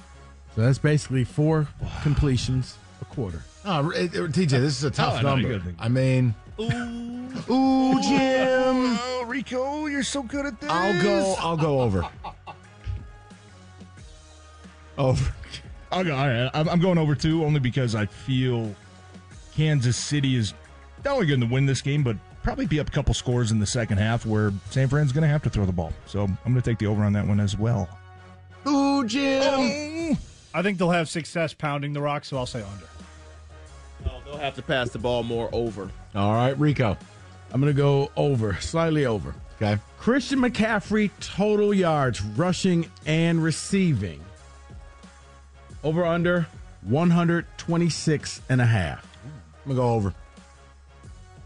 [0.57, 1.69] So that's basically four
[2.03, 3.43] completions a quarter.
[3.65, 5.71] Oh, it- it- TJ, this is a tough Oh, I know, you number.
[5.71, 5.83] gotta.
[5.85, 8.99] I mean, ooh, Jim.
[9.21, 10.71] Oh, Rico, you're so good at this.
[10.71, 11.35] I'll go.
[11.39, 12.05] I'll go over.
[14.99, 15.33] Over.
[15.93, 16.15] I'll go.
[16.15, 18.75] All right, I'm, I'm going over two only because I feel
[19.55, 20.55] Kansas City is
[21.05, 23.59] not only going to win this game, but probably be up a couple scores in
[23.61, 25.93] the second half where San Fran's going to have to throw the ball.
[26.07, 27.89] So I'm going to take the over on that one as well.
[28.67, 29.43] Ooh, Jim.
[29.47, 30.00] Oh.
[30.53, 32.87] I think they'll have success pounding the rock, so I'll say under.
[34.05, 35.91] No, they'll have to pass the ball more over.
[36.15, 36.97] All right, Rico.
[37.53, 39.35] I'm going to go over, slightly over.
[39.57, 39.81] Okay.
[39.99, 44.25] Christian McCaffrey, total yards, rushing and receiving.
[45.85, 46.47] Over under
[46.83, 49.07] 126 and a half.
[49.25, 50.15] I'm going to go over.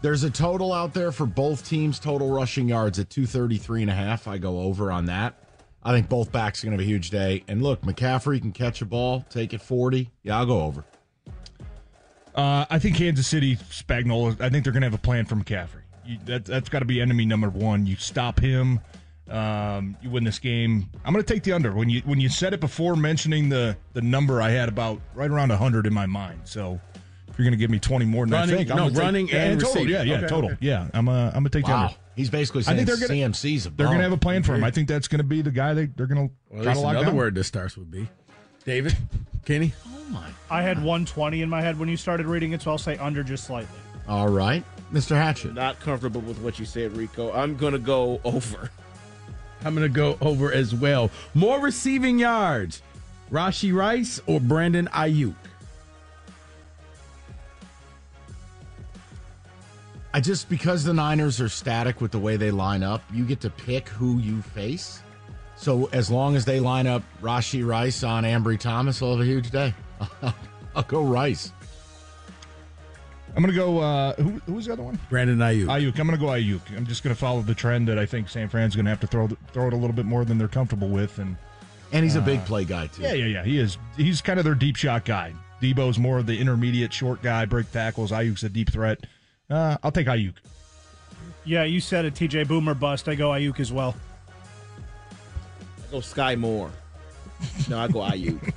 [0.01, 3.95] There's a total out there for both teams, total rushing yards at 233 and a
[3.95, 4.27] half.
[4.27, 5.44] I go over on that.
[5.85, 7.43] I think both backs are going to have a huge day.
[7.47, 10.09] And look, McCaffrey can catch a ball, take it 40.
[10.23, 10.83] Yeah, I'll go over.
[12.33, 15.35] Uh, I think Kansas City, Spagnuolo, I think they're going to have a plan for
[15.35, 15.83] McCaffrey.
[16.05, 17.85] You, that, that's got to be enemy number one.
[17.85, 18.79] You stop him,
[19.29, 20.89] um, you win this game.
[21.05, 21.73] I'm going to take the under.
[21.73, 25.31] When you when you said it before mentioning the the number, I had about right
[25.31, 26.41] around 100 in my mind.
[26.43, 26.79] So
[27.27, 28.93] if you're going to give me 20 more than Running- I think, I'm no, gonna
[28.95, 29.73] take- running yeah, and total.
[29.75, 29.93] receiving.
[29.93, 30.49] Yeah, yeah, Okay, total.
[30.51, 30.57] okay.
[30.61, 31.83] Yeah, I'm uh, I'm going to take the Wow.
[31.85, 31.95] under.
[32.15, 34.41] He's basically I saying think they're gonna, CMC's a They're going to have a plan
[34.43, 34.63] for him.
[34.63, 36.73] I think that's going to be the guy they they're going to Well, at try
[36.73, 37.15] to least lock another down.
[37.15, 38.07] word that starts with B.
[38.63, 38.95] David,
[39.45, 39.73] Kenny.
[39.87, 40.27] Oh, my.
[40.49, 43.23] I had 120 in my head when you started reading it, so I'll say under
[43.23, 43.77] just slightly.
[44.07, 44.63] All right.
[44.93, 45.15] Mr.
[45.15, 45.53] Hatchet.
[45.53, 47.31] Not comfortable with what you said, Rico.
[47.33, 48.71] I'm going to go over.
[49.63, 51.09] I'm going to go over as well.
[51.33, 52.81] More receiving yards.
[53.31, 55.33] Rashee Rice or Brandon Aiyuk?
[60.15, 63.41] I just because the Niners are static with the way they line up, you get
[63.41, 65.01] to pick who you face.
[65.57, 69.25] So as long as they line up Rashee Rice on Ambry Thomas, I'll have a
[69.25, 69.73] huge day.
[70.75, 71.51] I'll go Rice.
[73.35, 73.79] I'm going to go.
[73.79, 74.97] Uh, who, who was the other one?
[75.09, 75.65] Brandon Aiyuk.
[75.65, 75.99] Aiyuk.
[75.99, 76.61] I'm going to go Aiyuk.
[76.77, 79.01] I'm just going to follow the trend that I think San Fran's going to have
[79.01, 81.35] to throw throw it a little bit more than they're comfortable with, and
[81.91, 83.01] And he's a big Uh, play guy too.
[83.01, 83.43] yeah, yeah, yeah.
[83.43, 83.77] He is.
[83.97, 85.33] He's kind of their deep shot guy.
[85.61, 88.11] Deebo's more of the intermediate short guy, break tackles.
[88.11, 88.99] Aiyuk's a deep threat.
[89.49, 90.33] Uh, I'll take Aiyuk.
[91.43, 93.07] Yeah, you said it, TJ Boomer bust.
[93.07, 93.95] I go Aiyuk as well.
[95.87, 96.71] I go Skyy Moore.
[97.69, 98.39] No, I go IU.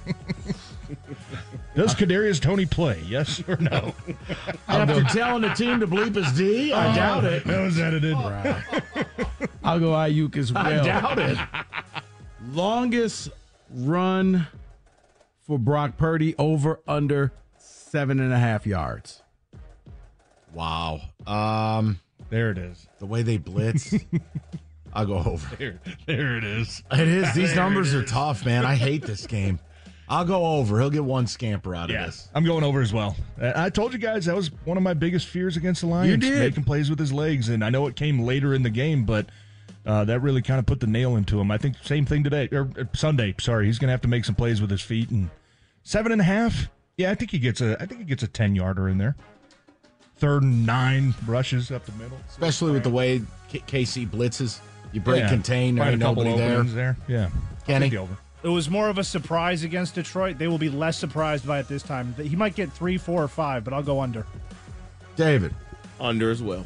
[1.74, 3.02] Does Kadarius Toney play?
[3.06, 3.92] Yes or no?
[4.68, 7.44] After telling the team to bleep his D, I Oh, doubt it.
[7.44, 8.14] That was edited.
[8.16, 8.64] Right.
[9.62, 10.64] I'll go Aiyuk as well.
[10.66, 11.36] I doubt it.
[12.52, 13.28] Longest
[13.70, 14.46] run
[15.46, 19.22] for Brock Purdy over under seven and a half yards.
[20.58, 21.00] Wow.
[21.24, 22.88] Um, there it is.
[22.98, 23.94] The way they blitz,
[24.92, 25.54] I'll go over.
[25.54, 26.82] There, there it is.
[26.90, 27.32] It is.
[27.32, 28.66] These There numbers it are tough, man.
[28.66, 29.60] I hate this game.
[30.08, 30.80] I'll go over.
[30.80, 32.28] He'll get one scamper out of Yeah, this.
[32.34, 33.14] I'm going over as well.
[33.40, 36.10] I told you guys that was one of my biggest fears against the Lions.
[36.10, 36.38] You did.
[36.40, 39.26] making plays with his legs, and I know it came later in the game, but
[39.86, 41.52] uh, that really kind of put the nail into him.
[41.52, 43.32] I think same thing today or uh, Sunday.
[43.38, 45.30] Sorry, he's going to have to make some plays with his feet and
[45.84, 46.68] seven and a half.
[46.96, 47.80] Yeah, I think he gets a.
[47.80, 49.14] I think he gets a ten yarder in there.
[50.18, 52.18] Third and nine rushes up the middle.
[52.28, 54.58] Especially with the way K- KC blitzes.
[54.92, 55.28] You break Yeah.
[55.28, 56.62] contain, there ain't a couple nobody there.
[56.64, 56.96] there.
[57.06, 57.28] Yeah,
[57.66, 57.88] Kenny?
[57.90, 58.16] the over.
[58.42, 60.38] It was more of a surprise against Detroit.
[60.38, 62.14] They will be less surprised by it this time.
[62.20, 64.26] He might get three, four, or five, but I'll go under.
[65.16, 65.54] David.
[66.00, 66.64] Under as well.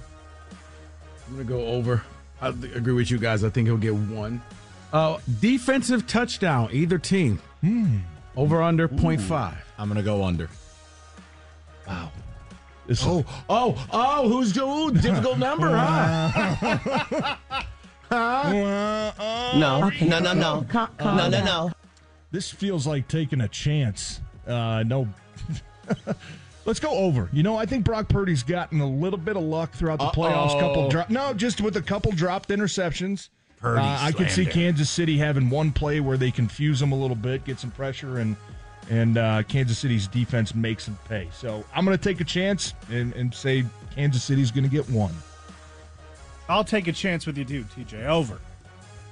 [1.26, 2.02] I'm going to go over.
[2.42, 3.42] I agree with you guys.
[3.42, 4.42] I think he'll get one.
[4.92, 7.40] Uh, defensive touchdown, either team.
[8.36, 9.54] Over under 0.5.
[9.78, 10.48] I'm going to go under.
[11.88, 12.10] Wow.
[13.02, 17.36] Oh, oh, oh, who's ooh, difficult number, huh?
[18.12, 19.12] Uh,
[19.56, 20.66] No, no, no, no.
[21.00, 21.70] No, no, no.
[22.30, 24.20] This feels like taking a chance.
[24.46, 25.08] Uh, no.
[26.64, 27.28] Let's go over.
[27.32, 30.50] You know, I think Brock Purdy's gotten a little bit of luck throughout the playoffs.
[30.50, 30.60] Uh-oh.
[30.60, 33.30] Couple drop, no, just with a couple dropped interceptions.
[33.58, 34.50] Purdy Uh, I could see it.
[34.50, 38.18] Kansas City having one play where they confuse them a little bit, get some pressure,
[38.18, 38.36] and
[38.90, 41.28] and uh, Kansas City's defense makes them pay.
[41.32, 43.64] So I'm going to take a chance and, and say
[43.94, 45.14] Kansas City's going to get one.
[46.48, 48.06] I'll take a chance with you too, TJ.
[48.06, 48.40] Over.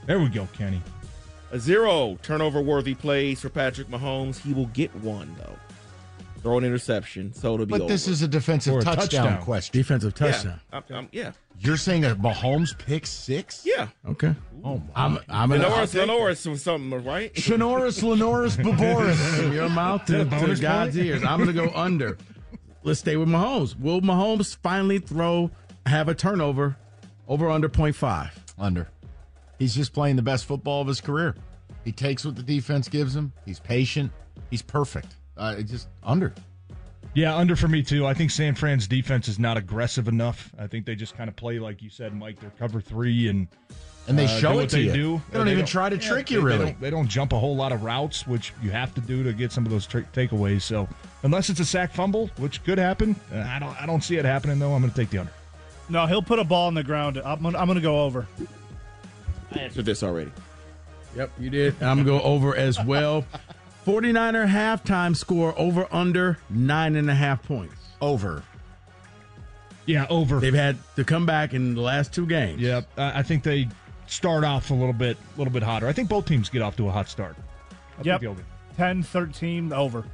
[0.06, 0.82] There we go, Kenny.
[1.52, 4.38] A zero turnover worthy plays for Patrick Mahomes.
[4.38, 5.56] He will get one though.
[6.42, 7.78] Throw an interception, so it'll be.
[7.78, 9.42] But this is a defensive a touchdown, touchdown.
[9.42, 9.78] question.
[9.78, 10.26] Defensive yeah.
[10.30, 10.60] touchdown.
[10.72, 11.32] I'm- I'm- yeah.
[11.58, 13.62] You're saying a Mahomes pick six?
[13.66, 13.88] Yeah.
[14.08, 14.34] Okay.
[14.64, 14.82] Oh, my.
[14.94, 15.94] I'm, I'm going Lenoris.
[15.94, 17.34] Lenoris was something, right?
[17.34, 19.36] Shanoris, Lenoris, Baboris.
[19.36, 21.06] From your mouth to, to God's point?
[21.06, 21.22] ears.
[21.22, 22.16] I'm going to go under.
[22.82, 23.78] Let's stay with Mahomes.
[23.78, 25.50] Will Mahomes finally throw,
[25.84, 26.76] have a turnover
[27.28, 28.30] over under 0.5?
[28.58, 28.88] Under.
[29.58, 31.34] He's just playing the best football of his career.
[31.84, 33.34] He takes what the defense gives him.
[33.44, 34.12] He's patient.
[34.48, 35.14] He's perfect.
[35.36, 36.32] Uh, it just under.
[37.14, 38.06] Yeah, under for me too.
[38.06, 40.52] I think San Fran's defense is not aggressive enough.
[40.58, 42.38] I think they just kind of play like you said, Mike.
[42.40, 43.48] They're cover three and
[44.06, 44.92] And they uh, show do it what to they you.
[44.92, 45.22] do.
[45.32, 46.64] They don't even try to trick you, they- they really.
[46.72, 49.32] don't- They don't, jump a whole lot of routes, which you have to do to
[49.32, 50.62] get some of those tra- takeaways.
[50.62, 50.88] So
[51.24, 53.82] unless it's a sack fumble, which could happen, uh, I don't.
[53.82, 54.72] I don't see it happening though.
[54.74, 55.32] I'm going to take the under.
[55.88, 57.16] No, he'll put a ball on the ground.
[57.24, 58.28] I'm gonna, I'm gonna go over.
[59.52, 60.30] I answered this already.
[61.16, 61.74] Yep, you did.
[61.82, 63.24] I'm going to go over as well.
[63.90, 67.74] 49er halftime score over under nine and a half points.
[68.00, 68.44] Over.
[69.84, 70.38] Yeah, over.
[70.38, 72.60] They've had to come back in the last two games.
[72.60, 73.66] Yeah, I I think they
[74.06, 75.88] start off a little bit, a little bit hotter.
[75.88, 77.34] I think both teams get off to a hot start.
[77.98, 78.20] I'll Yep.
[78.20, 78.30] take
[78.76, 80.04] 10, 13, over.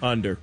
[0.00, 0.38] Under.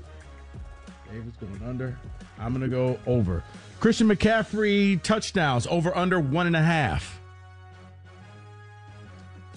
[1.12, 1.98] David's going under.
[2.40, 3.44] I'm going to go over.
[3.80, 7.20] Christian McCaffrey touchdowns over under one and a half.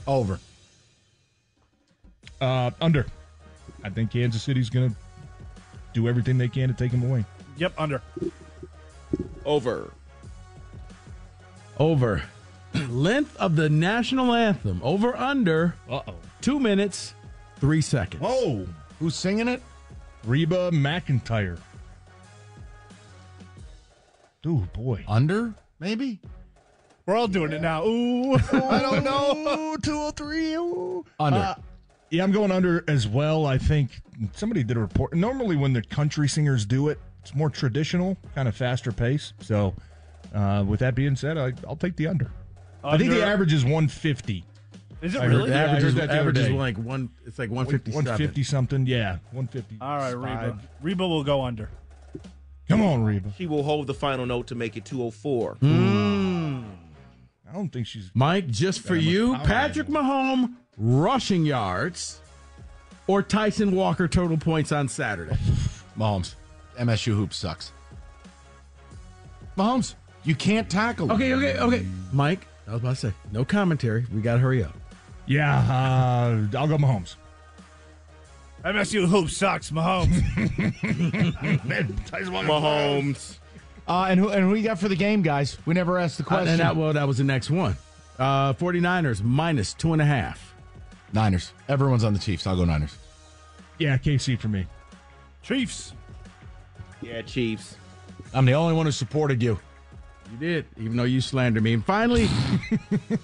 [0.07, 0.39] Over.
[2.41, 3.07] Uh, under.
[3.85, 4.97] I think Kansas City's going to
[5.93, 7.25] do everything they can to take him away.
[7.57, 8.03] Yep, under.
[9.45, 9.93] Over.
[11.79, 12.23] Over.
[12.89, 16.15] Length of the national anthem over under Uh oh.
[16.43, 17.15] two minutes,
[17.61, 18.23] three seconds.
[18.23, 18.67] Whoa.
[18.99, 19.63] Who's singing it?
[20.25, 21.59] Reba McEntire.
[24.47, 25.05] Ooh, boy.
[25.09, 26.21] Under, maybe?
[27.05, 27.85] We're all doing it now.
[27.85, 28.35] Ooh.
[28.53, 29.77] I don't know.
[29.83, 30.55] 203.
[30.55, 31.05] Ooh.
[31.19, 31.39] Under.
[31.39, 31.55] Uh,
[32.11, 33.47] yeah, I'm going under as well.
[33.47, 34.01] I think
[34.33, 35.15] somebody did a report.
[35.15, 39.33] Normally, when the country singers do it, it's more traditional, kind of faster pace.
[39.41, 39.74] So,
[40.35, 42.31] uh, with that being said, I, I'll take the under.
[42.85, 44.45] I think the average is 150.
[45.03, 45.51] Is it I really?
[45.51, 46.53] The Yeah, I average, heard is, that the average is day.
[46.53, 47.11] like one.
[47.27, 47.95] It's like 157.
[47.95, 48.87] 150 something.
[48.87, 49.78] Yeah, 150.
[49.81, 50.59] All right, Reba.
[50.81, 51.69] Reba will go under.
[52.69, 53.33] Come on, Reba.
[53.37, 55.57] She will hold the final note to make it 204.
[55.57, 56.65] Mm.
[57.49, 58.11] I don't think she's.
[58.15, 62.20] Mike, just for Got him a you, Patrick Mahomes rushing yards
[63.07, 65.36] or Tyson Walker total points on Saturday.
[65.98, 66.35] Mahomes.
[66.78, 67.73] MSU hoop sucks.
[69.57, 69.94] Mahomes,
[70.24, 71.11] you can't tackle.
[71.12, 71.86] Okay, okay, okay.
[72.12, 74.05] Mike, I was about to say, no commentary.
[74.12, 74.74] We got to hurry up.
[75.27, 77.15] Yeah, uh, I'll go Mahomes.
[78.65, 80.20] MSU hoop sucks, Mahomes.
[82.11, 83.39] Mahomes.
[83.89, 85.57] Uh, and who and who you got for the game, guys?
[85.65, 86.48] We never asked the Uh, question.
[86.48, 87.77] and that, well, that was the next one.
[88.19, 90.55] Uh, 49ers minus two and a half.
[91.12, 91.53] Niners.
[91.69, 92.47] Everyone's on the Chiefs.
[92.47, 92.97] I'll go Niners.
[93.78, 94.66] Yeah, KC for me.
[95.43, 95.93] Chiefs.
[97.03, 97.77] Yeah, Chiefs.
[98.35, 99.59] I'm the only one who supported you.
[100.33, 101.74] You did, even though you slandered me.
[101.74, 102.28] And finally,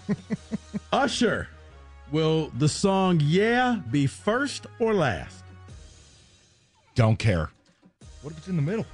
[0.93, 1.49] Usher.
[2.13, 5.43] Will the song Yeah be first or last?
[6.95, 7.49] Don't care.
[8.21, 8.85] What if it's in the middle?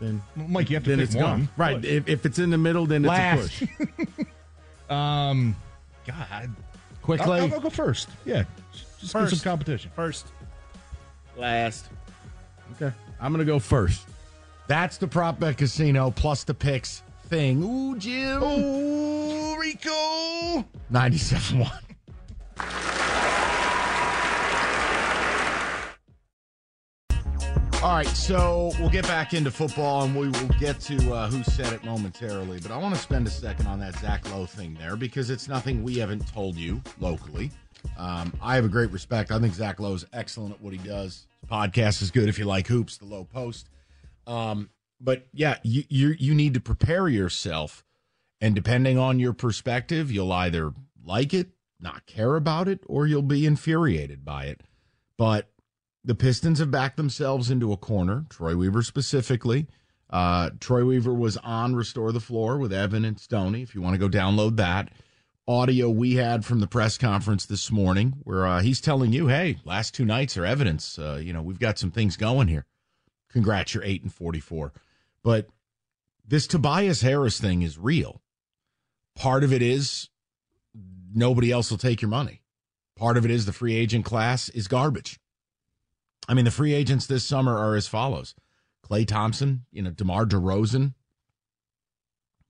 [0.00, 1.24] Then, Mike, you have to then pick it's one.
[1.24, 1.48] gone.
[1.56, 1.84] Right.
[1.84, 3.62] If, if it's in the middle, then it's Last.
[3.62, 4.26] a push.
[4.90, 5.54] Um,
[6.06, 6.48] God,
[7.08, 7.40] Quickly.
[7.40, 8.10] I'll, I'll go first.
[8.26, 9.36] Yeah, just get First.
[9.36, 9.90] some competition.
[9.96, 10.26] First.
[11.38, 11.86] Last.
[12.74, 12.94] Okay.
[13.18, 14.06] I'm going to go first.
[14.66, 17.62] That's the prop bet casino plus the picks thing.
[17.62, 18.40] Ooh, Jim.
[18.42, 20.66] Oh, Rico.
[20.90, 21.70] 97 1.
[27.80, 31.44] All right, so we'll get back into football and we will get to uh, who
[31.44, 32.58] said it momentarily.
[32.58, 35.46] But I want to spend a second on that Zach Lowe thing there because it's
[35.46, 37.52] nothing we haven't told you locally.
[37.96, 39.30] Um, I have a great respect.
[39.30, 41.28] I think Zach Lowe's excellent at what he does.
[41.40, 43.70] His podcast is good if you like hoops, the Lowe Post.
[44.26, 47.84] Um, but yeah, you, you you need to prepare yourself,
[48.40, 50.72] and depending on your perspective, you'll either
[51.04, 51.50] like it,
[51.80, 54.62] not care about it, or you'll be infuriated by it.
[55.16, 55.48] But
[56.04, 58.24] the Pistons have backed themselves into a corner.
[58.30, 59.66] Troy Weaver specifically.
[60.10, 63.62] Uh, Troy Weaver was on Restore the Floor with Evan and Stoney.
[63.62, 64.90] If you want to go download that
[65.46, 69.58] audio we had from the press conference this morning, where uh, he's telling you, "Hey,
[69.64, 70.98] last two nights are evidence.
[70.98, 72.66] Uh, you know, we've got some things going here.
[73.30, 74.72] Congrats, you're eight and forty-four."
[75.22, 75.48] But
[76.26, 78.22] this Tobias Harris thing is real.
[79.14, 80.08] Part of it is
[81.12, 82.42] nobody else will take your money.
[82.96, 85.18] Part of it is the free agent class is garbage.
[86.26, 88.34] I mean, the free agents this summer are as follows:
[88.84, 90.94] Klay Thompson, you know, DeMar DeRozan,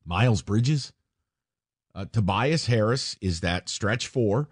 [0.05, 0.93] Miles Bridges,
[1.95, 4.49] uh, Tobias Harris is that stretch four.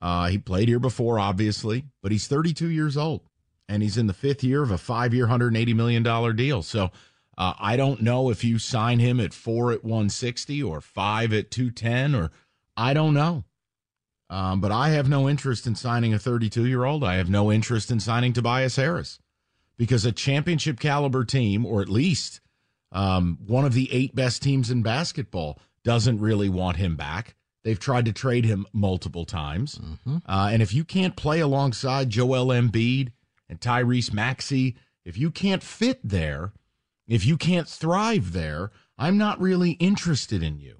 [0.00, 3.22] Uh, he played here before, obviously, but he's 32 years old,
[3.68, 6.62] and he's in the fifth year of a five-year, 180 million dollar deal.
[6.62, 6.90] So.
[7.36, 11.52] Uh, I don't know if you sign him at four at 160 or five at
[11.52, 12.32] 210, or
[12.76, 13.44] I don't know.
[14.30, 17.02] Um, but I have no interest in signing a 32 year old.
[17.02, 19.18] I have no interest in signing Tobias Harris
[19.78, 22.40] because a championship caliber team, or at least
[22.92, 27.36] um, one of the eight best teams in basketball, doesn't really want him back.
[27.64, 29.80] They've tried to trade him multiple times.
[30.26, 33.12] Uh, and if you can't play alongside Joel Embiid
[33.48, 36.52] and Tyrese Maxey, if you can't fit there,
[37.06, 40.77] if you can't thrive there, I'm not really interested in you.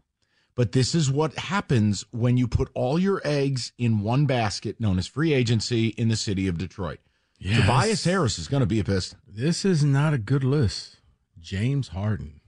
[0.59, 4.99] But this is what happens when you put all your eggs in one basket known
[4.99, 6.99] as free agency in the city of Detroit.
[7.39, 7.61] Yes.
[7.61, 9.21] Tobias Harris is going to be a Piston.
[9.25, 10.97] This is not a good list.
[11.39, 12.41] James Harden.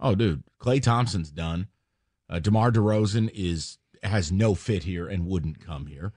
[0.00, 1.68] Oh, dude, Klay Thompson's done.
[2.26, 6.14] Uh, DeMar DeRozan is has no fit here and wouldn't come here.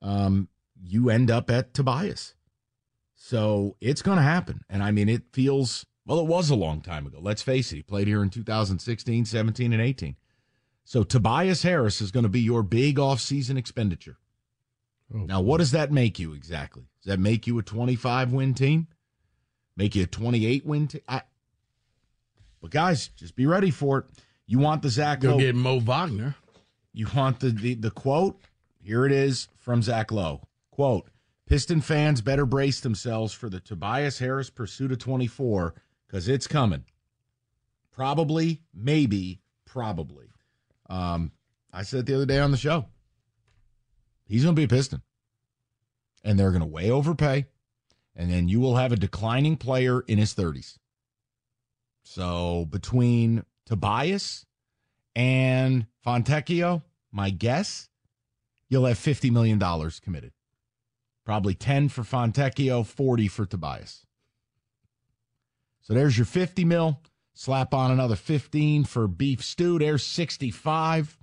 [0.00, 0.48] Um,
[0.82, 2.34] you end up at Tobias.
[3.14, 4.62] So it's going to happen.
[4.70, 7.18] And I mean, it feels, well, it was a long time ago.
[7.20, 7.76] Let's face it.
[7.76, 10.16] He played here in 2016, 17, and 18.
[10.88, 14.16] So Tobias Harris is going to be your big offseason expenditure.
[15.14, 16.84] Oh, now, what does that make you exactly?
[17.02, 18.86] Does that make you a 25 win team?
[19.76, 21.02] Make you a 28 win team?
[21.06, 21.20] I,
[22.62, 24.04] but guys, just be ready for it.
[24.46, 25.38] You want the Zach Go Lowe.
[25.38, 26.36] get Mo Wagner.
[26.94, 28.40] You want the, the the quote?
[28.80, 30.40] Here it is from Zach Lowe.
[30.70, 31.10] Quote:
[31.44, 35.74] Piston fans better brace themselves for the Tobias Harris pursuit of 24
[36.06, 36.86] because it's coming.
[37.92, 40.27] Probably, maybe, probably.
[40.88, 41.32] Um,
[41.72, 42.86] I said the other day on the show,
[44.26, 45.02] he's going to be a Piston,
[46.24, 47.46] and they're going to way overpay,
[48.16, 50.78] and then you will have a declining player in his 30s.
[52.02, 54.46] So between Tobias
[55.14, 56.82] and Fontecchio,
[57.12, 57.88] my guess,
[58.68, 59.58] you'll have $50 million
[60.02, 60.32] committed.
[61.24, 64.06] Probably 10 for Fontecchio, 40 for Tobias.
[65.82, 67.00] So there's your 50 mil.
[67.38, 69.78] Slap on another 15 for beef stew.
[69.78, 71.16] There's 65.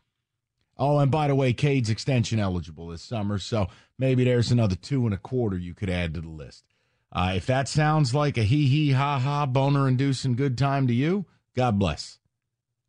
[0.78, 3.68] Oh, and by the way, Cade's extension eligible this summer, so
[4.00, 6.64] maybe there's another two and a quarter you could add to the list.
[7.12, 10.94] Uh, if that sounds like a hee hee ha ha boner inducing good time to
[10.94, 12.20] you, God bless.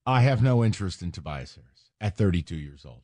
[0.06, 3.02] I have no interest in Tobias Harris at 32 years old.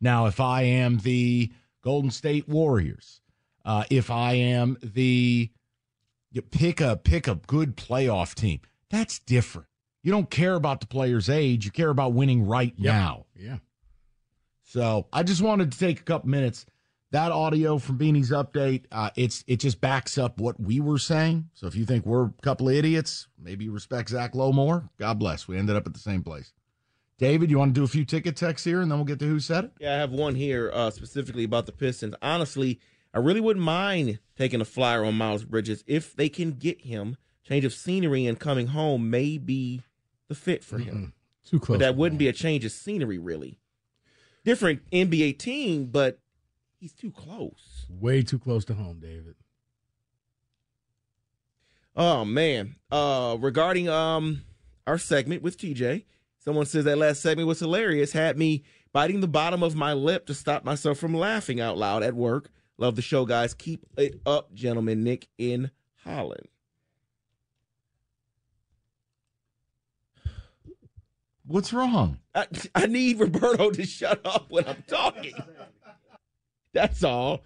[0.00, 3.20] Now, if I am the Golden State Warriors,
[3.64, 5.52] uh, if I am the
[6.50, 8.62] pick a pick a good playoff team.
[8.90, 9.68] That's different.
[10.02, 11.64] You don't care about the player's age.
[11.64, 13.26] You care about winning right now.
[13.36, 13.58] Yeah.
[14.62, 16.64] So I just wanted to take a couple minutes.
[17.12, 21.50] That audio from Beanie's update, uh, it's it just backs up what we were saying.
[21.54, 24.88] So if you think we're a couple of idiots, maybe respect Zach Lowe more.
[24.96, 25.48] God bless.
[25.48, 26.52] We ended up at the same place.
[27.18, 29.26] David, you want to do a few ticket texts here, and then we'll get to
[29.26, 29.72] who said it.
[29.80, 32.14] Yeah, I have one here uh, specifically about the Pistons.
[32.22, 32.78] Honestly,
[33.12, 37.16] I really wouldn't mind taking a flyer on Miles Bridges if they can get him.
[37.44, 39.82] Change of scenery and coming home may be
[40.28, 41.14] the fit for him.
[41.46, 41.78] Too close.
[41.78, 43.58] But that wouldn't be a change of scenery, really.
[44.44, 46.20] Different NBA team, but
[46.78, 47.86] he's too close.
[47.88, 49.34] Way too close to home, David.
[51.96, 52.76] Oh man.
[52.90, 54.42] Uh regarding um
[54.86, 56.04] our segment with TJ,
[56.38, 58.62] someone says that last segment was hilarious, had me
[58.92, 62.50] biting the bottom of my lip to stop myself from laughing out loud at work.
[62.78, 63.52] Love the show, guys.
[63.54, 65.04] Keep it up, gentlemen.
[65.04, 65.70] Nick in
[66.04, 66.48] Holland.
[71.50, 72.20] What's wrong?
[72.32, 72.46] I,
[72.76, 75.34] I need Roberto to shut up when I'm talking.
[76.72, 77.42] That's all.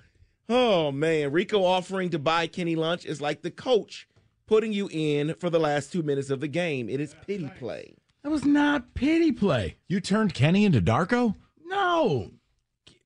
[0.46, 4.06] Oh man, Rico offering to buy Kenny lunch is like the coach
[4.46, 6.90] putting you in for the last two minutes of the game.
[6.90, 7.94] It is pity play.
[8.22, 9.78] That was not pity play.
[9.88, 11.34] You turned Kenny into Darko?
[11.64, 12.32] No.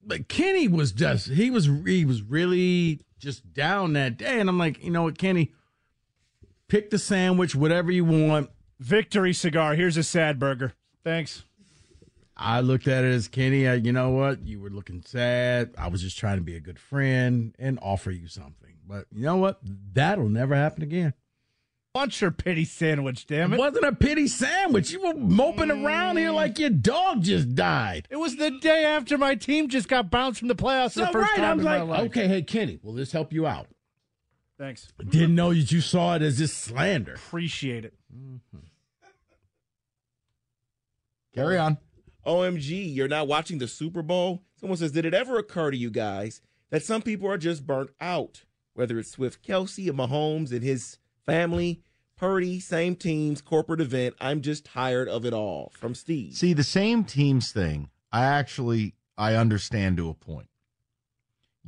[0.05, 4.41] But Kenny was just he was he was really just down that day.
[4.41, 5.53] And I'm like, you know what, Kenny,
[6.67, 8.51] pick the sandwich, whatever you want.
[8.81, 9.77] Victory cigar.
[9.77, 10.75] Here's a sad burger.
[11.05, 11.45] Thanks.
[12.37, 14.47] I looked at it as Kenny, you know what?
[14.47, 15.75] You were looking sad.
[15.77, 18.77] I was just trying to be a good friend and offer you something.
[18.87, 19.59] But you know what?
[19.63, 21.15] That'll never happen again.
[21.95, 23.59] Want your pity sandwich, damn It it.
[23.59, 24.93] wasn't a pity sandwich.
[24.93, 28.07] You were moping around here like your dog just died.
[28.09, 31.07] It was the day after my team just got bounced from the playoffs So the
[31.09, 33.67] first right, I time was in like, okay, hey Kenny, will this help you out?
[34.59, 34.93] Thanks.
[35.09, 37.15] Didn't know that you saw it as just slander.
[37.15, 37.95] Appreciate it.
[38.15, 38.59] Mm-hmm.
[41.35, 41.79] Carry on.
[42.27, 44.43] OMG, you're not watching the Super Bowl?
[44.57, 46.41] Someone says, Did it ever occur to you guys
[46.71, 48.45] that some people are just burnt out?
[48.75, 51.83] Whether it's Swift Kelce or Mahomes and his family,
[52.17, 54.17] Purdy, same teams, corporate event.
[54.21, 55.73] I'm just tired of it all.
[55.79, 56.35] From Steve.
[56.35, 60.49] See, the same teams thing, I actually I understand to a point.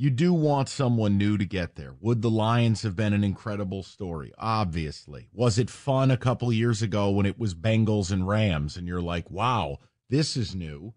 [0.00, 1.94] You do want someone new to get there.
[2.00, 4.32] Would the Lions have been an incredible story?
[4.38, 5.28] Obviously.
[5.34, 9.02] Was it fun a couple years ago when it was Bengals and Rams and you're
[9.02, 9.76] like, "Wow,
[10.08, 10.94] this is new."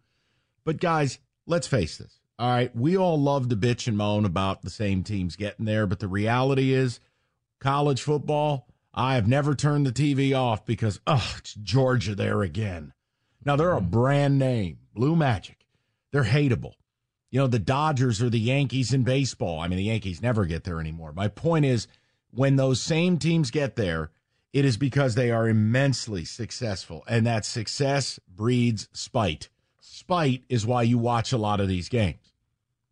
[0.63, 2.21] But guys, let's face this.
[2.39, 5.85] All right, we all love to bitch and moan about the same teams getting there,
[5.85, 7.01] but the reality is
[7.59, 12.93] college football, I have never turned the TV off because oh, it's Georgia there again.
[13.43, 13.89] Now they're a mm-hmm.
[13.89, 15.65] brand name, Blue Magic.
[16.13, 16.75] They're hateable.
[17.33, 19.59] You know, the Dodgers or the Yankees in baseball.
[19.59, 21.13] I mean, the Yankees never get there anymore.
[21.13, 21.87] My point is,
[22.29, 24.11] when those same teams get there,
[24.53, 29.49] it is because they are immensely successful, and that success breeds spite.
[29.79, 32.33] Spite is why you watch a lot of these games.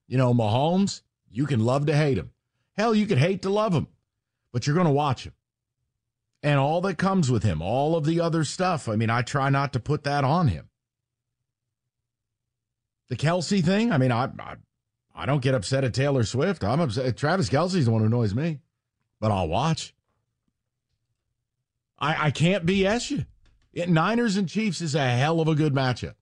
[0.07, 2.31] You know, Mahomes, you can love to hate him.
[2.75, 3.85] Hell, you could hate to love him,
[4.51, 5.33] but you're going to watch him.
[6.41, 8.89] And all that comes with him, all of the other stuff.
[8.89, 10.70] I mean, I try not to put that on him.
[13.11, 14.55] The Kelce thing, I mean, I, I,
[15.13, 16.63] I don't get upset at Taylor Swift.
[16.63, 17.17] I'm upset.
[17.17, 18.59] Travis Kelce's the one who annoys me,
[19.19, 19.93] but I'll watch.
[21.99, 23.25] I, I can't BS you.
[23.73, 26.13] It, Niners and Chiefs is a hell of a good matchup.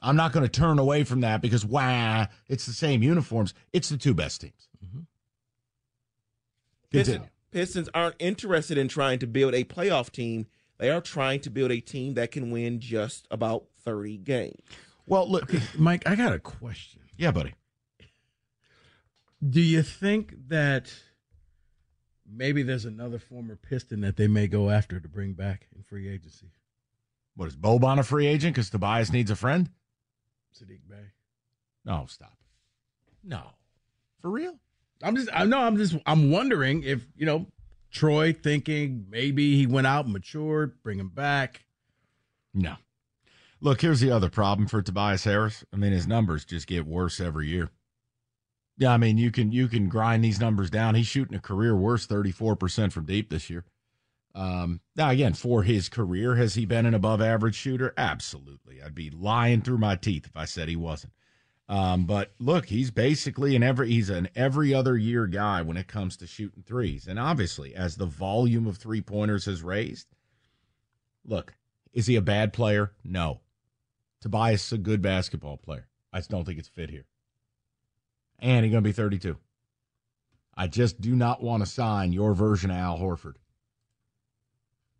[0.00, 3.52] I'm not going to turn away from that because, wah, it's the same uniforms.
[3.74, 4.66] It's the two best teams.
[4.82, 5.00] Mm-hmm.
[6.90, 7.20] Continue.
[7.20, 10.46] Pistons, Pistons aren't interested in trying to build a playoff team.
[10.78, 14.62] They are trying to build a team that can win just about 30 games.
[15.08, 17.00] Well, look, Mike, I got a question.
[17.16, 17.54] Yeah, buddy.
[19.46, 20.92] Do you think that
[22.30, 26.08] maybe there's another former Piston that they may go after to bring back in free
[26.08, 26.52] agency?
[27.36, 29.70] What is Boban a free agent because Tobias needs a friend?
[30.54, 31.12] Saddiq Bey.
[31.84, 32.36] No, stop.
[33.22, 33.42] No,
[34.20, 34.58] for real.
[35.02, 37.46] I'm just, I know, I'm just, I'm wondering if you know
[37.90, 41.64] Troy thinking maybe he went out, matured, bring him back.
[42.52, 42.74] No.
[43.60, 45.64] Look, here's the other problem for Tobias Harris.
[45.72, 47.70] I mean, his numbers just get worse every year.
[48.76, 50.94] Yeah, I mean, you can you can grind these numbers down.
[50.94, 53.64] He's shooting a career worst 34% from deep this year.
[54.34, 57.92] Um, now again, for his career, has he been an above average shooter?
[57.96, 58.80] Absolutely.
[58.80, 61.12] I'd be lying through my teeth if I said he wasn't.
[61.68, 65.88] Um, but look, he's basically an every he's an every other year guy when it
[65.88, 67.08] comes to shooting threes.
[67.08, 70.06] And obviously, as the volume of three pointers has raised,
[71.26, 71.54] look,
[71.92, 72.92] is he a bad player?
[73.02, 73.40] No.
[74.20, 75.88] Tobias is a good basketball player.
[76.12, 77.06] I just don't think it's fit here.
[78.38, 79.36] And he's going to be 32.
[80.56, 83.34] I just do not want to sign your version of Al Horford.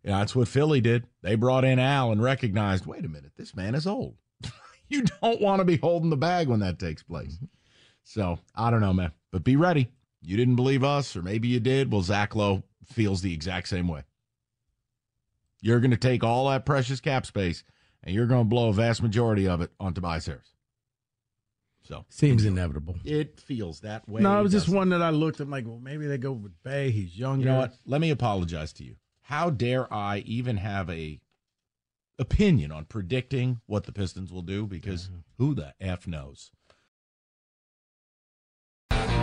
[0.03, 1.05] Yeah, that's what Philly did.
[1.21, 4.15] They brought in Al and recognized, wait a minute, this man is old.
[4.87, 7.35] you don't want to be holding the bag when that takes place.
[7.35, 7.45] Mm-hmm.
[8.03, 9.11] So I don't know, man.
[9.31, 9.89] But be ready.
[10.21, 11.91] You didn't believe us, or maybe you did.
[11.91, 14.03] Well, Zach Lowe feels the exact same way.
[15.61, 17.63] You're going to take all that precious cap space
[18.09, 20.55] and you're going to blow a vast majority of it on Tobias Harris.
[21.83, 22.95] So seems inevitable.
[23.05, 24.21] It feels that way.
[24.21, 25.39] No, it was just one that I looked.
[25.39, 26.89] I'm like, well, maybe they go with Bey.
[26.89, 27.45] He's younger.
[27.45, 27.73] You know what?
[27.85, 28.95] Let me apologize to you.
[29.21, 31.19] How dare I even have a
[32.17, 34.65] opinion on predicting what the Pistons will do?
[34.65, 36.49] Because who the f knows?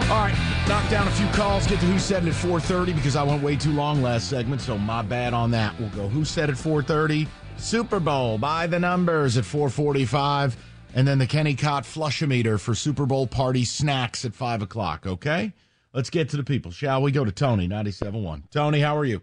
[0.08, 0.36] All right,
[0.68, 1.66] knock down a few calls.
[1.66, 4.60] Get to who said it at 4:30 because I went way too long last segment,
[4.60, 5.76] so my bad on that.
[5.80, 7.26] We'll go who said at 4:30.
[7.56, 10.56] Super Bowl by the numbers at 4:45,
[10.94, 15.08] and then the Kenny Cott flushometer for Super Bowl party snacks at five o'clock.
[15.08, 15.52] Okay,
[15.92, 17.10] let's get to the people, shall we?
[17.10, 18.44] Go to Tony 97.1.
[18.52, 19.22] Tony, how are you?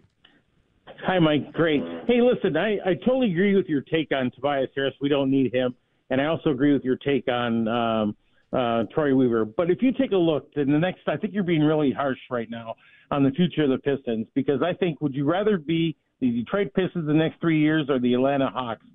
[1.06, 1.50] Hi, Mike.
[1.54, 1.82] Great.
[2.06, 4.94] Hey, listen, I, I totally agree with your take on Tobias Harris.
[5.00, 5.74] We don't need him.
[6.10, 8.16] And I also agree with your take on um,
[8.54, 9.44] uh, Troy Weaver.
[9.44, 12.18] But if you take a look, in the next, I think you're being really harsh
[12.30, 12.76] right now
[13.10, 16.72] on the future of the Pistons because I think would you rather be the Detroit
[16.74, 18.86] Pistons the next three years or the Atlanta Hawks?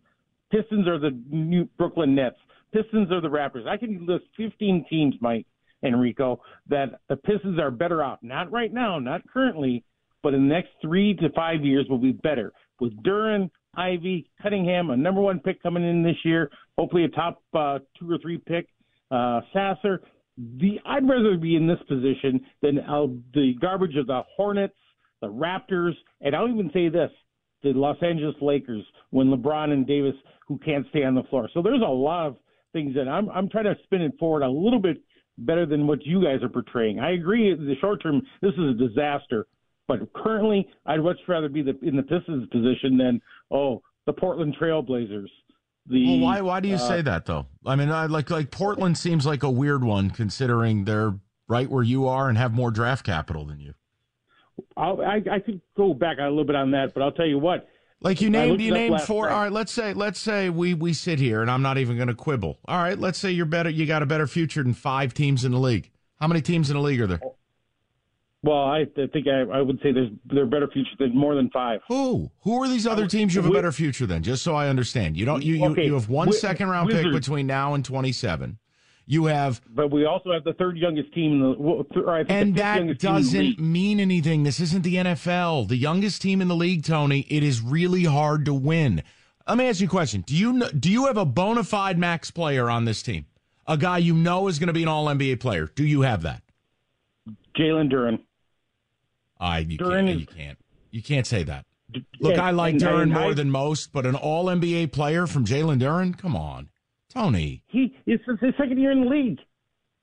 [0.52, 2.38] Pistons are the new Brooklyn Nets.
[2.74, 3.68] Pistons are the Raptors.
[3.68, 5.46] I can list 15 teams, Mike
[5.84, 8.20] Enrico, that the Pistons are better off.
[8.22, 9.84] Not right now, not currently,
[10.24, 14.90] but in the next three to five years will be better with Duren, Ivey, Cunningham,
[14.90, 18.38] a number one pick coming in this year, hopefully a top uh, two or three
[18.38, 18.68] pick,
[19.12, 20.02] uh, Sasser.
[20.38, 24.76] The I'd rather be in this position than uh, the garbage of the Hornets,
[25.22, 27.12] the Raptors, and I'll even say this:
[27.64, 30.16] the Los Angeles Lakers when LeBron and Davis
[30.48, 31.50] who can't stay on the floor.
[31.54, 32.38] So there's a lot of
[32.74, 34.98] things that I'm I'm trying to spin it forward a little bit
[35.38, 37.00] better than what you guys are portraying.
[37.00, 39.48] I agree in the short term this is a disaster,
[39.88, 43.22] but currently I'd much rather be the, in the Pistons position than
[43.52, 45.30] oh the Portland Trailblazers.
[45.90, 47.48] The Well, why why do you uh, say that though?
[47.66, 51.16] I mean, I like like Portland seems like a weird one considering they're
[51.48, 53.74] right where you are and have more draft capital than you.
[54.78, 57.40] I'll, I I could go back a little bit on that, but I'll tell you
[57.40, 57.68] what.
[58.02, 59.26] Like you named you named four.
[59.26, 59.34] night.
[59.34, 62.08] All right, let's say let's say we we sit here and I'm not even going
[62.08, 62.60] to quibble.
[62.66, 63.70] All right, let's say you're better.
[63.70, 65.90] You got a better future than five teams in the league.
[66.20, 67.20] How many teams in the league are there?
[68.42, 71.50] Well, I, I think I, I would say there's they're better future than more than
[71.50, 71.82] five.
[71.90, 72.32] Who?
[72.44, 74.24] Who are these other um, teams you have a better future than?
[74.24, 75.18] Just so I understand.
[75.18, 78.58] You don't you you, Okay, you have one second round pick between now and 27.
[79.06, 81.56] You have But we also have the third youngest team in the.
[81.58, 84.44] well, or I think and the that youngest team in the doesn't mean anything.
[84.44, 85.68] This isn't the NFL.
[85.68, 87.26] The youngest team in the league, Tony.
[87.28, 89.04] It is really hard to win.
[89.48, 90.22] Let me ask you a question.
[90.22, 93.26] Do you know, do you have a bona fide max player on this team?
[93.68, 95.72] A guy you know is going to be an All NBA player.
[95.74, 96.44] Do you have that?
[97.58, 98.20] Jalen Duren.
[99.40, 100.58] I you Duren can't, is- you can't
[100.92, 101.66] you can't say that.
[102.20, 105.26] Look, I like and- Duren and more I- than most, but an All NBA player
[105.28, 106.18] from Jalen Duren?
[106.18, 106.70] Come on,
[107.14, 107.64] Tony.
[107.68, 109.40] He it's his second year in the league.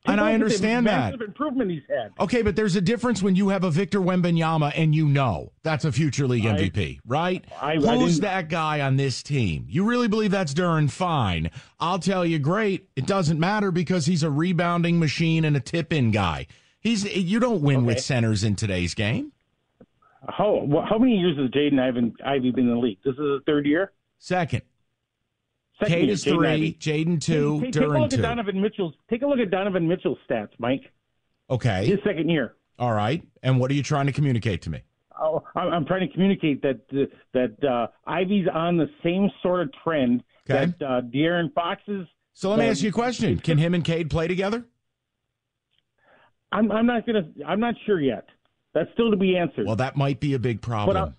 [0.09, 1.15] And I I understand that.
[1.21, 2.13] improvement he's had.
[2.21, 5.85] Okay, but there's a difference when you have a Victor Wembanyama and you know that's
[5.85, 7.45] a future league I- MVP, right?
[7.61, 9.67] I- I Who's didn't- that guy on this team?
[9.69, 10.89] You really believe that's Duren?
[10.89, 11.51] Fine.
[11.81, 12.89] I'll tell you, great.
[12.95, 16.47] It doesn't matter because he's a rebounding machine and a tip in guy.
[16.87, 19.33] He's you don't win with centers in today's game.
[20.29, 22.99] How how many years has Jaden Ivan Ivey been in the league?
[23.05, 23.91] This is his third year.
[24.21, 24.63] Second.
[25.81, 28.17] Second Cade year, is Jaden three, Jaden two, Take, take a look two.
[28.19, 28.95] at Donovan Mitchell's.
[29.11, 30.83] Take a look at Donovan Mitchell's stats, Mike.
[31.51, 31.87] Okay.
[31.87, 32.55] His second year.
[32.79, 33.21] All right.
[33.43, 34.83] And what are you trying to communicate to me?
[35.21, 39.73] Oh, I'm trying to communicate that uh, that uh, Ivey's on the same sort of
[39.83, 40.73] trend Okay.
[40.79, 42.07] that uh, De'Aaron Fox is.
[42.33, 43.41] So let me ask you a question.
[43.41, 44.65] Can him and Cade play together?
[46.57, 47.29] I'm I'm not gonna.
[47.47, 48.27] I'm not sure yet.
[48.75, 49.67] That's still to be answered.
[49.67, 50.95] Well, that might be a big problem.
[50.95, 51.13] But, I,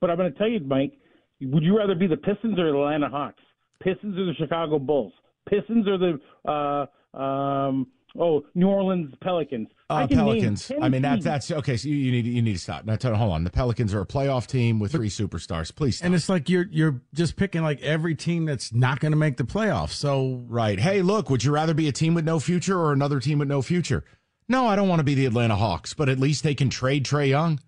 [0.00, 0.92] but I'm going to tell you, Mike.
[1.40, 3.42] Would you rather be the Pistons or the Atlanta Hawks?
[3.82, 5.12] Pistons or the Chicago Bulls?
[5.48, 6.18] Pistons or the
[6.50, 7.86] uh, um,
[8.18, 9.68] oh New Orleans Pelicans?
[9.90, 10.72] I Uh, can name Pelicans.
[10.80, 11.76] I mean, that's that's okay.
[11.76, 12.86] So you, you need you need to stop.
[12.86, 13.44] Now, tell, hold on.
[13.44, 15.74] The Pelicans are a playoff team with three superstars.
[15.74, 16.06] Please stop.
[16.06, 19.36] And it's like you're you're just picking like every team that's not going to make
[19.36, 19.90] the playoffs.
[19.92, 20.80] So right.
[20.80, 21.28] Hey, look.
[21.30, 24.04] Would you rather be a team with no future or another team with no future?
[24.48, 25.94] No, I don't want to be the Atlanta Hawks.
[25.94, 27.60] But at least they can trade Trae Young.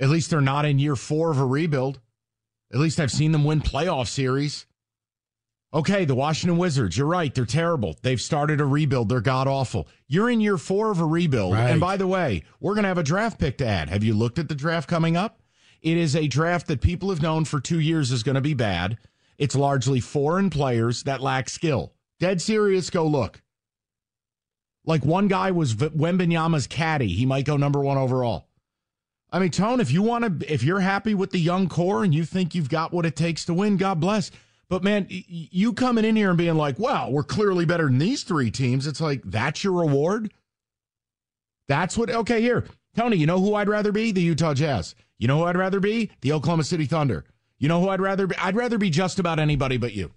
[0.00, 2.00] At least they're not in year four of a rebuild.
[2.72, 4.66] At least I've seen them win playoff series.
[5.74, 7.34] Okay, the Washington Wizards, you're right.
[7.34, 7.96] They're terrible.
[8.02, 9.08] They've started a rebuild.
[9.08, 9.88] They're god awful.
[10.06, 11.54] You're in year four of a rebuild.
[11.54, 11.70] Right.
[11.70, 13.88] And by the way, we're going to have a draft pick to add.
[13.88, 15.40] Have you looked at the draft coming up?
[15.80, 18.54] It is a draft that people have known for two years is going to be
[18.54, 18.98] bad.
[19.38, 21.92] It's largely foreign players that lack skill.
[22.20, 23.41] Dead serious, go look.
[24.84, 27.08] Like one guy was v- Wembanyama's caddy.
[27.08, 28.48] He might go number one overall.
[29.30, 32.14] I mean, Tone, if you want to, if you're happy with the young core and
[32.14, 34.30] you think you've got what it takes to win, God bless.
[34.68, 38.22] But man, you coming in here and being like, "Wow, we're clearly better than these
[38.24, 40.32] three teams." It's like that's your reward.
[41.68, 42.10] That's what.
[42.10, 42.64] Okay, here,
[42.96, 43.16] Tony.
[43.16, 44.12] You know who I'd rather be?
[44.12, 44.94] The Utah Jazz.
[45.18, 46.10] You know who I'd rather be?
[46.20, 47.24] The Oklahoma City Thunder.
[47.58, 48.36] You know who I'd rather be?
[48.36, 50.10] I'd rather be just about anybody but you.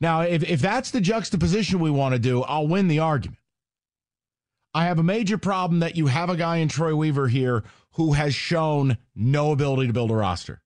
[0.00, 3.38] Now, if if that's the juxtaposition we want to do, I'll win the argument.
[4.74, 8.12] I have a major problem that you have a guy in Troy Weaver here who
[8.14, 10.62] has shown no ability to build a roster.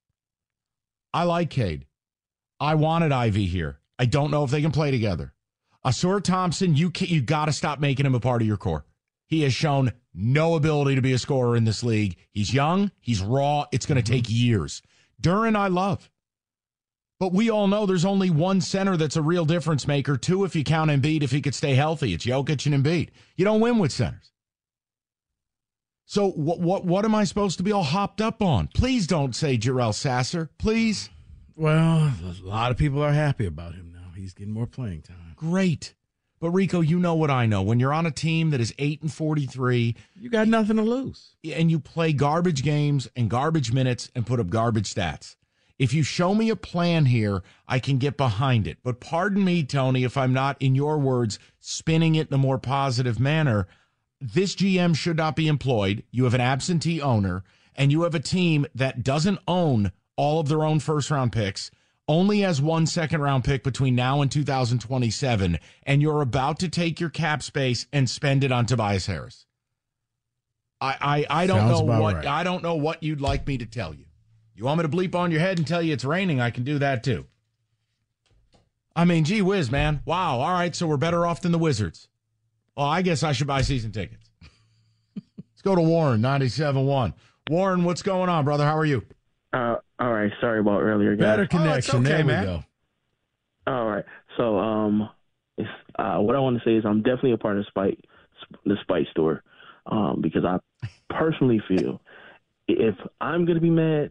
[1.13, 1.87] I like Cade.
[2.61, 3.81] I wanted Ivey here.
[3.99, 5.33] I don't know if they can play together.
[5.85, 8.85] Ausar Thompson, you can, you got to stop making him a part of your core.
[9.27, 12.17] He has shown no ability to be a scorer in this league.
[12.33, 13.67] He's young, he's raw.
[13.73, 14.15] It's going to mm-hmm.
[14.15, 14.83] take years.
[15.21, 16.11] Duren, I love.
[17.19, 20.17] But we all know there's only one center that's a real difference maker.
[20.17, 23.09] Two, if you count Embiid, if he could stay healthy, it's Jokic and Embiid.
[23.37, 24.33] You don't win with centers.
[26.05, 28.69] So what what what am I supposed to be all hopped up on?
[28.69, 30.51] Please don't say Jarrell Sasser.
[30.59, 31.11] Please.
[31.57, 34.13] Well, a lot of people are happy about him now.
[34.15, 35.35] He's getting more playing time.
[35.37, 35.95] Great.
[36.39, 37.63] But Rico, you know what I know.
[37.63, 41.35] When you're on a team that is 8 and 43, you got nothing to lose.
[41.51, 45.37] And you play garbage games and garbage minutes and put up garbage stats.
[45.79, 48.79] If you show me a plan here, I can get behind it.
[48.83, 52.59] But pardon me, Tony, if I'm not, in your words, spinning it in a more
[52.59, 53.67] positive manner.
[54.21, 56.03] This GM should not be employed.
[56.11, 57.45] You have an absentee owner,
[57.75, 61.71] and you have a team that doesn't own all of their own first round picks,
[62.09, 67.01] only has one second round pick between now and 2027, and you're about to take
[67.01, 69.45] your cap space and spend it on Tobias Harris.
[70.81, 72.27] I I, I don't Sounds know what right.
[72.27, 74.06] I don't know what you'd like me to tell you.
[74.57, 76.41] You want me to bleep on your head and tell you it's raining?
[76.41, 77.27] I can do that too.
[78.95, 80.01] I mean, gee whiz, man.
[80.07, 80.41] Wow.
[80.41, 80.75] All right.
[80.75, 82.09] So we're better off than the Wizards.
[82.75, 84.31] Well, I guess I should buy season tickets.
[85.15, 87.13] Let's go to Warren, 97.1.
[87.51, 88.65] Warren, what's going on, brother?
[88.65, 89.05] How are you?
[89.53, 90.33] Uh, all right.
[90.41, 91.25] Sorry about earlier, guys.
[91.25, 91.97] Better connection.
[91.97, 92.45] okay, there we man.
[92.45, 92.65] go.
[93.67, 94.05] All right.
[94.39, 95.11] So, um,
[95.59, 95.69] it's,
[95.99, 97.99] uh, what I want to say is I'm definitely a part of Spike,
[98.65, 99.43] the Spike store,
[99.87, 100.59] um, because I
[101.11, 102.01] personally feel
[102.69, 104.11] if I'm gonna be mad,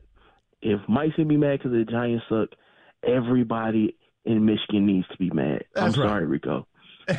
[0.65, 2.49] if Mike's gonna be mad because the Giants suck,
[3.07, 5.63] everybody in Michigan needs to be mad.
[5.75, 6.09] That's I'm right.
[6.09, 6.67] sorry, Rico.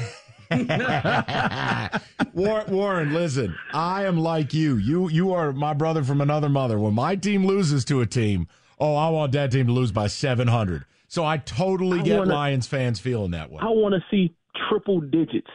[2.35, 4.77] Warren, Warren, listen, I am like you.
[4.77, 6.79] You you are my brother from another mother.
[6.79, 8.49] When my team loses to a team,
[8.79, 10.85] oh, I want that team to lose by 700.
[11.09, 13.59] So I totally I get wanna- Lions fans feeling that way.
[13.63, 14.35] I want to see
[14.69, 15.51] triple digits.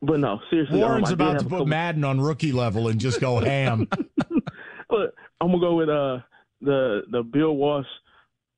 [0.00, 3.20] But no, seriously, um, Warren's about to put couple- Madden on rookie level and just
[3.20, 3.88] go ham.
[4.90, 6.20] But I'm gonna go with uh
[6.60, 7.86] the the Bill Walsh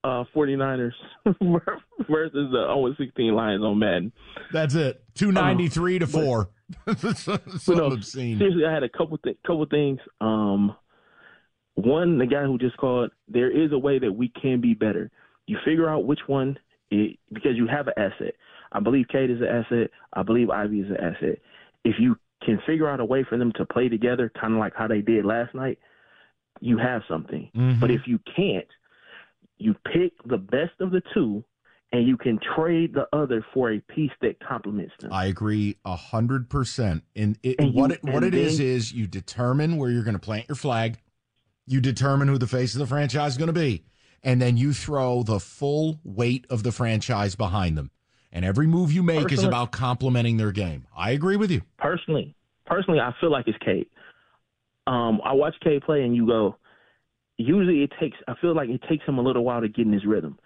[0.03, 0.93] uh 49ers
[1.27, 4.13] versus the 0 16 Lions on Madden.
[4.53, 5.03] That's it.
[5.15, 6.51] 293 to Uh, 4.
[6.87, 7.39] But so
[7.75, 8.39] no, obscene.
[8.39, 9.99] seriously, I had a couple th- couple things.
[10.21, 10.75] Um,
[11.75, 15.11] one, the guy who just called, there is a way that we can be better.
[15.47, 16.59] You figure out which one,
[16.91, 18.35] it, because you have an asset.
[18.73, 19.91] I believe Cade is an asset.
[20.13, 21.39] I believe Ivey is an asset.
[21.85, 24.75] If you can figure out a way for them to play together, kind of like
[24.77, 25.79] how they did last night,
[26.61, 27.51] you have something.
[27.57, 27.81] Mhm.
[27.81, 28.67] But if you can't,
[29.59, 31.45] you pick the best of the two,
[31.93, 35.13] and you can trade the other for a piece that complements them.
[35.13, 37.03] I agree a hundred percent.
[37.17, 40.05] And it, And what you- it, what it is then- is you determine where you're
[40.05, 40.99] going to plant your flag.
[41.67, 43.85] You determine who the face of the franchise is going to be,
[44.23, 47.91] and then you throw the full weight of the franchise behind them.
[48.33, 50.87] And every move you make is about complementing their game.
[50.97, 51.63] I agree with you.
[51.79, 53.87] personally, personally, I feel like it's Cade.
[54.87, 56.57] Um, I watch K play, and you go.
[57.37, 58.17] Usually, it takes.
[58.29, 60.39] I feel like it takes him a little while to get in his rhythm.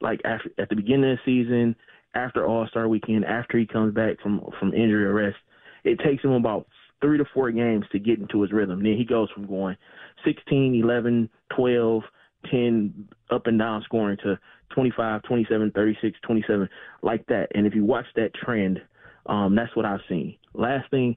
[0.00, 1.76] Like after at the beginning of the season,
[2.14, 5.36] after All Star Weekend, after he comes back from from injury or rest,
[5.84, 6.66] it takes him about
[7.00, 8.82] three to four games to get into his rhythm.
[8.82, 9.76] Then he goes from going
[10.24, 12.02] 16, 11, 12,
[12.50, 14.38] 10 up and down scoring to
[14.74, 16.68] 25, 27, 36, 27,
[17.02, 17.48] like that.
[17.54, 18.80] And if you watch that trend,
[19.26, 20.36] um, that's what I've seen.
[20.54, 21.16] Last thing,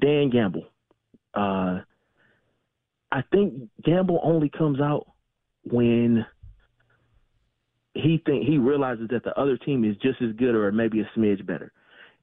[0.00, 0.64] Dan Gamble.
[1.34, 1.80] Uh,
[3.12, 5.06] I think Gamble only comes out
[5.64, 6.24] when
[7.94, 11.10] he think he realizes that the other team is just as good or maybe a
[11.18, 11.72] smidge better.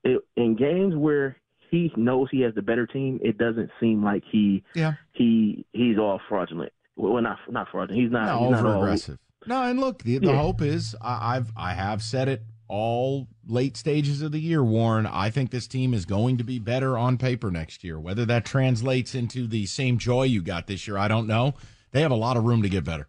[0.03, 1.37] It, in games where
[1.69, 4.93] he knows he has the better team, it doesn't seem like he Yeah.
[5.11, 6.71] he he's all fraudulent.
[6.95, 8.01] Well, not not fraudulent.
[8.01, 8.25] He's not.
[8.27, 9.19] No, he's not over all- aggressive.
[9.45, 10.37] No, and look, the, the Yeah.
[10.41, 15.05] hope is I, I've I have said it all late stages of the year, Warren.
[15.05, 17.99] I think this team is going to be better on paper next year.
[17.99, 21.53] Whether that translates into the same joy you got this year, I don't know.
[21.91, 23.07] They have a lot of room to get better.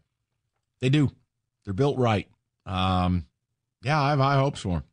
[0.80, 1.10] They do.
[1.64, 2.28] They're built right.
[2.66, 3.26] Um,
[3.82, 4.84] yeah, I have high hopes for them.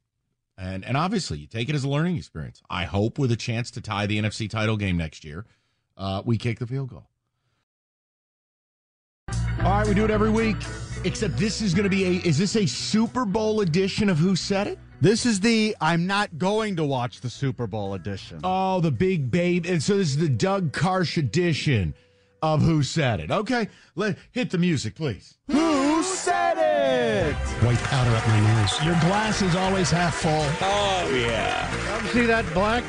[0.58, 2.62] And and obviously, you take it as a learning experience.
[2.70, 5.46] I hope with a chance to tie the NFC title game next year,
[5.98, 7.10] uh, we kick the field goal.
[9.60, 10.58] All right, we do it every week.
[11.06, 12.28] Except this is going to be a.
[12.28, 14.80] Is this a Super Bowl edition of Who Said It?
[15.02, 18.40] This is the I'm not going to watch the Super Bowl edition.
[18.44, 19.68] Oh, the big babe.
[19.68, 21.94] And so this is the Doug Karsch edition
[22.42, 23.30] of Who Said It.
[23.30, 25.38] Okay, let hit the music, please.
[25.48, 27.36] Who said it?
[27.64, 28.84] White powder up my nose.
[28.84, 30.32] Your glass is always half full.
[30.32, 31.70] Oh yeah.
[31.86, 32.84] Come see that black?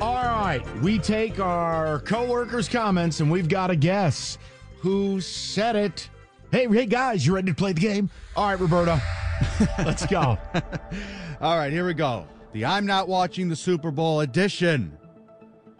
[0.00, 4.38] All right, we take our coworkers' comments and we've got a guess.
[4.80, 6.08] Who said it?
[6.52, 8.10] Hey, hey guys, you ready to play the game?
[8.36, 9.00] All right, Roberto,
[9.78, 10.36] let's go.
[11.40, 12.26] All right, here we go.
[12.52, 14.98] The I'm not watching the Super Bowl edition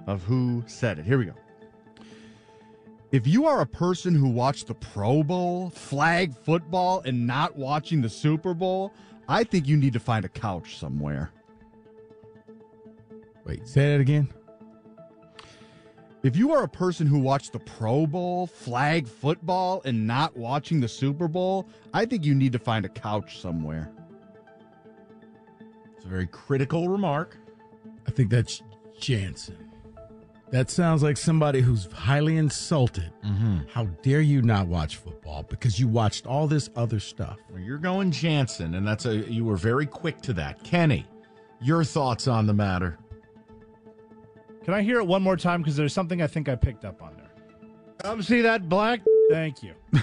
[0.07, 1.05] of Who Said It.
[1.05, 1.35] Here we go.
[3.11, 8.01] If you are a person who watched the Pro Bowl, flag football, and not watching
[8.01, 8.95] the Super Bowl,
[9.29, 11.33] I think you need to find a couch somewhere.
[13.45, 14.33] Wait, say that again.
[16.23, 20.81] If you are a person who watched the Pro Bowl, flag football, and not watching
[20.81, 23.91] the Super Bowl, I think you need to find a couch somewhere.
[25.97, 27.37] It's a very critical remark.
[28.07, 28.63] I think that's
[29.01, 29.73] Jansen.
[30.53, 33.11] That sounds like somebody who's highly insulted.
[33.25, 33.61] Mm-hmm.
[33.73, 37.39] How dare you not watch football because you watched all this other stuff?
[37.51, 40.63] Well, you're going Jansen, and that's a you were very quick to that.
[40.63, 41.07] Kenny,
[41.61, 42.99] your thoughts on the matter?
[44.65, 45.61] Can I hear it one more time?
[45.61, 47.31] Because there's something I think I picked up on there.
[48.03, 49.01] Come see that black?
[49.31, 49.75] Thank you.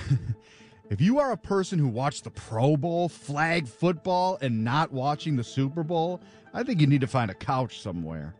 [0.90, 5.36] If you are a person who watched the Pro Bowl, flag football, and not watching
[5.36, 6.20] the Super Bowl,
[6.52, 8.34] I think you need to find a couch somewhere.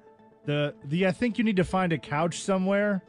[0.46, 3.04] The the I think you need to find a couch somewhere.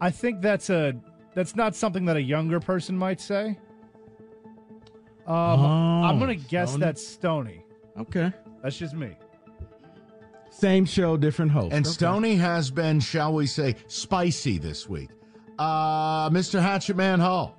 [0.00, 0.94] I think that's a
[1.34, 3.58] that's not something that a younger person might say.
[5.24, 6.84] Um, I'm gonna guess Stony?
[6.84, 7.64] that's Stony.
[7.96, 8.32] Okay.
[8.60, 9.16] That's just me.
[10.56, 11.72] Same show, different host.
[11.74, 11.92] And Okay.
[11.92, 15.10] Stony has been, shall we say, spicy this week.
[15.58, 16.60] Uh, Mr.
[16.60, 17.58] Hatchet Man Hall.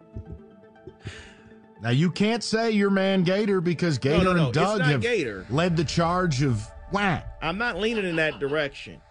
[1.81, 5.45] Now you can't say your man Gator because Gator no, no, and Doug have Gator.
[5.49, 7.19] led the charge of wah.
[7.41, 9.01] I'm not leaning in that direction.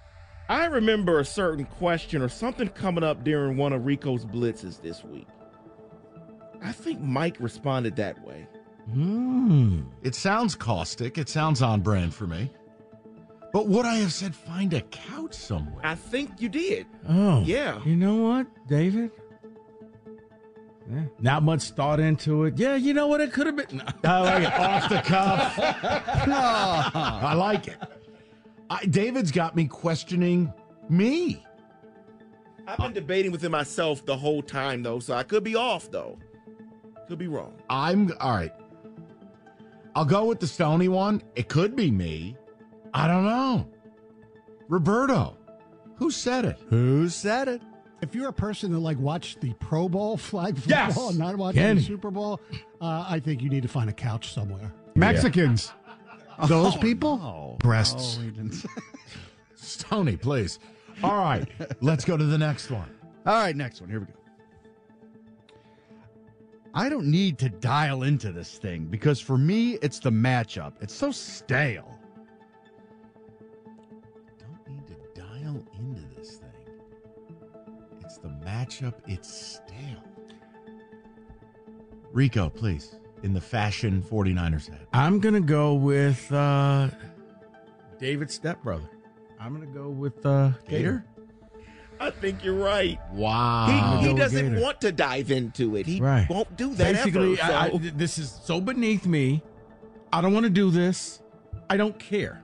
[0.48, 5.04] I remember a certain question or something coming up during one of Rico's blitzes this
[5.04, 5.26] week.
[6.62, 8.46] I think Mike responded that way.
[8.90, 9.82] Hmm.
[10.02, 11.16] It sounds caustic.
[11.16, 12.50] It sounds on brand for me.
[13.54, 15.86] But would I have said find a couch somewhere?
[15.86, 16.86] I think you did.
[17.08, 17.40] Oh.
[17.46, 17.80] Yeah.
[17.84, 19.12] You know what, David?
[20.90, 21.04] Yeah.
[21.20, 22.58] Not much thought into it.
[22.58, 23.20] Yeah, you know what?
[23.20, 23.80] It could have been.
[24.04, 24.52] I like it.
[24.54, 25.54] Off the cuff.
[26.26, 27.76] I like it.
[28.68, 30.52] I, David's got me questioning
[30.88, 31.46] me.
[32.66, 36.18] I've been debating within myself the whole time though, so I could be off though.
[37.06, 37.54] Could be wrong.
[37.70, 38.52] I'm all right.
[39.94, 41.22] I'll go with the Stony one.
[41.36, 42.36] It could be me.
[42.94, 43.66] I don't know.
[44.68, 45.36] Roberto,
[45.96, 46.58] who said it?
[46.70, 47.60] Who said it?
[48.00, 51.08] If you're a person that like watched the Pro Bowl flag football Yes!
[51.10, 51.80] and not watching Kenny.
[51.80, 52.40] the Super Bowl,
[52.80, 54.72] uh, I think you need to find a couch somewhere.
[54.94, 55.72] Mexicans.
[56.48, 57.18] Those Oh, people?
[57.18, 57.56] no.
[57.60, 58.18] Breasts.
[58.18, 58.64] Oh, we didn't
[59.54, 60.58] Stony, please.
[61.02, 61.48] All right,
[61.80, 62.88] let's go to the next one.
[63.26, 63.88] All right, next one.
[63.90, 64.12] Here we go.
[66.74, 70.72] I don't need to dial into this thing because for me, it's the matchup.
[70.80, 71.93] It's so stale.
[78.24, 78.94] The matchup.
[79.06, 80.02] It's stale.
[82.12, 84.86] Rico, please, in the fashion 49ers head.
[84.92, 86.88] I'm gonna go with uh,
[87.98, 88.88] David stepbrother.
[89.38, 91.04] I'm gonna go with uh, Gator?
[92.00, 92.98] I think you're right.
[93.12, 93.98] Wow.
[94.00, 94.62] He, he doesn't Gator.
[94.62, 95.86] want to dive into it.
[95.86, 96.28] He Right.
[96.28, 97.52] won't do that Basically, ever.
[97.52, 99.42] I, I- this is so beneath me.
[100.12, 101.20] I don't want to do this.
[101.68, 102.43] I don't care.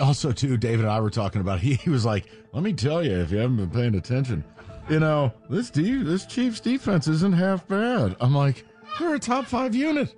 [0.00, 1.60] Also, too, David and I were talking about.
[1.60, 4.42] He, he was like, "Let me tell you, if you haven't been paying attention,
[4.88, 8.64] you know this de- this Chiefs defense isn't half bad." I'm like,
[8.98, 10.14] "They're a top five unit."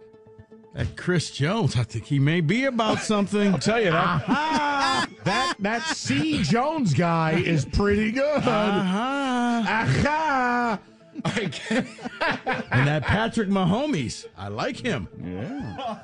[0.74, 3.52] That Chris Jones, I think he may be about something.
[3.54, 5.08] I'll tell you that.
[5.24, 8.42] that that C Jones guy is pretty good.
[8.44, 9.64] Uh-huh.
[11.24, 15.08] And that Patrick Mahomes, I like him.
[15.22, 16.00] Yeah.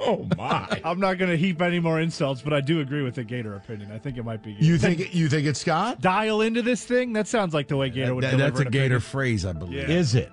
[0.00, 0.80] Oh my!
[0.84, 3.54] I'm not going to heap any more insults, but I do agree with the Gator
[3.56, 3.92] opinion.
[3.92, 6.00] I think it might be You think you think it's Scott?
[6.00, 7.12] dial into this thing?
[7.12, 8.24] That sounds like the way Gator would.
[8.24, 9.00] That- deliver that's a Gator opinion.
[9.00, 9.88] phrase, I believe.
[9.88, 9.94] Yeah.
[9.94, 10.30] Is it?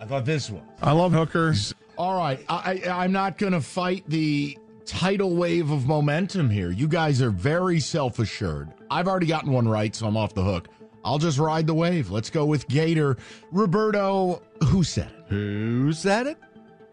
[0.00, 0.62] I thought this was.
[0.82, 1.74] I love hookers.
[1.96, 4.56] All right, I, I, I'm not going to fight the
[4.86, 6.70] tidal wave of momentum here.
[6.70, 8.72] You guys are very self assured.
[8.90, 10.68] I've already gotten one right, so I'm off the hook.
[11.04, 12.10] I'll just ride the wave.
[12.10, 13.16] Let's go with Gator.
[13.50, 15.24] Roberto, who said it?
[15.28, 16.38] Who said it?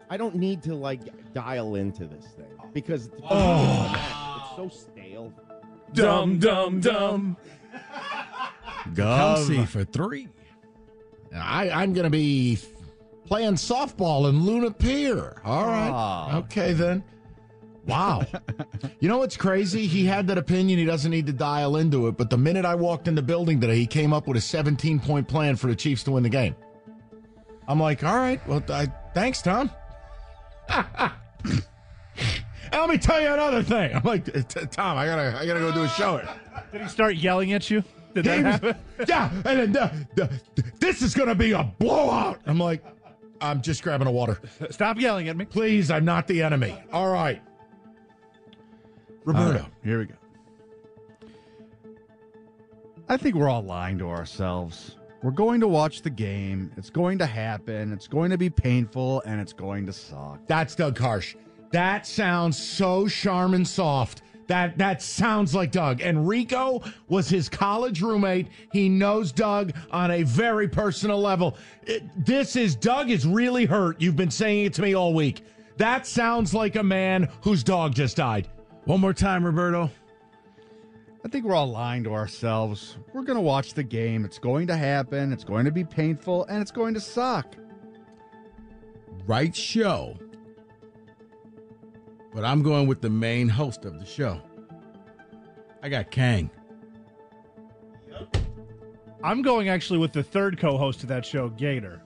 [0.08, 1.00] I don't need to like
[1.32, 4.36] dial into this thing because it's, Oh.
[4.38, 5.32] it's so stale.
[5.92, 7.36] Dum dum dum.
[8.92, 8.94] Gov.
[8.94, 10.28] Kelsey for three.
[11.34, 12.58] I, I'm going to be
[13.24, 15.40] playing softball in Luna Pier.
[15.44, 15.90] All right.
[15.92, 16.38] Ah.
[16.38, 17.02] Okay, then.
[17.86, 18.24] Wow.
[19.00, 19.86] you know what's crazy?
[19.86, 20.78] He had that opinion.
[20.78, 22.16] He doesn't need to dial into it.
[22.16, 24.98] But the minute I walked in the building today, he came up with a 17
[25.00, 26.56] point plan for the Chiefs to win the game.
[27.68, 28.44] I'm like, all right.
[28.48, 29.70] Well, I, thanks, Tom.
[32.72, 33.94] And let me tell you another thing.
[33.94, 34.24] I'm like,
[34.72, 36.16] Tom, I gotta, I gotta go do a show.
[36.18, 36.28] here."
[36.72, 37.84] Did he start yelling at you?
[38.12, 38.76] Did that was- happen?
[39.08, 40.40] yeah, and then uh, the,
[40.80, 42.40] this is going to be a blowout.
[42.44, 42.84] I'm like,
[43.40, 44.40] I'm just grabbing a water.
[44.70, 45.44] Stop yelling at me.
[45.44, 46.76] Please, I'm not the enemy.
[46.92, 47.40] All right.
[49.24, 49.46] Roberto.
[49.46, 50.14] All right, here we go.
[53.08, 54.95] I think we're all lying to ourselves.
[55.22, 56.70] We're going to watch the game.
[56.76, 57.92] It's going to happen.
[57.92, 60.40] It's going to be painful, and it's going to suck.
[60.46, 61.34] That's Doug Karsch.
[61.72, 64.22] That sounds so charm and soft.
[64.46, 66.00] That that sounds like Doug.
[66.00, 68.46] And Rico was his college roommate.
[68.72, 71.56] He knows Doug on a very personal level.
[71.82, 74.00] It- this is Doug is really hurt.
[74.00, 75.42] You've been saying it to me all week.
[75.78, 78.46] That sounds like a man whose dog just died.
[78.84, 79.90] One more time, Roberto.
[81.26, 82.98] I think we're all lying to ourselves.
[83.12, 84.24] We're going to watch the game.
[84.24, 85.32] It's going to happen.
[85.32, 87.56] It's going to be painful, and it's going to suck.
[89.26, 90.16] Right show.
[92.32, 94.40] But I'm going with the main host of the show.
[95.82, 96.48] I got Kang.
[99.24, 102.00] I'm going actually with the third co-host of that show, Gator.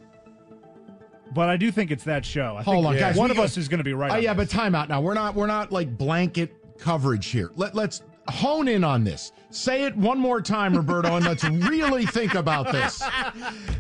[1.35, 2.57] But I do think it's that show.
[2.57, 3.17] I Hold think on, guys.
[3.17, 4.13] one of got- us is going to be right.
[4.13, 4.49] Oh, on yeah, this.
[4.51, 5.03] but time out now.
[5.03, 7.51] We're not we're not like blanket coverage here.
[7.55, 9.33] Let let's hone in on this.
[9.51, 13.03] Say it one more time, Roberto, and let's really think about this.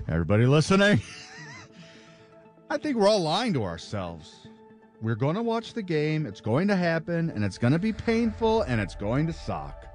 [0.08, 1.00] Everybody listening?
[2.68, 4.46] I think we're all lying to ourselves.
[5.02, 6.26] We're going to watch the game.
[6.26, 9.86] It's going to happen, and it's going to be painful, and it's going to suck.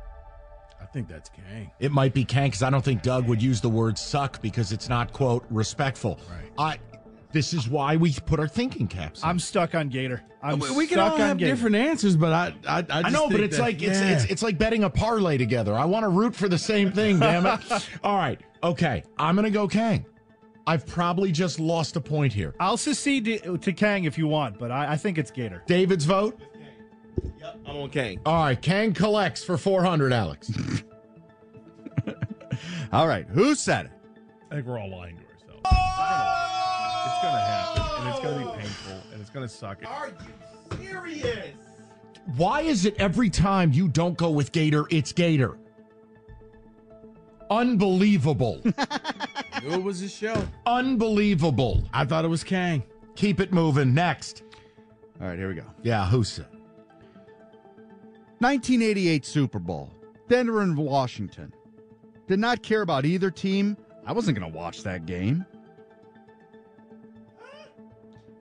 [0.81, 1.71] I think that's Kang.
[1.79, 4.71] It might be Kank because I don't think Doug would use the word suck because
[4.71, 6.19] it's not quote respectful.
[6.57, 6.79] Right.
[6.91, 6.94] I.
[7.35, 9.21] This is why we put our thinking caps.
[9.21, 9.31] on.
[9.31, 10.23] I'm stuck on Gator.
[10.41, 11.51] I'm we we can stuck all on have Gator.
[11.51, 14.11] different answers, but I I, I, just I know, but it's that- like it's, yeah.
[14.13, 15.75] it's it's like betting a parlay together.
[15.75, 17.19] I want to root for the same thing.
[17.19, 17.89] Damn it!
[18.05, 19.03] All right, okay.
[19.19, 20.05] I'm gonna go Kang.
[20.65, 22.55] I've probably just lost a point here.
[22.57, 25.61] I'll secede to, to Kang if you want, but I, I think it's Gator.
[25.67, 26.39] David's vote.
[27.41, 28.21] Yep, I'm on Kang.
[28.25, 30.13] All right, Kang collects for 400.
[30.13, 30.49] Alex.
[32.93, 33.91] All right, who said it?
[34.49, 35.61] I think we're all lying to ourselves.
[35.65, 36.54] Oh!
[37.15, 39.77] It's gonna happen, and it's gonna be painful, and it's gonna suck.
[39.87, 41.55] Are you serious?
[42.35, 45.57] Why is it every time you don't go with Gator, it's Gator?
[47.49, 48.59] Unbelievable.
[48.65, 48.73] Knew
[49.71, 50.45] it was a show.
[50.65, 51.83] Unbelievable.
[51.93, 52.83] I thought it was Kang.
[53.15, 53.93] Keep it moving.
[53.93, 54.43] Next.
[55.21, 55.65] All right, here we go.
[55.83, 56.47] Yeah, who said?
[58.39, 59.93] 1988 Super Bowl,
[60.27, 61.53] Denver and Washington.
[62.27, 63.77] Did not care about either team.
[64.05, 65.45] I wasn't going to watch that game.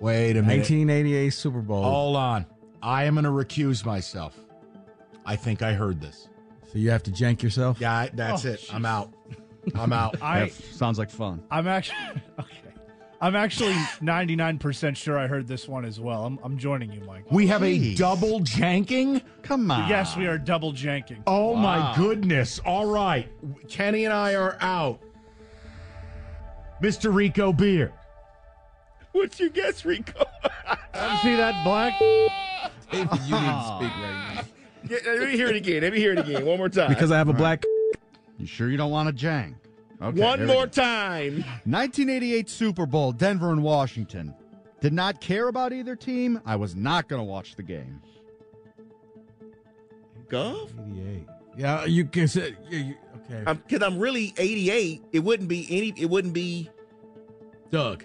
[0.00, 0.58] Wait a minute.
[0.58, 1.82] 1988 Super Bowl.
[1.82, 2.46] Hold on.
[2.82, 4.38] I am going to recuse myself.
[5.24, 6.28] I think I heard this.
[6.70, 7.80] So you have to jank yourself?
[7.80, 8.66] Yeah, I- that's Oh, it.
[8.72, 9.12] I'm out.
[9.74, 10.16] I'm out.
[10.22, 11.42] I Sounds like fun.
[11.50, 11.96] I'm actually
[12.38, 12.50] okay.
[13.22, 16.26] I'm actually 99% sure I heard this one as well.
[16.26, 17.24] I'm, I'm joining you, Mike.
[17.30, 17.96] We have a Jeez.
[17.96, 19.22] double janking.
[19.42, 19.88] Come on.
[19.88, 21.22] Yes, we are double janking.
[21.26, 22.58] Oh my goodness.
[22.66, 23.26] All right.
[23.68, 25.00] Kenny and I are out.
[26.82, 27.14] Mr.
[27.14, 27.92] Rico Beard.
[29.14, 30.24] What'd you guess, Rico?
[31.22, 31.96] See that black?
[32.00, 33.78] David, you need to ah.
[33.78, 34.42] speak right now.
[34.90, 35.82] Yeah, let me hear it again.
[35.82, 36.44] Let me hear it again.
[36.44, 36.88] One more time.
[36.88, 37.62] Because I have a black.
[38.38, 39.54] You sure you don't want a jank?
[40.02, 40.82] Okay, One here we more go.
[40.82, 41.36] time.
[41.64, 44.34] 1988 Super Bowl, Denver and Washington.
[44.80, 46.40] Did not care about either team.
[46.44, 48.02] I was not going to watch the game.
[50.28, 50.70] Gov?
[50.92, 51.26] 88.
[51.56, 52.56] Yeah, you can say.
[52.68, 52.94] Yeah, you,
[53.30, 53.60] okay.
[53.68, 55.02] Because I'm, really 88.
[55.12, 55.94] It wouldn't be any.
[55.96, 56.68] It wouldn't be.
[57.70, 58.04] Doug.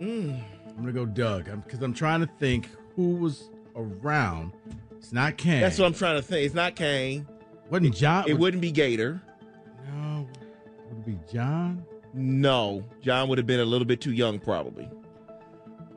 [0.00, 0.42] Mm.
[0.68, 1.44] I'm going to go Doug.
[1.64, 4.52] Because I'm, trying to think who was around.
[4.96, 5.60] It's not Kane.
[5.60, 6.46] That's what I'm trying to think.
[6.46, 7.26] It's not Kane.
[7.70, 8.28] Wasn't John?
[8.28, 9.20] It wouldn't be Gator.
[9.88, 10.26] No.
[10.88, 11.84] Would it be John?
[12.12, 14.88] No, John would have been a little bit too young, probably.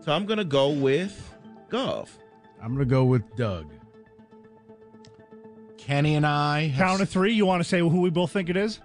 [0.02, 1.36] So I'm gonna go with
[1.70, 2.10] Gov.
[2.62, 3.72] I'm going to go with Doug.
[5.78, 6.68] Kenny and I.
[6.68, 7.34] have- Count of three.
[7.34, 8.80] You want to say who we both think it is?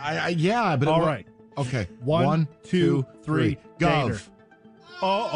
[0.00, 1.26] I, I, yeah, but it All wa- right.
[1.56, 1.86] Okay.
[2.00, 3.56] One, One, two, three.
[3.78, 4.06] Gov.
[4.08, 4.20] Gator.
[5.02, 5.28] Uh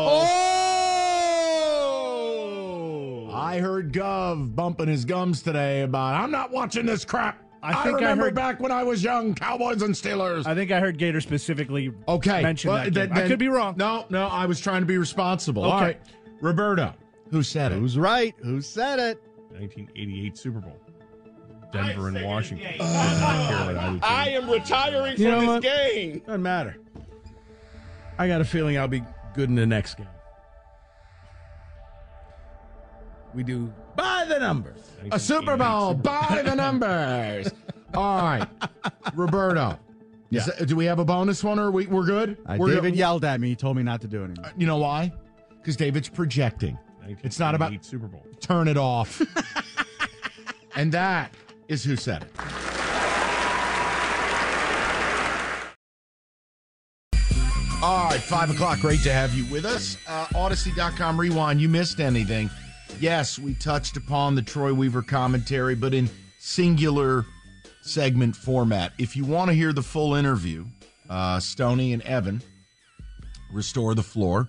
[2.03, 3.31] oh.
[3.33, 7.39] I heard Gov bumping his gums today about I'm not watching this crap.
[7.65, 10.47] I, think I remember heard- back when I was young, Cowboys and Steelers.
[10.47, 12.43] I think I heard Gator specifically Okay.
[12.43, 12.93] mention well, that.
[12.93, 13.19] then- game.
[13.19, 13.75] I could be wrong.
[13.77, 15.63] No, no, I was trying to be responsible.
[15.65, 15.85] All Okay.
[15.85, 16.01] right.
[16.41, 16.93] Roberto,
[17.31, 17.79] who said it?
[17.79, 18.35] Who's right?
[18.43, 19.23] Who said it?
[19.51, 20.77] 1988 Super Bowl.
[21.73, 22.66] Denver and Washington.
[22.81, 25.62] I am retiring You from this what?
[25.62, 26.19] game.
[26.27, 26.77] Doesn't matter.
[28.19, 29.03] I got a feeling I'll be
[29.35, 30.07] good in the next game.
[33.35, 34.78] We do by the numbers.
[35.11, 37.51] A Super Bowl by the numbers.
[37.94, 38.47] All right.
[39.15, 39.78] Roberto.
[40.31, 42.36] is that- do we have a bonus one or we, we're good?
[42.47, 42.97] Uh, we're David good?
[42.99, 43.49] yelled at me.
[43.49, 44.44] He told me not to do anything.
[44.44, 44.53] anymore.
[44.61, 45.12] You know why?
[45.59, 46.78] Because David's projecting.
[47.23, 48.24] It's not about Super Bowl.
[48.40, 49.20] turn it off.
[50.77, 51.35] and that
[51.73, 52.31] is who said it.
[57.82, 58.78] All right, five o'clock.
[58.78, 59.97] Great to have you with us.
[60.07, 61.61] Uh, Audacy.com rewind.
[61.61, 62.49] You missed anything?
[63.01, 66.09] Yes, we touched upon the Troy Weaver commentary, but in
[66.39, 67.24] singular
[67.81, 68.93] segment format.
[68.99, 70.66] If you want to hear the full interview,
[71.11, 72.40] uh, Stony and Evan
[73.51, 74.47] restore the floor.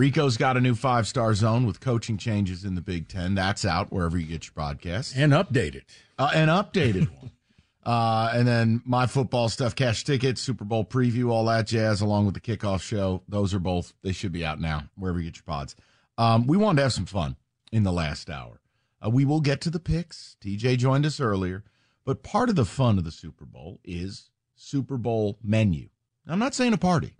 [0.00, 3.34] Rico's got a new five star zone with coaching changes in the Big Ten.
[3.34, 5.12] That's out wherever you get your podcasts.
[5.14, 5.82] And updated.
[6.18, 7.30] Uh, an updated one.
[7.82, 12.26] Uh, and then my football stuff, cash tickets, Super Bowl preview, all that jazz, along
[12.26, 13.22] with the kickoff show.
[13.26, 15.74] Those are both, they should be out now, wherever you get your pods.
[16.18, 17.36] Um, we wanted to have some fun
[17.72, 18.60] in the last hour.
[19.02, 20.36] Uh, we will get to the picks.
[20.42, 21.64] TJ joined us earlier,
[22.04, 25.88] but part of the fun of the Super Bowl is Super Bowl menu.
[26.28, 27.16] I'm not saying a party.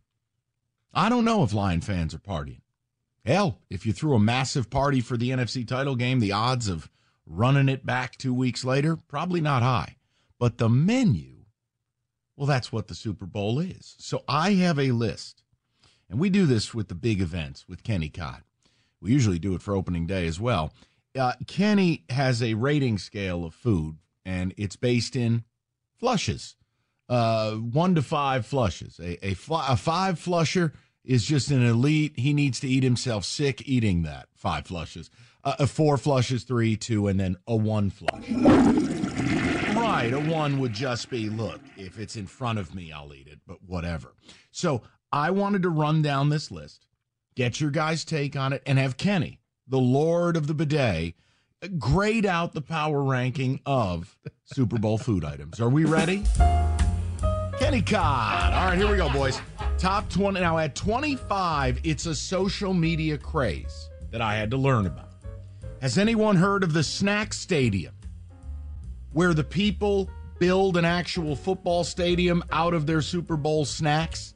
[0.92, 2.60] I don't know if Lion fans are partying.
[3.24, 6.90] Hell, if you threw a massive party for the NFC title game, the odds of
[7.26, 9.96] running it back two weeks later, probably not high.
[10.38, 11.44] But the menu,
[12.36, 13.94] well, that's what the Super Bowl is.
[13.98, 15.42] So I have a list,
[16.08, 18.42] and we do this with the big events with Kenny Cott.
[19.00, 20.72] We usually do it for opening day as well.
[21.18, 25.44] Uh, Kenny has a rating scale of food, and it's based in
[25.98, 26.56] flushes,
[27.08, 28.98] uh, one to five flushes.
[28.98, 30.72] A, a, fl- a five flusher
[31.04, 32.12] is just an elite.
[32.16, 35.10] He needs to eat himself sick eating that five flushes.
[35.42, 38.28] Uh, a four flushes, three, two, and then a one flush.
[39.74, 40.12] Right.
[40.12, 43.40] A one would just be look, if it's in front of me, I'll eat it,
[43.46, 44.14] but whatever.
[44.50, 44.82] So
[45.12, 46.86] I wanted to run down this list,
[47.34, 51.14] get your guys' take on it, and have Kenny, the Lord of the bidet,
[51.78, 55.60] grade out the power ranking of Super Bowl food items.
[55.60, 56.24] Are we ready?
[57.58, 58.52] Kenny Cod.
[58.52, 59.40] All right, here we go, boys.
[59.80, 60.38] Top 20.
[60.38, 65.08] Now, at 25, it's a social media craze that I had to learn about.
[65.80, 67.94] Has anyone heard of the Snack Stadium,
[69.14, 74.34] where the people build an actual football stadium out of their Super Bowl snacks?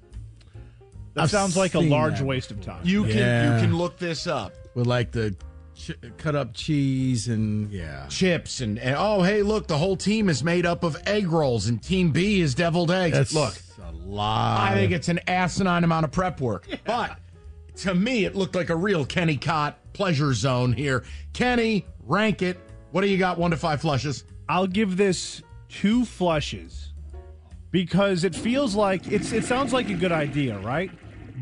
[1.12, 2.81] That I've sounds like a large that waste of time.
[2.83, 4.55] You can you can look this up.
[4.75, 5.37] With like the
[5.77, 8.07] ch- cut up cheese and yeah.
[8.09, 11.66] Chips and, and oh hey look the whole team is made up of egg rolls
[11.66, 13.16] and team B is deviled eggs.
[13.16, 13.55] That's look,
[14.13, 16.67] I think it's an asinine amount of prep work.
[16.85, 17.19] But
[17.77, 21.05] to me, it looked like a real Kenny Cott pleasure zone here.
[21.33, 22.59] Kenny, rank it.
[22.93, 23.39] What do you got?
[23.39, 24.25] One to five flushes.
[24.49, 26.93] I'll give this two flushes
[27.71, 30.91] because it feels like it's it sounds like a good idea, right?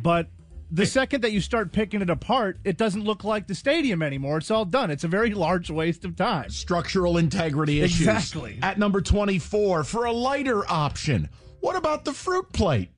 [0.02, 0.28] But
[0.70, 4.38] the second that you start picking it apart, it doesn't look like the stadium anymore.
[4.38, 4.90] It's all done.
[4.90, 6.48] It's a very large waste of time.
[6.48, 8.08] Structural integrity issues.
[8.08, 8.58] Exactly.
[8.62, 11.28] At number 24, for a lighter option,
[11.62, 12.90] what about the fruit plate?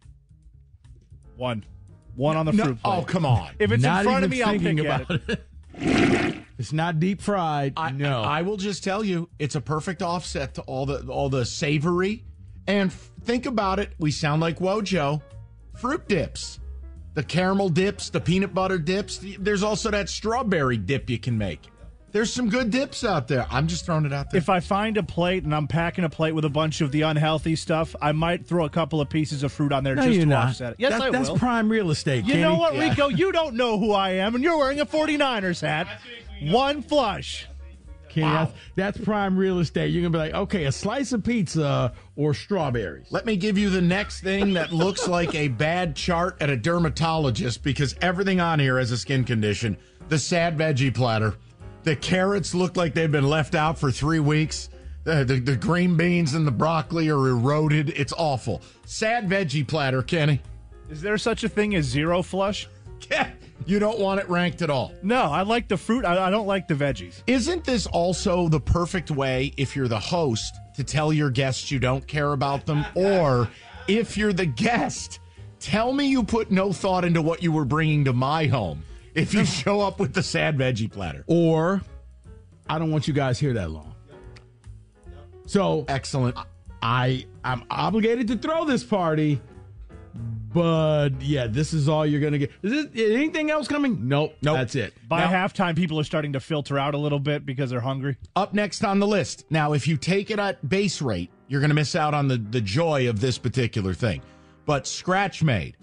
[1.37, 1.65] One.
[2.17, 3.03] One on the No- fruit oh, plate.
[3.03, 3.51] oh, come on.
[3.59, 5.47] If it's Not in front of me, I'll thinking about it.
[6.57, 7.73] It's not deep fried.
[7.77, 8.23] I, no.
[8.23, 12.25] I will just tell you, it's a perfect offset to all the all the savory.
[12.69, 13.93] And f- think about it.
[13.99, 15.21] We sound like Wojo.
[15.77, 16.61] Fruit dips,
[17.15, 19.19] the caramel dips, the peanut butter dips.
[19.41, 21.69] There's also that strawberry dip you can make.
[22.15, 23.45] There's some good dips out there.
[23.51, 24.39] I'm just throwing it out there.
[24.39, 27.03] If I find a plate and I'm packing a plate with a bunch of the
[27.03, 30.15] unhealthy stuff, I might throw a couple of pieces of fruit on there no, just
[30.15, 30.49] you're to not.
[30.51, 30.77] offset it.
[30.79, 31.37] Yes, That- I that's will.
[31.39, 32.25] prime real estate.
[32.25, 32.89] You know what, Yeah.
[32.91, 33.09] Rico?
[33.09, 35.89] You don't know who I am, and you're wearing a 49ers hat.
[36.41, 37.49] One flush.
[38.11, 39.89] Kenny, that's, that's prime real estate.
[39.89, 43.09] You're gonna be like, okay, a slice of pizza or strawberries.
[43.11, 46.57] Let me give you the next thing that looks like a bad chart at a
[46.57, 49.77] dermatologist because everything on here has a skin condition.
[50.11, 51.35] The sad veggie platter.
[51.85, 54.71] The carrots look like they've been left out for three weeks.
[55.05, 57.91] The, the, the green beans and the broccoli are eroded.
[57.91, 58.63] It's awful.
[58.87, 60.41] Sad veggie platter, Kenny.
[60.89, 62.69] Is there such a thing as zero flush?
[63.11, 63.31] Yeah,
[63.67, 64.95] You don't want it ranked at all.
[65.03, 66.07] No, I like the fruit.
[66.07, 67.23] I, I don't like the veggies.
[67.27, 71.79] Isn't this also the perfect way, if you're the host, to tell your guests you
[71.79, 72.87] don't care about them?
[72.95, 73.51] Or
[73.89, 75.21] if you're the guest,
[75.61, 78.83] tell me you put no thought into what you were bringing to my home
[79.15, 81.25] if you show up with the sad veggie platter.
[81.27, 81.83] Or
[82.69, 83.95] I don't want you guys here that long.
[85.47, 86.37] So Excellent.
[86.83, 89.41] I I'm obligated to throw this party,
[90.53, 92.51] but yeah, this is all you're gonna get.
[92.63, 94.07] Is it anything else coming?
[94.09, 94.37] Nope.
[94.43, 94.57] Nope.
[94.57, 94.95] That's it.
[95.09, 98.17] By Now- halftime, people are starting to filter out a little bit because they're hungry.
[98.37, 99.45] Up next on the list.
[99.51, 102.37] Now, if you take it at base rate, you're going to miss out on the,
[102.37, 104.23] the joy of this particular thing.
[104.67, 105.77] But scratch made,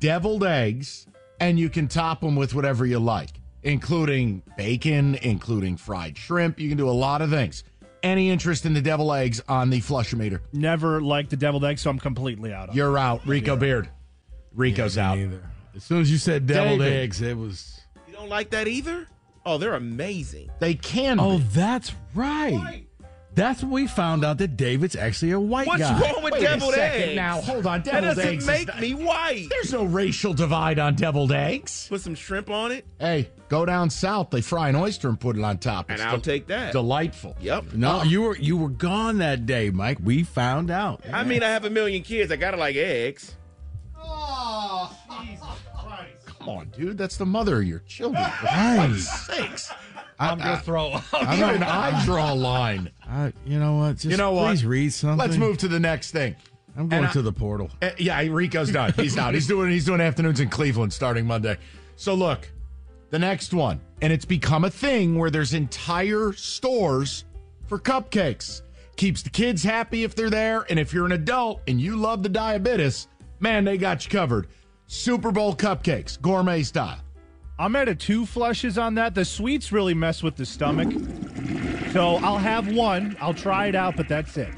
[0.00, 1.06] deviled eggs,
[1.42, 3.30] and you can top them with whatever you like,
[3.64, 6.60] including bacon, including fried shrimp.
[6.60, 7.64] You can do a lot of things.
[8.02, 10.40] Any interest in the devil eggs on the flushometer?
[10.52, 12.76] Never liked the deviled egg, so I'm completely out of.
[12.76, 13.26] You're out.
[13.26, 13.88] Rico Beard.
[14.54, 15.18] Rico's out.
[15.74, 16.92] As soon as you said deviled David.
[16.92, 17.80] eggs, it was.
[18.06, 19.08] You don't like that either?
[19.44, 20.50] Oh, they're amazing.
[20.60, 21.18] They can.
[21.18, 21.44] Oh, be.
[21.44, 22.86] that's right.
[23.34, 25.98] That's when we found out that David's actually a white What's guy.
[25.98, 27.16] What's wrong with Wait deviled second eggs?
[27.16, 27.40] now.
[27.40, 27.80] Hold on.
[27.80, 29.46] Deviled That doesn't eggs is make not- me white.
[29.48, 31.86] There's no racial divide on deviled eggs.
[31.88, 34.28] Put some shrimp on it, Hey, go down south.
[34.30, 35.86] They fry an oyster and put it on top.
[35.88, 36.72] and It's I'll del- take that.
[36.72, 37.36] Delightful.
[37.40, 37.72] Yep.
[37.72, 39.98] No, oh, you were you were gone that day, Mike.
[40.04, 41.02] We found out.
[41.10, 42.30] I mean, I have a million kids.
[42.30, 43.34] I gotta like eggs.
[43.98, 46.26] Oh, Jesus Christ!
[46.26, 46.98] Come on, dude.
[46.98, 48.24] That's the mother of your children.
[48.40, 48.88] For Right.
[48.90, 49.72] Christ's sakes.
[50.18, 51.04] I'm gonna throw up.
[51.14, 52.90] Even I draw a line.
[53.06, 53.92] I, you know what?
[53.94, 54.48] Just you know what?
[54.48, 55.18] Please read something.
[55.18, 56.36] Let's move to the next thing.
[56.76, 57.70] I'm going And I- to the portal.
[57.82, 58.92] Uh, yeah, Rico's done.
[58.94, 59.34] He's out.
[59.34, 61.58] He's doing he's doing afternoons in Cleveland starting Monday.
[61.96, 62.48] So look,
[63.10, 67.24] the next one, and it's become a thing where there's entire stores
[67.66, 68.62] for cupcakes.
[68.96, 72.22] Keeps the kids happy if they're there, and if you're an adult and you love
[72.22, 73.08] the diabetes,
[73.40, 74.48] man, they got you covered.
[74.86, 76.98] Super Bowl cupcakes, gourmet style.
[77.58, 79.14] I'm at a two flushes on that.
[79.14, 80.90] The sweets really mess with the stomach.
[81.92, 83.16] So I'll have one.
[83.20, 84.48] I'll try it out, but that's it.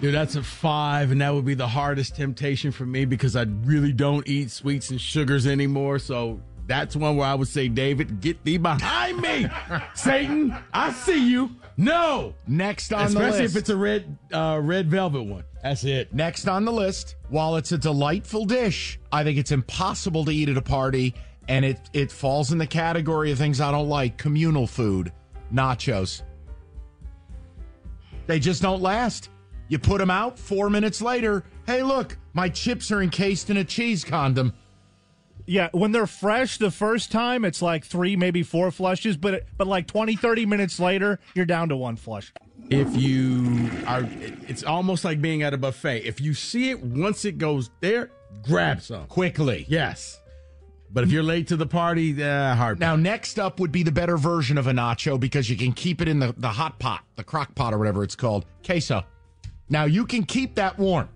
[0.00, 3.42] Dude, that's a five, and that would be the hardest temptation for me because I
[3.64, 5.98] really don't eat sweets and sugars anymore.
[5.98, 9.48] So that's one where I would say, David, get thee behind me.
[9.94, 11.50] Satan, I see you.
[11.76, 12.34] No.
[12.46, 13.56] Next on Especially the list.
[13.56, 15.44] if it's a red uh, red velvet one.
[15.62, 16.14] That's it.
[16.14, 20.48] Next on the list, while it's a delightful dish, I think it's impossible to eat
[20.48, 21.14] at a party,
[21.50, 24.16] and it it falls in the category of things I don't like.
[24.16, 25.12] Communal food,
[25.52, 26.22] nachos.
[28.28, 29.30] They just don't last.
[29.68, 31.44] You put them out four minutes later.
[31.66, 34.54] Hey, look, my chips are encased in a cheese condom.
[35.44, 39.66] Yeah, when they're fresh the first time, it's like three, maybe four flushes, but but
[39.66, 42.32] like 20, 30 minutes later, you're down to one flush.
[42.68, 44.08] If you are,
[44.46, 46.04] it's almost like being at a buffet.
[46.04, 48.12] If you see it once it goes there,
[48.44, 49.66] grab some quickly.
[49.68, 50.19] Yes.
[50.92, 52.80] But if you're late to the party, uh, hard.
[52.80, 56.00] Now, next up would be the better version of a nacho because you can keep
[56.00, 58.44] it in the, the hot pot, the crock pot, or whatever it's called.
[58.64, 59.04] Queso.
[59.68, 61.08] Now, you can keep that warm.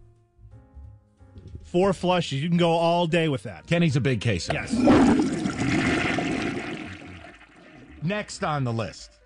[1.64, 3.66] Four flushes, you can go all day with that.
[3.66, 4.52] Kenny's a big queso.
[4.52, 4.72] Yes.
[8.00, 9.18] Next on the list.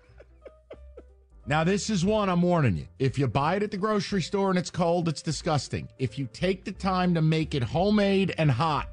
[1.45, 2.87] Now, this is one I'm warning you.
[2.97, 5.89] If you buy it at the grocery store and it's cold, it's disgusting.
[5.99, 8.87] If you take the time to make it homemade and hot,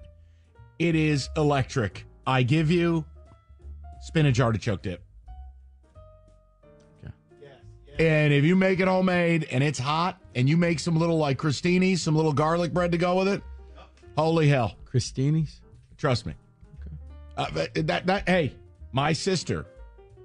[0.78, 2.06] it is electric.
[2.26, 3.04] I give you
[4.00, 5.02] spinach artichoke dip.
[7.98, 11.38] And if you make it homemade and it's hot and you make some little like
[11.38, 13.42] crostinis, some little garlic bread to go with it,
[14.18, 14.76] holy hell.
[14.84, 15.60] Crostinis?
[15.96, 16.34] Trust me.
[17.38, 18.54] Uh, but that, that, hey,
[18.92, 19.64] my sister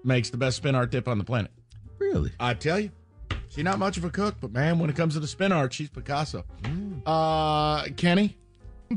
[0.04, 1.52] makes the best spin art dip on the planet.
[1.98, 2.32] Really?
[2.40, 2.92] I tell you.
[3.48, 5.74] She's not much of a cook, but man, when it comes to the spin art,
[5.74, 6.44] she's Picasso.
[7.06, 8.38] Uh, Kenny?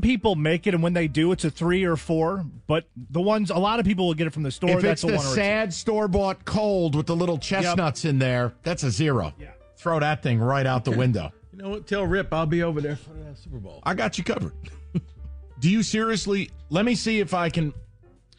[0.01, 2.45] People make it, and when they do, it's a three or four.
[2.67, 4.71] But the ones, a lot of people will get it from the store.
[4.71, 8.05] if that's it's a the one or sad store bought cold with the little chestnuts
[8.05, 9.33] in there, that's a zero.
[9.39, 9.51] Yeah.
[9.77, 11.31] Throw that thing right out the window.
[11.51, 11.87] You know what?
[11.87, 13.79] Tell Rip I'll be over there for the Super Bowl.
[13.83, 14.53] I got you covered.
[15.59, 16.49] Do you seriously?
[16.69, 17.73] Let me see if I can.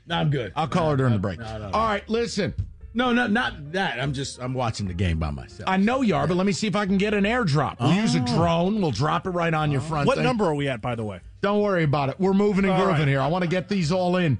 [0.07, 0.53] No, I'm good.
[0.55, 1.39] I'll call her during the break.
[1.39, 1.70] no, no, no.
[1.73, 2.55] All right, listen.
[2.97, 4.01] No, no, not that.
[4.01, 5.68] I'm just I'm watching the game by myself.
[5.68, 7.78] I know you are, but let me see if I can get an airdrop.
[7.78, 8.24] We'll use a Oh.
[8.27, 8.81] drone.
[8.81, 9.85] We'll drop it right on your oh.
[9.85, 10.06] front.
[10.06, 10.24] What thing.
[10.24, 11.20] number are we at, by the way?
[11.43, 12.18] Don't worry about it.
[12.18, 13.09] We're moving and All grooving right.
[13.09, 13.20] here.
[13.20, 14.39] I want to get these all in.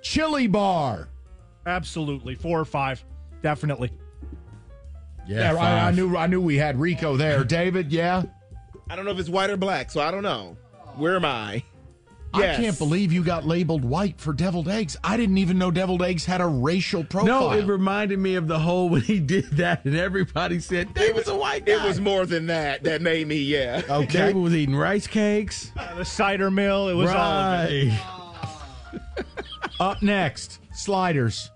[0.00, 1.08] Chili bar.
[1.66, 3.04] Absolutely, four or five,
[3.42, 3.92] definitely.
[5.26, 6.16] Yeah, I, I knew.
[6.16, 7.44] I knew we had Rico there.
[7.58, 8.22] David, yeah.
[8.88, 10.56] I don't know if it's white or black, so I don't know.
[10.96, 11.62] Where am I?
[12.34, 12.58] Yes.
[12.58, 14.96] I can't believe you got labeled white for deviled eggs.
[15.02, 17.50] I didn't even know deviled eggs had a racial profile.
[17.50, 21.28] No, it reminded me of the whole when he did that, and everybody said David's
[21.28, 21.72] a white guy.
[21.72, 23.82] It was more than that that made me, yeah.
[23.88, 24.06] Okay.
[24.06, 25.72] David was eating rice cakes.
[25.76, 27.98] Uh, the cider mill, it was all of it.
[29.80, 31.50] Up next, sliders.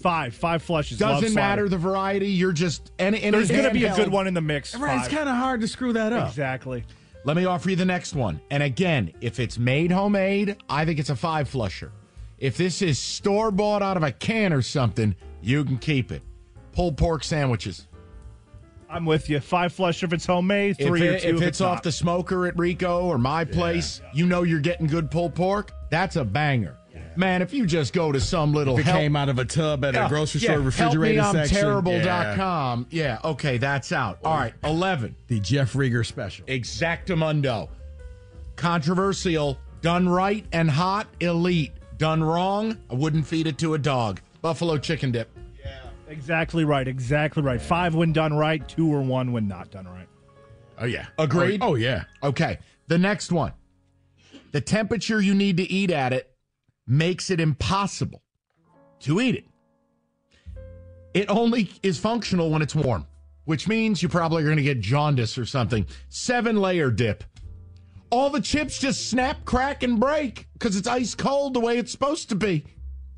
[0.00, 0.98] Five, five flushes.
[0.98, 2.28] Doesn't matter the variety.
[2.28, 4.74] You're just and, any There's going to be a good one in the mix.
[4.74, 6.28] Right, it's kind of hard to screw that up.
[6.28, 6.84] Exactly.
[7.24, 8.40] Let me offer you the next one.
[8.50, 11.92] And again, if it's made homemade, I think it's a five flusher.
[12.38, 16.22] If this is store bought out of a can or something, you can keep it.
[16.72, 17.86] Pulled pork sandwiches.
[18.88, 19.38] I'm with you.
[19.38, 21.82] Five flusher if it's homemade, If, three or two if it's off not.
[21.84, 25.70] the smoker at Rico or my place, you know you're getting good pulled pork.
[25.90, 26.76] That's a banger.
[27.16, 29.44] Man, if you just go to some little If it help- came out of a
[29.44, 31.64] tub at a grocery yeah, store refrigerator help me, I'm section.
[31.64, 32.86] terrible.com.
[32.90, 33.18] Yeah.
[33.24, 34.18] okay, that's out.
[34.24, 35.16] All right, 11.
[35.26, 36.46] The Jeff Rieger special.
[36.46, 37.68] Exactamundo.
[38.56, 41.72] Controversial, done right and hot, elite.
[41.98, 44.20] Done wrong, I wouldn't feed it to a dog.
[44.40, 45.28] Buffalo chicken dip.
[45.62, 45.70] Yeah.
[46.08, 46.88] Exactly right.
[46.88, 47.60] Exactly right.
[47.60, 50.08] Five when done right, two or one when not done right.
[50.78, 51.06] Oh yeah.
[51.18, 51.60] Agreed?
[51.62, 52.04] Oh, yeah.
[52.22, 52.58] Okay.
[52.86, 53.52] The next one.
[54.52, 56.29] The temperature you need to eat at it
[56.90, 58.22] makes it impossible
[58.98, 59.46] to eat it.
[61.14, 63.06] It only is functional when it's warm,
[63.44, 65.86] which means you probably are going to get jaundice or something.
[66.08, 67.24] Seven layer dip.
[68.10, 71.92] All the chips just snap, crack, and break because it's ice cold the way it's
[71.92, 72.64] supposed to be.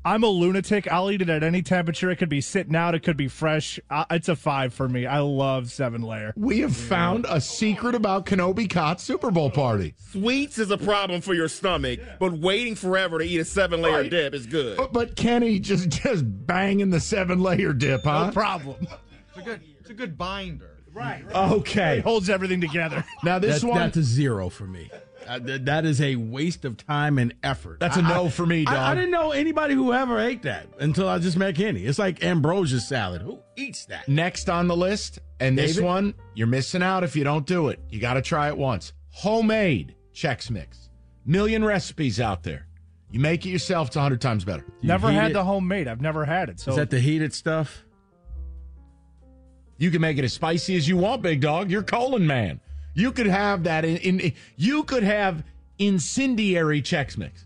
[0.05, 0.91] I'm a lunatic.
[0.91, 2.09] I'll eat it at any temperature.
[2.09, 2.93] It could be sitting out.
[2.93, 3.79] It could be fresh.
[3.89, 5.05] Uh, it's a five for me.
[5.05, 6.33] I love seven layer.
[6.35, 9.95] We have found a secret about Kenobi Cot's Super Bowl party.
[10.11, 14.01] Sweets is a problem for your stomach, but waiting forever to eat a seven layer
[14.01, 14.09] Right.
[14.11, 14.75] dip is good.
[14.77, 18.25] But, but Kenny just just banging the seven layer dip, huh?
[18.27, 18.85] No problem.
[19.29, 20.69] It's a good, it's a good binder.
[20.93, 21.23] Right.
[21.33, 21.97] Okay.
[21.99, 23.03] It holds everything together.
[23.23, 24.91] Now this That- one that's a zero for me.
[25.27, 27.79] Uh, th- that is a waste of time and effort.
[27.79, 28.75] That's a a no for me, dog.
[28.75, 31.85] I didn't know anybody who ever ate that until I just met Kenny.
[31.85, 33.21] It's like ambrosia salad.
[33.21, 34.07] Who eats that?
[34.07, 35.85] Next on the list, and this David?
[35.85, 37.79] one, you're missing out if you don't do it.
[37.89, 38.93] You got to try it once.
[39.09, 40.89] Homemade Chex Mix.
[41.25, 42.67] Million recipes out there.
[43.11, 44.65] You make it yourself, it's 100 times better.
[44.81, 45.33] Never had it?
[45.33, 45.87] the homemade.
[45.87, 46.59] I've never had it.
[46.59, 47.83] So Is that the heated stuff?
[49.77, 51.69] You can make it as spicy as you want, big dog.
[51.69, 52.59] You're colon man.
[52.93, 55.43] You could have that in, in you could have
[55.79, 57.45] incendiary Chex Mix.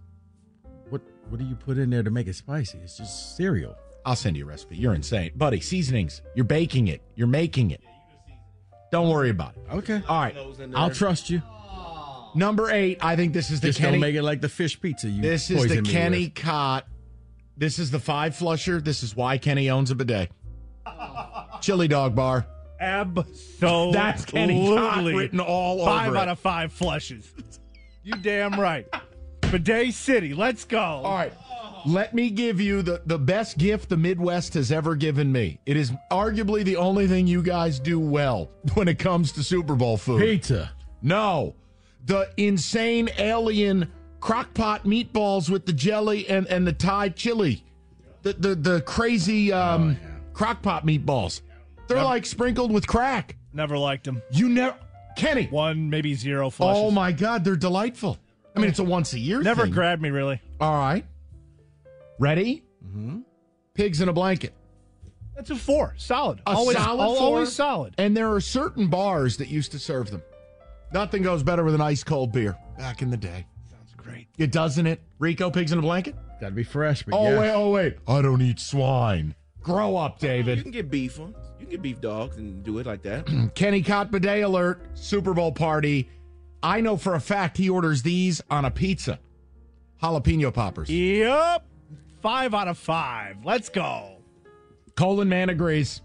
[0.89, 2.79] What What do you put in there to make it spicy?
[2.79, 3.75] It's just cereal.
[4.05, 4.77] I'll send you a recipe.
[4.77, 5.31] You're insane.
[5.35, 6.21] Buddy, seasonings.
[6.35, 7.01] You're baking it.
[7.15, 7.81] You're making it.
[8.91, 9.73] Don't worry about it.
[9.73, 10.01] Okay.
[10.07, 10.35] All right.
[10.73, 11.41] I'll trust you.
[12.35, 13.93] Number eight, I think this is the Just Kenny.
[13.93, 15.09] don't make it like the fish pizza.
[15.09, 16.35] You This is the Kenny with.
[16.35, 16.87] Cott.
[17.57, 18.79] This is the five flusher.
[18.79, 20.31] This is why Kenny owns a bidet.
[21.61, 22.45] Chili dog bar.
[22.79, 23.93] Absolutely.
[23.93, 26.31] That's Kenny Cott written all Five over out it.
[26.31, 27.33] of five flushes.
[28.03, 28.87] You damn right.
[29.51, 30.33] Bidet City.
[30.33, 30.79] Let's go.
[30.79, 31.33] All right.
[31.85, 35.59] Let me give you the, the best gift the Midwest has ever given me.
[35.65, 39.75] It is arguably the only thing you guys do well when it comes to Super
[39.75, 40.21] Bowl food.
[40.21, 40.71] Pizza.
[41.01, 41.55] No.
[42.05, 47.63] The insane alien crockpot meatballs with the jelly and, and the Thai chili.
[48.23, 49.97] The the, the crazy um,
[50.33, 51.41] crockpot meatballs.
[51.87, 53.35] They're like sprinkled with crack.
[53.53, 54.21] Never liked them.
[54.31, 54.77] You never
[55.15, 55.47] Kenny.
[55.47, 56.83] One, maybe zero flushes.
[56.83, 58.19] Oh my god, they're delightful.
[58.55, 59.45] I mean, it's a once a year thing.
[59.45, 59.73] Never thing.
[59.73, 60.41] grabbed me really.
[60.59, 61.05] All right.
[62.19, 62.63] Ready?
[62.85, 63.19] Mm-hmm.
[63.73, 64.53] Pigs in a blanket.
[65.35, 65.93] That's a four.
[65.97, 66.39] Solid.
[66.47, 67.23] A always, solid al- four.
[67.23, 67.93] always solid.
[67.99, 70.23] And there are certain bars that used to serve them.
[70.91, 73.45] Nothing goes better with an ice cold beer back in the day.
[73.69, 74.27] Sounds great.
[74.37, 75.01] It doesn't it?
[75.19, 76.15] Rico pigs in a blanket?
[76.41, 77.03] Got to be fresh.
[77.03, 77.39] But Oh yeah.
[77.39, 77.97] wait, oh wait.
[78.07, 79.35] I don't eat swine.
[79.67, 80.59] Grow up, David.
[80.59, 81.35] You can get beef ones.
[81.59, 83.51] You can get beef dogs and do it like that.
[83.55, 84.81] Kenny Cott bidet alert.
[84.93, 86.09] Super Bowl party.
[86.63, 89.19] I know for a fact he orders these on a pizza.
[90.01, 90.89] Jalapeno poppers.
[90.89, 91.65] Yep.
[92.21, 93.43] Five out of five.
[93.43, 94.19] Let's go.
[94.95, 95.99] Colin man agrees.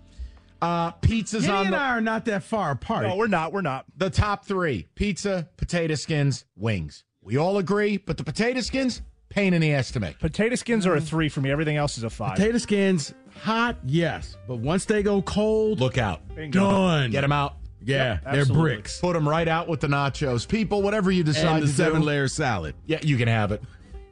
[0.61, 3.07] Uh, pizzas Kenny on and the I are not that far apart.
[3.07, 3.53] No, we're not.
[3.53, 3.85] We're not.
[3.97, 7.05] the top three: pizza, potato skins, wings.
[7.21, 10.19] We all agree, but the potato skins pain in the ass to make.
[10.19, 11.51] Potato skins are a three for me.
[11.51, 12.37] Everything else is a five.
[12.37, 14.37] Potato skins, hot, yes.
[14.47, 16.21] But once they go cold, Look out.
[16.35, 16.61] Bingo.
[16.61, 17.11] done.
[17.11, 17.57] Get them out.
[17.85, 19.01] Yeah, Yep, they're bricks.
[19.01, 20.47] Put them right out with the nachos.
[20.47, 22.07] People, whatever you decide And the to seven do.
[22.07, 22.77] layer salad.
[22.87, 23.61] Yeah, you can have it.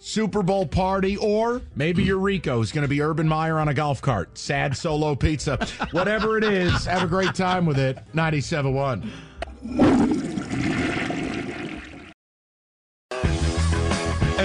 [0.00, 2.06] Super Bowl party, or maybe mm.
[2.06, 4.36] your Rico is going to be Urban Meyer on a golf cart.
[4.38, 5.64] Sad solo pizza.
[5.92, 7.98] Whatever it is, have a great time with it.
[8.14, 9.08] 97.1.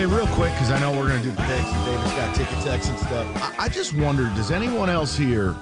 [0.06, 2.36] Hey, real quick, because I know we're going to do the picks and David's got
[2.36, 3.58] ticket techs and stuff.
[3.60, 5.56] I, I just wondered, does anyone else here,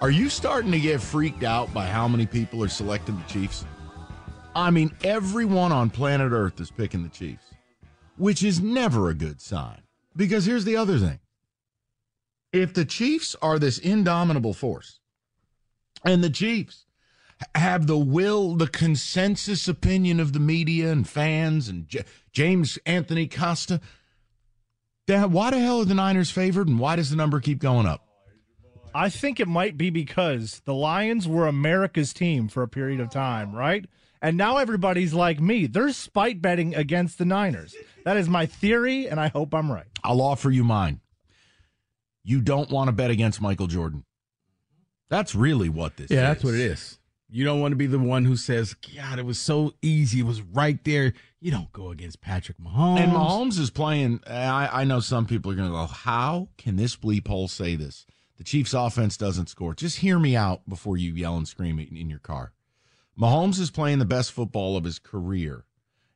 [0.00, 3.64] are you starting to get freaked out by how many people are selecting the Chiefs?
[4.54, 7.42] I mean, everyone on planet Earth is picking the Chiefs,
[8.16, 9.82] which is never a good sign.
[10.14, 11.18] Because here's the other thing
[12.52, 15.00] if the Chiefs are this indomitable force,
[16.04, 16.86] and the Chiefs
[17.56, 21.88] have the will, the consensus opinion of the media and fans and
[22.32, 23.80] James Anthony Costa,
[25.06, 27.86] then why the hell are the Niners favored and why does the number keep going
[27.86, 28.06] up?
[28.94, 33.10] I think it might be because the Lions were America's team for a period of
[33.10, 33.84] time, right?
[34.22, 35.66] And now everybody's like me.
[35.66, 37.74] They're spite betting against the Niners.
[38.04, 39.86] That is my theory, and I hope I'm right.
[40.04, 41.00] I'll offer you mine.
[42.22, 44.04] You don't want to bet against Michael Jordan.
[45.08, 46.22] That's really what this Yeah, is.
[46.28, 46.98] that's what it is.
[47.32, 50.20] You don't want to be the one who says, God, it was so easy.
[50.20, 51.12] It was right there.
[51.40, 52.98] You don't go against Patrick Mahomes.
[52.98, 54.20] And Mahomes is playing.
[54.26, 57.76] I, I know some people are going to go, How can this bleep hole say
[57.76, 58.04] this?
[58.36, 59.74] The Chiefs' offense doesn't score.
[59.74, 62.52] Just hear me out before you yell and scream in your car.
[63.18, 65.64] Mahomes is playing the best football of his career.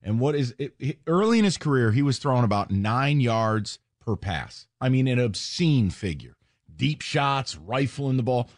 [0.02, 4.16] And what is it- early in his career, he was throwing about nine yards per
[4.16, 4.66] pass.
[4.80, 6.36] I mean, an obscene figure.
[6.74, 8.50] Deep shots, rifling the ball.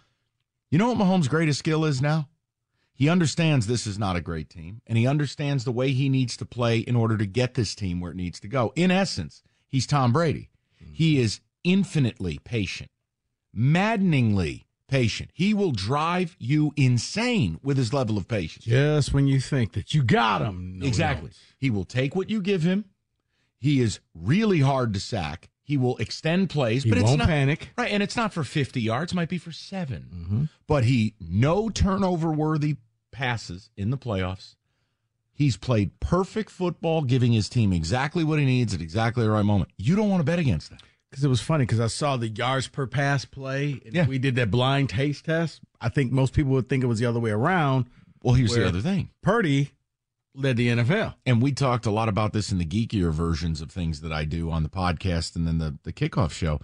[0.71, 2.29] You know what Mahomes' greatest skill is now?
[2.97, 6.37] He understands this is not a great team, and he understands the way he needs
[6.39, 8.73] to play in order to get this team where it needs to go.
[8.75, 10.49] In essence, he's Tom Brady.
[10.83, 10.95] Mm-hmm.
[10.95, 12.91] He is infinitely patient,
[13.53, 15.31] maddeningly patient.
[15.35, 18.65] He will drive you insane with his level of patience.
[18.65, 20.79] Just when you think that you got him.
[20.79, 21.29] no exactly.
[21.29, 21.41] knows.
[21.59, 22.87] He will take what you give him.
[23.59, 25.51] He is really hard to sack.
[25.63, 27.71] He will extend plays, He but it's won't not panic.
[27.77, 30.09] Right, and it's not for 50 yards, might be for 7.
[30.15, 30.45] Mm-hmm.
[30.69, 32.77] But he no turnover worthy
[33.17, 34.57] passes in the playoffs.
[35.33, 39.45] He's played perfect football, giving his team exactly what he needs at exactly the right
[39.45, 39.71] moment.
[39.79, 40.83] You don't want to bet against that.
[41.11, 43.81] Because it was funny because I saw the yards per pass play.
[43.85, 44.07] And Yeah.
[44.07, 45.61] We did that blind taste test.
[45.81, 47.87] I think most people would think it was the other way around.
[48.23, 49.11] Well, here's the other thing.
[49.23, 49.73] Purdy
[50.35, 51.15] led the NFL.
[51.25, 54.25] And we talked a lot about this in the geekier versions of things that I
[54.25, 56.61] do on the podcast and then the, the kickoff show.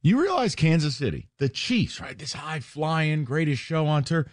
[0.00, 2.16] You realize Kansas City, the Chiefs, right?
[2.16, 4.26] This high flying, greatest show on turf.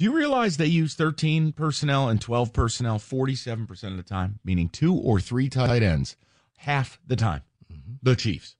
[0.00, 4.70] Do you realize they use 13 personnel and 12 personnel 47% of the time, meaning
[4.70, 6.16] two or three tight ends
[6.56, 7.42] half the time?
[7.70, 7.96] Mm-hmm.
[8.02, 8.56] The Chiefs.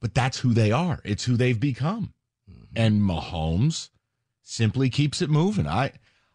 [0.00, 1.00] But that's who they are.
[1.04, 2.14] It's who they've become.
[2.50, 2.64] Mm-hmm.
[2.74, 3.90] And Mahomes
[4.42, 5.66] simply keeps it moving.
[5.66, 5.92] I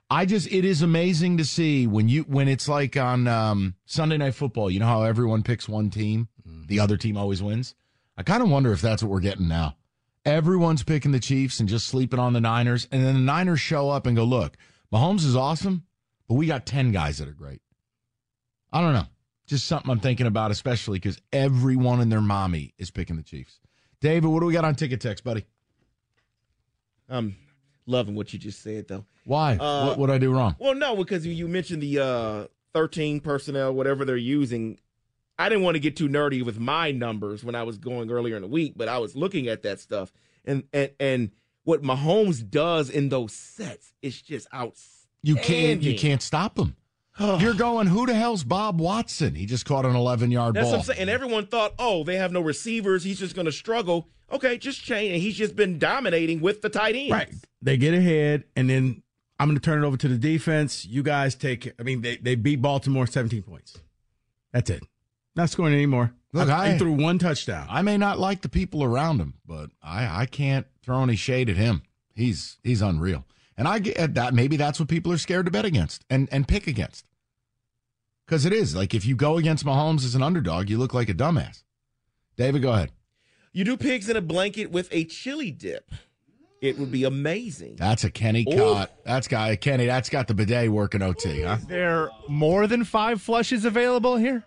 [0.07, 4.17] I just it is amazing to see when you when it's like on um, Sunday
[4.17, 6.67] night football, you know how everyone picks one team, mm-hmm.
[6.67, 7.73] the other team always wins.
[8.15, 9.77] I kind of wonder if that's what we're getting now.
[10.25, 13.89] Everyone's picking the Chiefs and just sleeping on the Niners, and then the Niners show
[13.89, 14.55] up and go, "Look,
[14.91, 15.83] Mahomes is awesome,
[16.29, 17.61] but we got ten guys that are great."
[18.71, 19.05] I don't know,
[19.45, 23.59] just something I'm thinking about, especially because everyone and their mommy is picking the Chiefs.
[23.99, 25.45] David, what do we got on ticket text, buddy?
[27.09, 27.35] I'm
[27.85, 29.05] loving what you just said, though.
[29.25, 29.57] Why?
[29.57, 30.55] Uh, what what I do wrong?
[30.57, 34.79] Well, no, because you- you mentioned the uh, 13 personnel, whatever they're using.
[35.43, 38.37] I didn't want to get too nerdy with my numbers when I was going earlier
[38.37, 40.13] in the week, but I was looking at that stuff,
[40.45, 41.31] and and and
[41.65, 45.09] what Mahomes does in those sets is just outstanding.
[45.21, 46.77] You can't you can't stop him.
[47.19, 49.35] You're going, who the hell's Bob Watson?
[49.35, 50.63] He just caught an 11 yard ball.
[50.63, 50.99] what I'm saying.
[51.01, 53.03] And everyone thought, oh, they have no receivers.
[53.03, 54.07] He's just going to struggle.
[54.31, 55.11] Okay, just change.
[55.11, 57.11] And he's just been dominating with the tight ends.
[57.11, 57.29] Right.
[57.61, 59.03] They get ahead, and then
[59.39, 60.85] I'm going to turn it over to the defense.
[60.85, 61.69] You guys take.
[61.77, 63.77] I mean, they they beat Baltimore 17 points.
[64.53, 64.83] That's it.
[65.35, 66.13] Not scoring anymore.
[66.31, 67.67] Look, I, I- threw one touchdown.
[67.69, 71.49] I may not like the people around him, but I, I can't throw any shade
[71.49, 71.83] at him.
[72.15, 73.25] He's he's unreal.
[73.57, 76.47] And I get that maybe that's what people are scared to bet against and, and
[76.47, 77.05] pick against.
[78.25, 78.75] Because it is.
[78.75, 81.63] Like if you go against Mahomes as an underdog, you look like a dumbass.
[82.35, 82.91] David, go ahead.
[83.51, 85.91] You do pigs in a blanket with a chili dip.
[86.61, 87.75] It would be amazing.
[87.75, 88.57] That's a Kenny Ooh.
[88.57, 88.91] Cott.
[89.03, 91.57] That's Kenny, that's got the bidet working OT, huh?
[91.59, 94.43] Is there more than five flushes available here?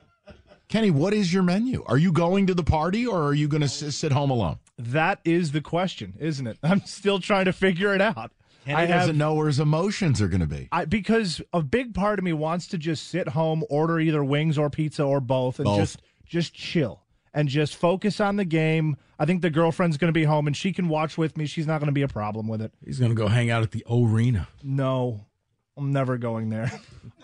[0.68, 1.84] Kenny, what is your menu?
[1.86, 4.58] Are you going to the party or are you going to sit home alone?
[4.78, 6.58] That is the question, isn't it?
[6.62, 8.32] I'm still trying to figure it out.
[8.64, 10.68] Kenny doesn't know where his emotions are going to be.
[10.72, 14.58] I, because a big part of me wants to just sit home, order either wings
[14.58, 15.78] or pizza or both, and Both.
[15.78, 18.96] just just chill and just focus on the game.
[19.20, 21.46] I think the girlfriend's going to be home and she can watch with me.
[21.46, 22.72] She's not going to be a problem with it.
[22.84, 24.48] He's going to go hang out at the arena.
[24.64, 25.26] No,
[25.76, 26.72] I'm never going there.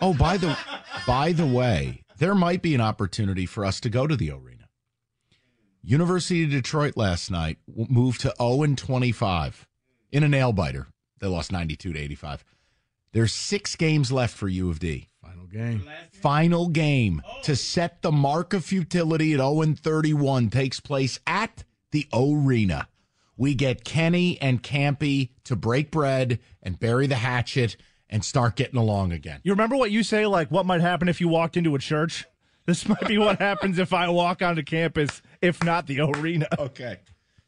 [0.01, 0.57] Oh, by the
[1.05, 4.69] by the way, there might be an opportunity for us to go to the arena.
[5.81, 9.67] University of Detroit last night moved to 0 and 25
[10.09, 10.87] in a nail biter.
[11.19, 12.45] They lost 92 to 85.
[13.11, 15.09] There's six games left for U of D.
[15.21, 15.89] Final game.
[16.13, 21.65] Final game to set the mark of futility at 0 and 31 takes place at
[21.91, 22.87] the arena.
[23.35, 27.75] We get Kenny and Campy to break bread and bury the hatchet
[28.09, 29.39] and start getting along again.
[29.43, 32.25] You remember what you say, like what might happen if you walked into a church?
[32.65, 36.47] This might be what happens if I walk onto campus, if not the arena.
[36.57, 36.99] Okay.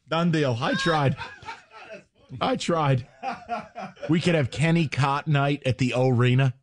[0.07, 0.57] Done deal.
[0.59, 1.15] I tried.
[2.39, 3.07] I tried.
[4.09, 6.53] We could have Kenny Cott night at the arena.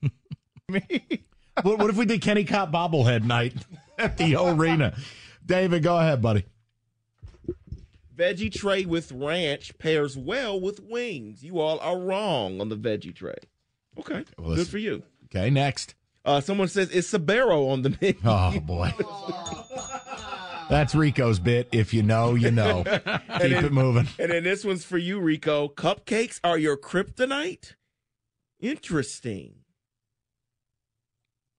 [0.66, 0.82] what,
[1.62, 3.54] what if we did Kenny Cott bobblehead night
[3.98, 4.96] at the arena?
[5.44, 6.44] David, go ahead, buddy.
[8.20, 11.42] Veggie tray with ranch pairs well with wings.
[11.42, 13.38] You all are wrong on the veggie tray.
[13.98, 15.02] Okay, Well, good for you.
[15.26, 15.94] Okay, next.
[16.24, 18.18] Uh, someone says it's Sbarro on the menu.
[18.24, 18.92] Oh boy.
[20.68, 21.68] That's Rico's bit.
[21.72, 22.84] If you know, you know.
[22.84, 24.06] Keep then- it moving.
[24.18, 25.68] And then this one's for you, Rico.
[25.68, 27.74] Cupcakes are your kryptonite?
[28.60, 29.54] Interesting.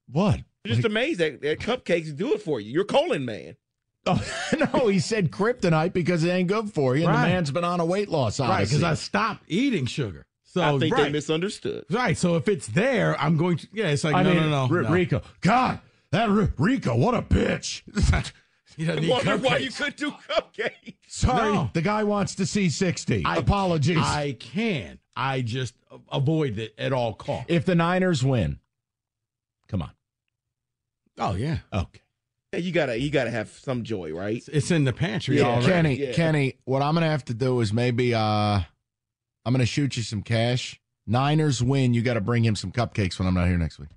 [0.08, 0.42] What?
[0.66, 2.72] Just amazed that, that cupcakes do it for you.
[2.72, 3.56] You're colon man.
[4.08, 4.20] Oh,
[4.74, 7.06] no, he said kryptonite because it ain't good for you.
[7.06, 7.28] And Right.
[7.28, 10.26] the man's been on a weight loss Right, because I stopped eating sugar.
[10.44, 11.04] So I think right.
[11.04, 11.86] they misunderstood.
[11.90, 12.18] Right.
[12.18, 13.68] So if it's there, I'm going to.
[13.74, 14.90] Yeah, it's like I no, mean, no, no, R- no.
[14.90, 15.22] Rico.
[15.42, 15.80] God,
[16.12, 17.84] that R- Rico, what a bitch.
[18.78, 20.96] He doesn't I need wonder why you couldn't do cupcakes.
[21.08, 21.70] Sorry, No.
[21.74, 23.24] the guy wants to see 60.
[23.26, 23.98] I- Apologies.
[24.00, 24.98] I can.
[25.16, 25.76] I just
[26.12, 27.46] avoid it at all costs.
[27.50, 28.60] if the Niners win,
[29.68, 29.92] come on.
[31.18, 32.00] Oh yeah, Okay.
[32.54, 34.44] Yeah, you gotta you gotta have some joy, right?
[34.52, 35.68] it's in the pantry Yeah, already.
[35.68, 36.12] Kenny, yeah.
[36.12, 38.66] Kenny, what I'm going to have to do is maybe uh, I'm
[39.54, 40.78] going to shoot you some cash.
[41.08, 41.94] Niners win.
[41.94, 43.88] You got to bring him some cupcakes when I'm not here next week.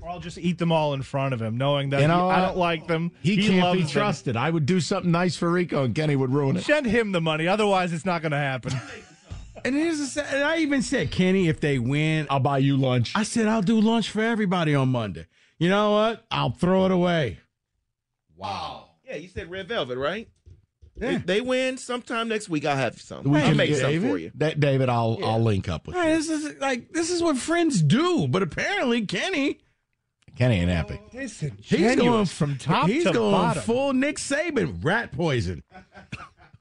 [0.00, 2.40] Or I'll just eat them all in front of him, knowing that You he- I
[2.40, 3.12] don't like them.
[3.20, 3.90] He, can't loves be them.
[3.90, 4.36] trusted.
[4.38, 6.62] I would do something nice for Rico, and Kenny would ruin it.
[6.64, 8.72] Send him the money, otherwise it's not going to happen.
[9.64, 12.76] And here's the, sa- and I even said, Kenny, if they win, I'll buy you
[12.76, 13.12] lunch.
[13.14, 15.26] I said I'll do lunch for everybody on Monday.
[15.62, 16.24] You know what?
[16.32, 17.38] I'll throw it away.
[18.36, 18.88] Wow.
[19.06, 20.28] Yeah, you said red velvet, right?
[20.96, 21.12] Yeah.
[21.12, 23.22] If they win sometime next week, I'll have some.
[23.22, 24.10] We I'll can- make some David?
[24.10, 24.32] for you.
[24.36, 25.26] Da- David, I'll Yeah.
[25.26, 26.02] I'll link up with you.
[26.02, 29.60] This is like this is what friends do, but apparently Kenny
[30.36, 30.98] Kenny ain't happy.
[31.00, 33.62] Oh, he's he's going from top he's to going bottom.
[33.62, 35.62] full Nick Saban, rat poison.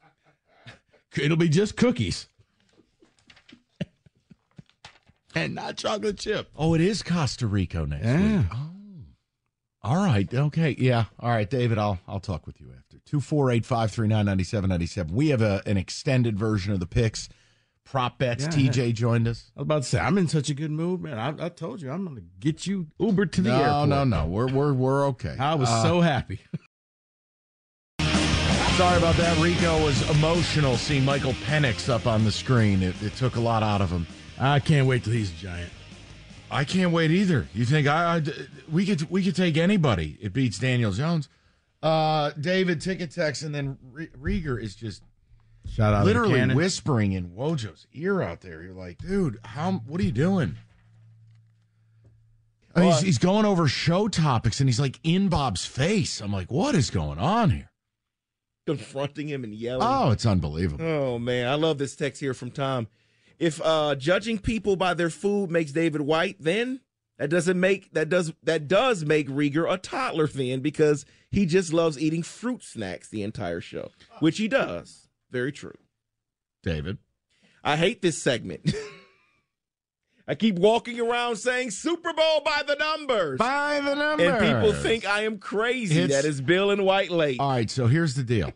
[1.18, 2.28] It'll be just cookies.
[5.34, 6.49] and not chocolate chip.
[6.56, 8.38] Oh, it is Costa Rica next Yeah.
[8.38, 8.45] week.
[8.53, 8.68] Oh.
[9.84, 10.32] All right.
[10.32, 10.76] Okay.
[10.78, 11.06] Yeah.
[11.20, 12.98] All right, David, I'll I'll talk with you after.
[13.18, 15.12] 248-539-9797.
[15.12, 17.28] We have a, an extended version of the picks.
[17.84, 18.44] Prop bets.
[18.44, 18.49] Yeah.
[18.70, 19.52] TJ joined us.
[19.58, 21.18] I was about to say, I'm in such a good mood, man.
[21.18, 23.90] I, I told you, I'm going to get you Uber to the no, airport.
[23.90, 24.26] no, no.
[24.28, 25.36] We're we're we're okay.
[25.40, 26.40] I was Uh, so happy.
[28.78, 29.38] sorry about that.
[29.41, 32.82] Rico was emotional seeing Michael Penix up on the screen.
[32.84, 34.06] It, it took a lot out of him.
[34.40, 35.72] I can't wait till he's a giant.
[36.52, 37.48] I can't wait either.
[37.53, 38.23] You think I, I
[38.69, 40.18] we could we could take anybody?
[40.22, 41.30] It beats Daniel Jones.
[41.82, 45.02] Uh, David ticket text, and then Re- Rieger is just
[45.68, 48.61] Shout out literally to whispering in Wojo's ear out there.
[48.61, 49.72] You're like, dude, how?
[49.72, 50.57] What are you doing?
[52.75, 56.22] I mean, he's, he's going over show topics, and he's like in Bob's face.
[56.22, 57.72] I'm like, what is going on here?
[58.66, 59.88] Confronting him and yelling.
[59.90, 60.85] Oh, it's unbelievable.
[60.85, 62.88] Oh man, I love this text here from Tom.
[63.42, 66.80] If uh judging people by their food makes David white, then
[67.18, 71.74] that doesn't make that does that does make Rieger a toddler then because he just
[71.74, 73.90] loves eating fruit snacks the entire show,
[74.20, 75.08] which he does.
[75.32, 75.74] Very true.
[76.61, 77.00] David,
[77.64, 78.76] I hate this segment.
[80.28, 83.40] I keep walking around saying Super Bowl by the numbers.
[83.40, 84.28] By the numbers.
[84.28, 86.00] And people think I am crazy.
[86.00, 87.38] It's- that is Bill and White Lake.
[87.40, 88.53] All right, so here's the deal.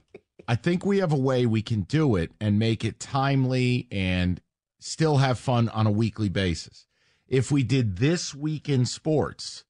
[0.48, 4.40] I think we have a way we can do it and make it timely and
[4.86, 6.86] still have fun on a weekly basis.
[7.28, 9.64] If we did this week in sports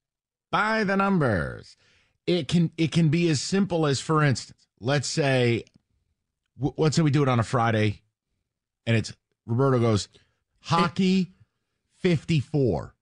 [0.50, 1.76] by the numbers,
[2.26, 5.64] it can it can be as simple as, for instance, let's say,
[6.58, 8.02] w- let's say we do it on a Friday,
[8.84, 9.14] and it's
[9.46, 10.08] Roberto goes
[10.60, 11.32] hockey
[11.96, 12.94] fifty four.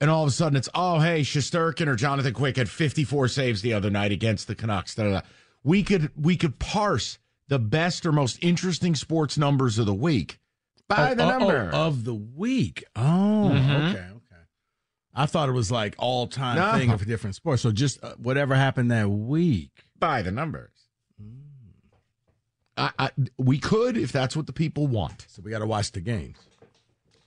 [0.00, 3.62] And all of a sudden, it's oh hey, Shesterkin or Jonathan Quick had 54 saves
[3.62, 4.94] the other night against the Canucks.
[4.94, 5.20] Da, da, da.
[5.62, 10.38] We could we could parse the best or most interesting sports numbers of the week
[10.88, 11.70] by Oh, the oh, oh, number.
[11.72, 12.84] of the week.
[12.96, 13.90] Oh, Mhm.
[13.90, 14.42] okay, okay.
[15.14, 16.72] I thought it was like all time No.
[16.78, 17.62] thing of different sports.
[17.62, 19.84] So just uh, whatever happened that week.
[19.98, 20.70] by the numbers.
[22.76, 25.26] I, I, we could if that's what the people want.
[25.28, 26.36] So we got to watch the games.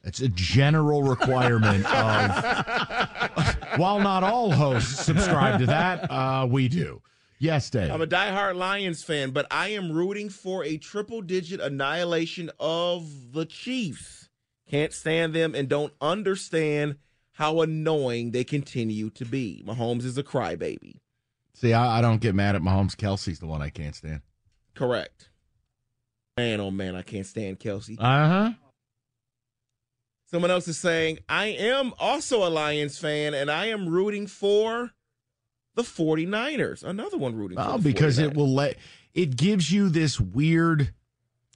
[0.04, 3.58] It's a general requirement of.
[3.78, 7.02] While not all hosts subscribe to that, uh, we do.
[7.42, 7.90] Yes, Dave.
[7.90, 13.34] I'm a diehard Lions fan, but I am rooting for a triple digit annihilation of
[13.34, 14.30] the Chiefs.
[14.70, 16.98] Can't stand them and don't understand
[17.32, 19.64] how annoying they continue to be.
[19.66, 20.98] Mahomes is a crybaby.
[21.56, 22.96] See, I, I don't get mad at Mahomes.
[22.96, 24.22] Kelce's the one I can't stand.
[24.76, 25.30] Correct.
[26.38, 28.00] Man, oh man, I can't stand Kelce.
[28.00, 28.52] Uh huh.
[30.30, 34.92] Someone else is saying, I am also a Lions fan and I am rooting for
[35.76, 36.84] the 49ers.
[36.84, 38.24] Another one rooting for Oh, because 49ers.
[38.32, 38.78] it will let
[39.14, 40.94] it gives you this weird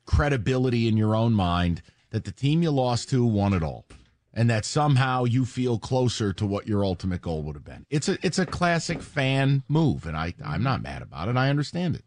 [0.05, 3.85] credibility in your own mind that the team you lost to won it all,
[4.33, 7.85] and that somehow you feel closer to what your ultimate goal would have been.
[7.89, 11.37] It's a it's a classic fan move, and I I'm not mad about it.
[11.37, 12.03] I understand it.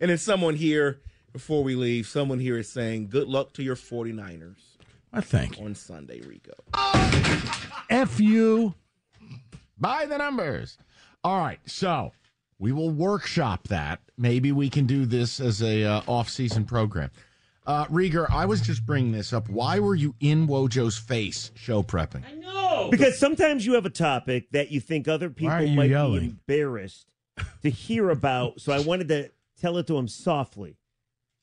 [0.00, 1.00] And then someone here,
[1.32, 4.56] before we leave, someone here is saying, good luck to your 49ers.
[5.12, 5.56] I think.
[5.60, 6.52] On Sunday, Rico.
[7.88, 8.74] F you.
[9.78, 10.76] By the numbers.
[11.24, 11.58] All right.
[11.66, 12.12] So
[12.58, 14.00] We will workshop that.
[14.16, 17.10] Maybe we can do this as a uh, off-season program.
[17.66, 19.48] Uh, Rieger, I was just bringing this up.
[19.48, 22.22] Why were you in Wojo's face show prepping?
[22.26, 26.20] I know because sometimes you have a topic that you think other people might yelling?
[26.20, 27.10] be embarrassed
[27.62, 28.60] to hear about.
[28.60, 29.30] So I wanted to
[29.60, 30.76] tell it to him softly,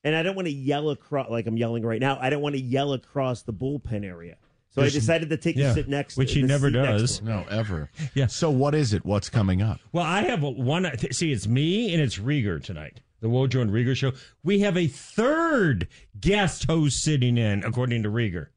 [0.03, 2.19] and I don't want to yell across like I'm yelling right now.
[2.21, 4.37] I don't want to yell across the bullpen area.
[4.73, 6.87] So There's- I decided to take Yeah, the sit next, which he never seat next
[6.87, 7.21] to does.
[7.21, 7.89] No, ever.
[8.15, 8.27] Yeah.
[8.27, 9.03] So what is it?
[9.05, 9.79] What's coming up?
[9.91, 10.89] Well, I have one.
[11.11, 13.01] See, it's me and it's Rieger tonight.
[13.19, 14.13] The Wojo and Rieger show.
[14.43, 15.87] We have a third
[16.19, 18.47] guest host sitting in, according to Rieger.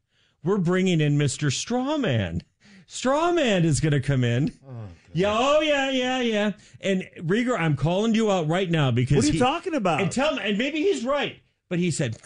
[0.43, 1.49] We're bringing in Mr.
[1.51, 2.41] Strawman.
[2.87, 4.51] Strawman is going to come in.
[4.67, 4.71] Oh,
[5.13, 6.51] yeah, oh yeah, yeah, yeah.
[6.81, 10.01] And Rieger, I'm calling you out right now because What are you he- talking about?
[10.01, 12.17] And tell me, and maybe he's right, but he said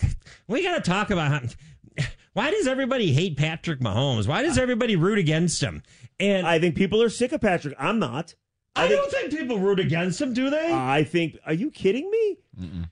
[0.47, 1.41] we got to talk about how,
[2.33, 4.27] why does everybody hate Patrick Mahomes?
[4.27, 5.83] Why does everybody root against him?
[6.19, 7.75] And I think people are sick of Patrick.
[7.79, 8.35] I'm not.
[8.75, 10.71] I, don't think people root against him, do they?
[10.71, 11.37] I think.
[11.45, 12.37] Are you kidding me?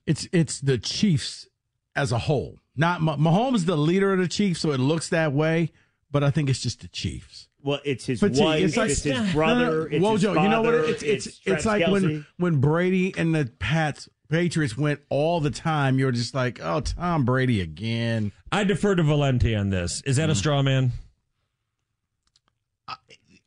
[0.06, 1.48] It's it's the Chiefs
[1.95, 2.59] as a whole.
[2.75, 5.72] Not Mahomes is the leader of the Chiefs, so it looks that way.
[6.11, 7.48] But I think it's just the Chiefs.
[7.61, 8.43] Well, it's his Fatigue.
[8.43, 8.64] wife.
[8.64, 9.66] It's like- it's his No, no, brother.
[9.66, 9.82] no.
[9.83, 10.74] It's his Wojo, you know what?
[10.75, 11.91] father, It's it's it's, like Kelce.
[11.91, 15.99] when when Brady and the Pats Patriots went all the time.
[15.99, 18.31] You're just like, oh, Tom Brady again.
[18.51, 20.01] I defer to Valenti on this.
[20.06, 20.91] Is that a straw man?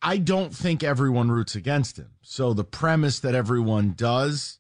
[0.03, 2.11] I don't think everyone roots against him.
[2.23, 4.59] So the premise that everyone does,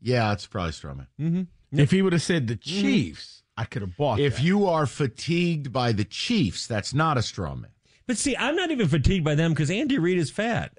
[0.00, 1.06] yeah, it's probably Strawman.
[1.18, 1.80] Mm-hmm.
[1.80, 4.20] If he would have said the Chiefs, I could have bought.
[4.20, 4.42] If that.
[4.42, 7.70] you are fatigued by the Chiefs, that's not a straw man.
[8.06, 10.78] But see, I'm not even fatigued by them because Andy Reid is fat,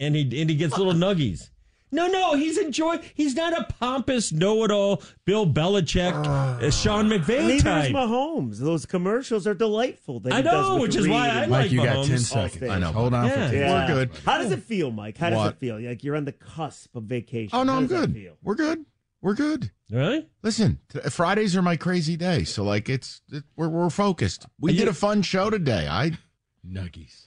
[0.00, 1.50] and he and he gets little nuggies.
[1.94, 2.98] No, no, he's enjoy.
[3.14, 7.90] He's not a pompous know-it-all Bill Belichick, uh, Sean McVay Neither type.
[7.90, 8.58] is Mahomes.
[8.58, 10.20] Those commercials are delightful.
[10.20, 12.18] That he I know, which is why Reid I and- like Mike, you got 10
[12.18, 12.70] seconds.
[12.70, 12.92] I know.
[12.92, 13.26] Hold on.
[13.26, 13.48] Yeah.
[13.50, 13.80] For Yeah.
[13.88, 14.10] We're good.
[14.24, 15.18] How does it feel, Mike?
[15.18, 15.78] How does it feel?
[15.80, 17.50] Like you're on the cusp of vacation.
[17.52, 18.14] Oh no, How I'm good.
[18.14, 18.36] feel?
[18.42, 18.86] We're good.
[19.20, 19.70] We're good.
[19.90, 20.26] Really?
[20.42, 24.46] Listen, t- Fridays are my crazy day, so like it's it, we're we're focused.
[24.58, 25.86] We Are did you- a fun show today.
[25.88, 26.12] I
[26.66, 27.26] Nuggies.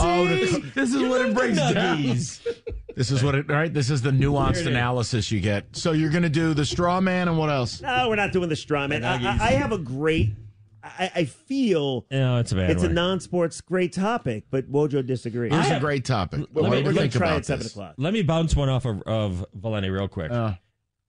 [0.00, 2.02] Oh, the, This is You what it the breaks down.
[2.96, 3.72] this is what it right.
[3.72, 4.66] This is the nuanced it is.
[4.66, 5.74] analysis you get.
[5.76, 7.80] So you're gonna do the straw man and what else?
[7.80, 9.04] No, we're not doing the straw man.
[9.04, 9.14] I.
[9.16, 10.30] I, I have a great.
[10.82, 12.94] I, I feel No, it's a bad it's a one.
[12.94, 15.52] non-sports great topic, but Wojo disagrees.
[15.52, 16.40] Here's a great topic.
[16.40, 17.72] Let What me- do we're you going to think try about at seven this?
[17.72, 17.94] o'clock.
[17.98, 20.30] Let me bounce one off of, of Valenti real quick.
[20.30, 20.52] Uh,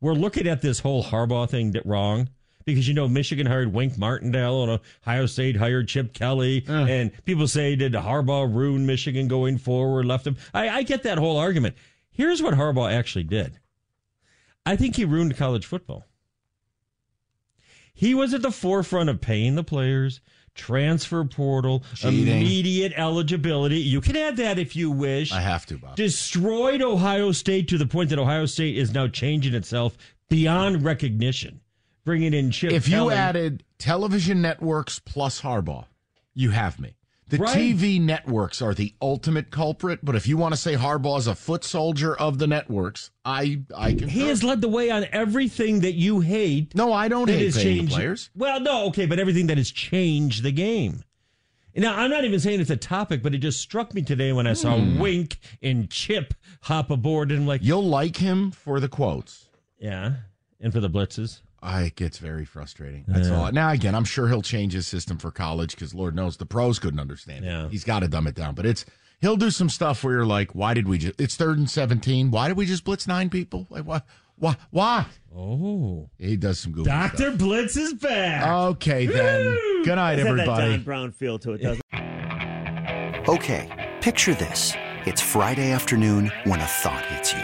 [0.01, 2.29] We're looking at this whole Harbaugh thing that wrong
[2.73, 6.85] because you know Michigan hired Wink Martindale and Ohio State hired Chip Kelly, Uh.
[6.85, 10.05] and people say did Harbaugh ruin Michigan going forward?
[10.05, 10.37] Left him.
[10.53, 11.75] I, I get that whole argument.
[12.11, 13.59] Here's what Harbaugh actually did.
[14.65, 16.05] I think he ruined college football.
[17.93, 20.21] He was at the forefront of paying the players,
[20.55, 22.27] transfer portal, Cheating.
[22.27, 23.79] immediate eligibility.
[23.79, 25.95] You can add that if you wish I have to, Bob.
[25.95, 29.97] destroyed Ohio State to the point that Ohio State is now changing itself
[30.29, 31.59] beyond recognition,
[32.09, 32.71] bringing in Chip.
[32.71, 33.15] if you Kelly.
[33.15, 35.85] added television networks plus Harbaugh,
[36.33, 36.95] you have me.
[37.27, 37.55] The Right.
[37.55, 41.35] TV networks are the ultimate culprit, but if you want to say Harbaugh is a
[41.35, 44.07] foot soldier of the networks, I I can.
[44.09, 46.73] he has led the way on everything that you hate.
[46.73, 48.29] No, I don't hate has paying the changed- players.
[48.35, 51.03] Well, no, okay, but everything that has changed the game.
[51.75, 54.47] Now, I'm not even saying it's a topic, but it just struck me today when
[54.47, 54.97] I saw Hmm.
[54.97, 59.47] Wink and Chip hop aboard, and I'm like, You'll like him for the quotes.
[59.79, 60.13] yeah,
[60.59, 61.41] and for the blitzes.
[61.61, 63.05] I it gets very frustrating.
[63.07, 63.35] That's Yeah.
[63.35, 63.51] all.
[63.51, 66.79] Now again, I'm sure he'll change his system for college because Lord knows the pros
[66.79, 67.65] couldn't understand Yeah.
[67.65, 67.71] it.
[67.71, 68.55] He's got to dumb it down.
[68.55, 68.85] But it's
[69.21, 71.19] he'll do some stuff where you're like, why did we just?
[71.19, 72.31] It's third and seventeen.
[72.31, 73.67] Why did we just blitz nine people?
[73.69, 74.01] Like why?
[74.37, 74.55] Why?
[74.69, 75.05] Why?
[75.35, 76.85] Oh, He does some good.
[76.85, 77.11] stuff.
[77.11, 78.47] Doctor Blitz is back.
[78.47, 79.53] Okay then.
[79.83, 80.71] Good night, Does have that everybody.
[80.71, 81.81] Don Brown feel to it, doesn't
[83.27, 84.73] Okay, picture this.
[85.05, 87.43] It's Friday afternoon when a thought hits you.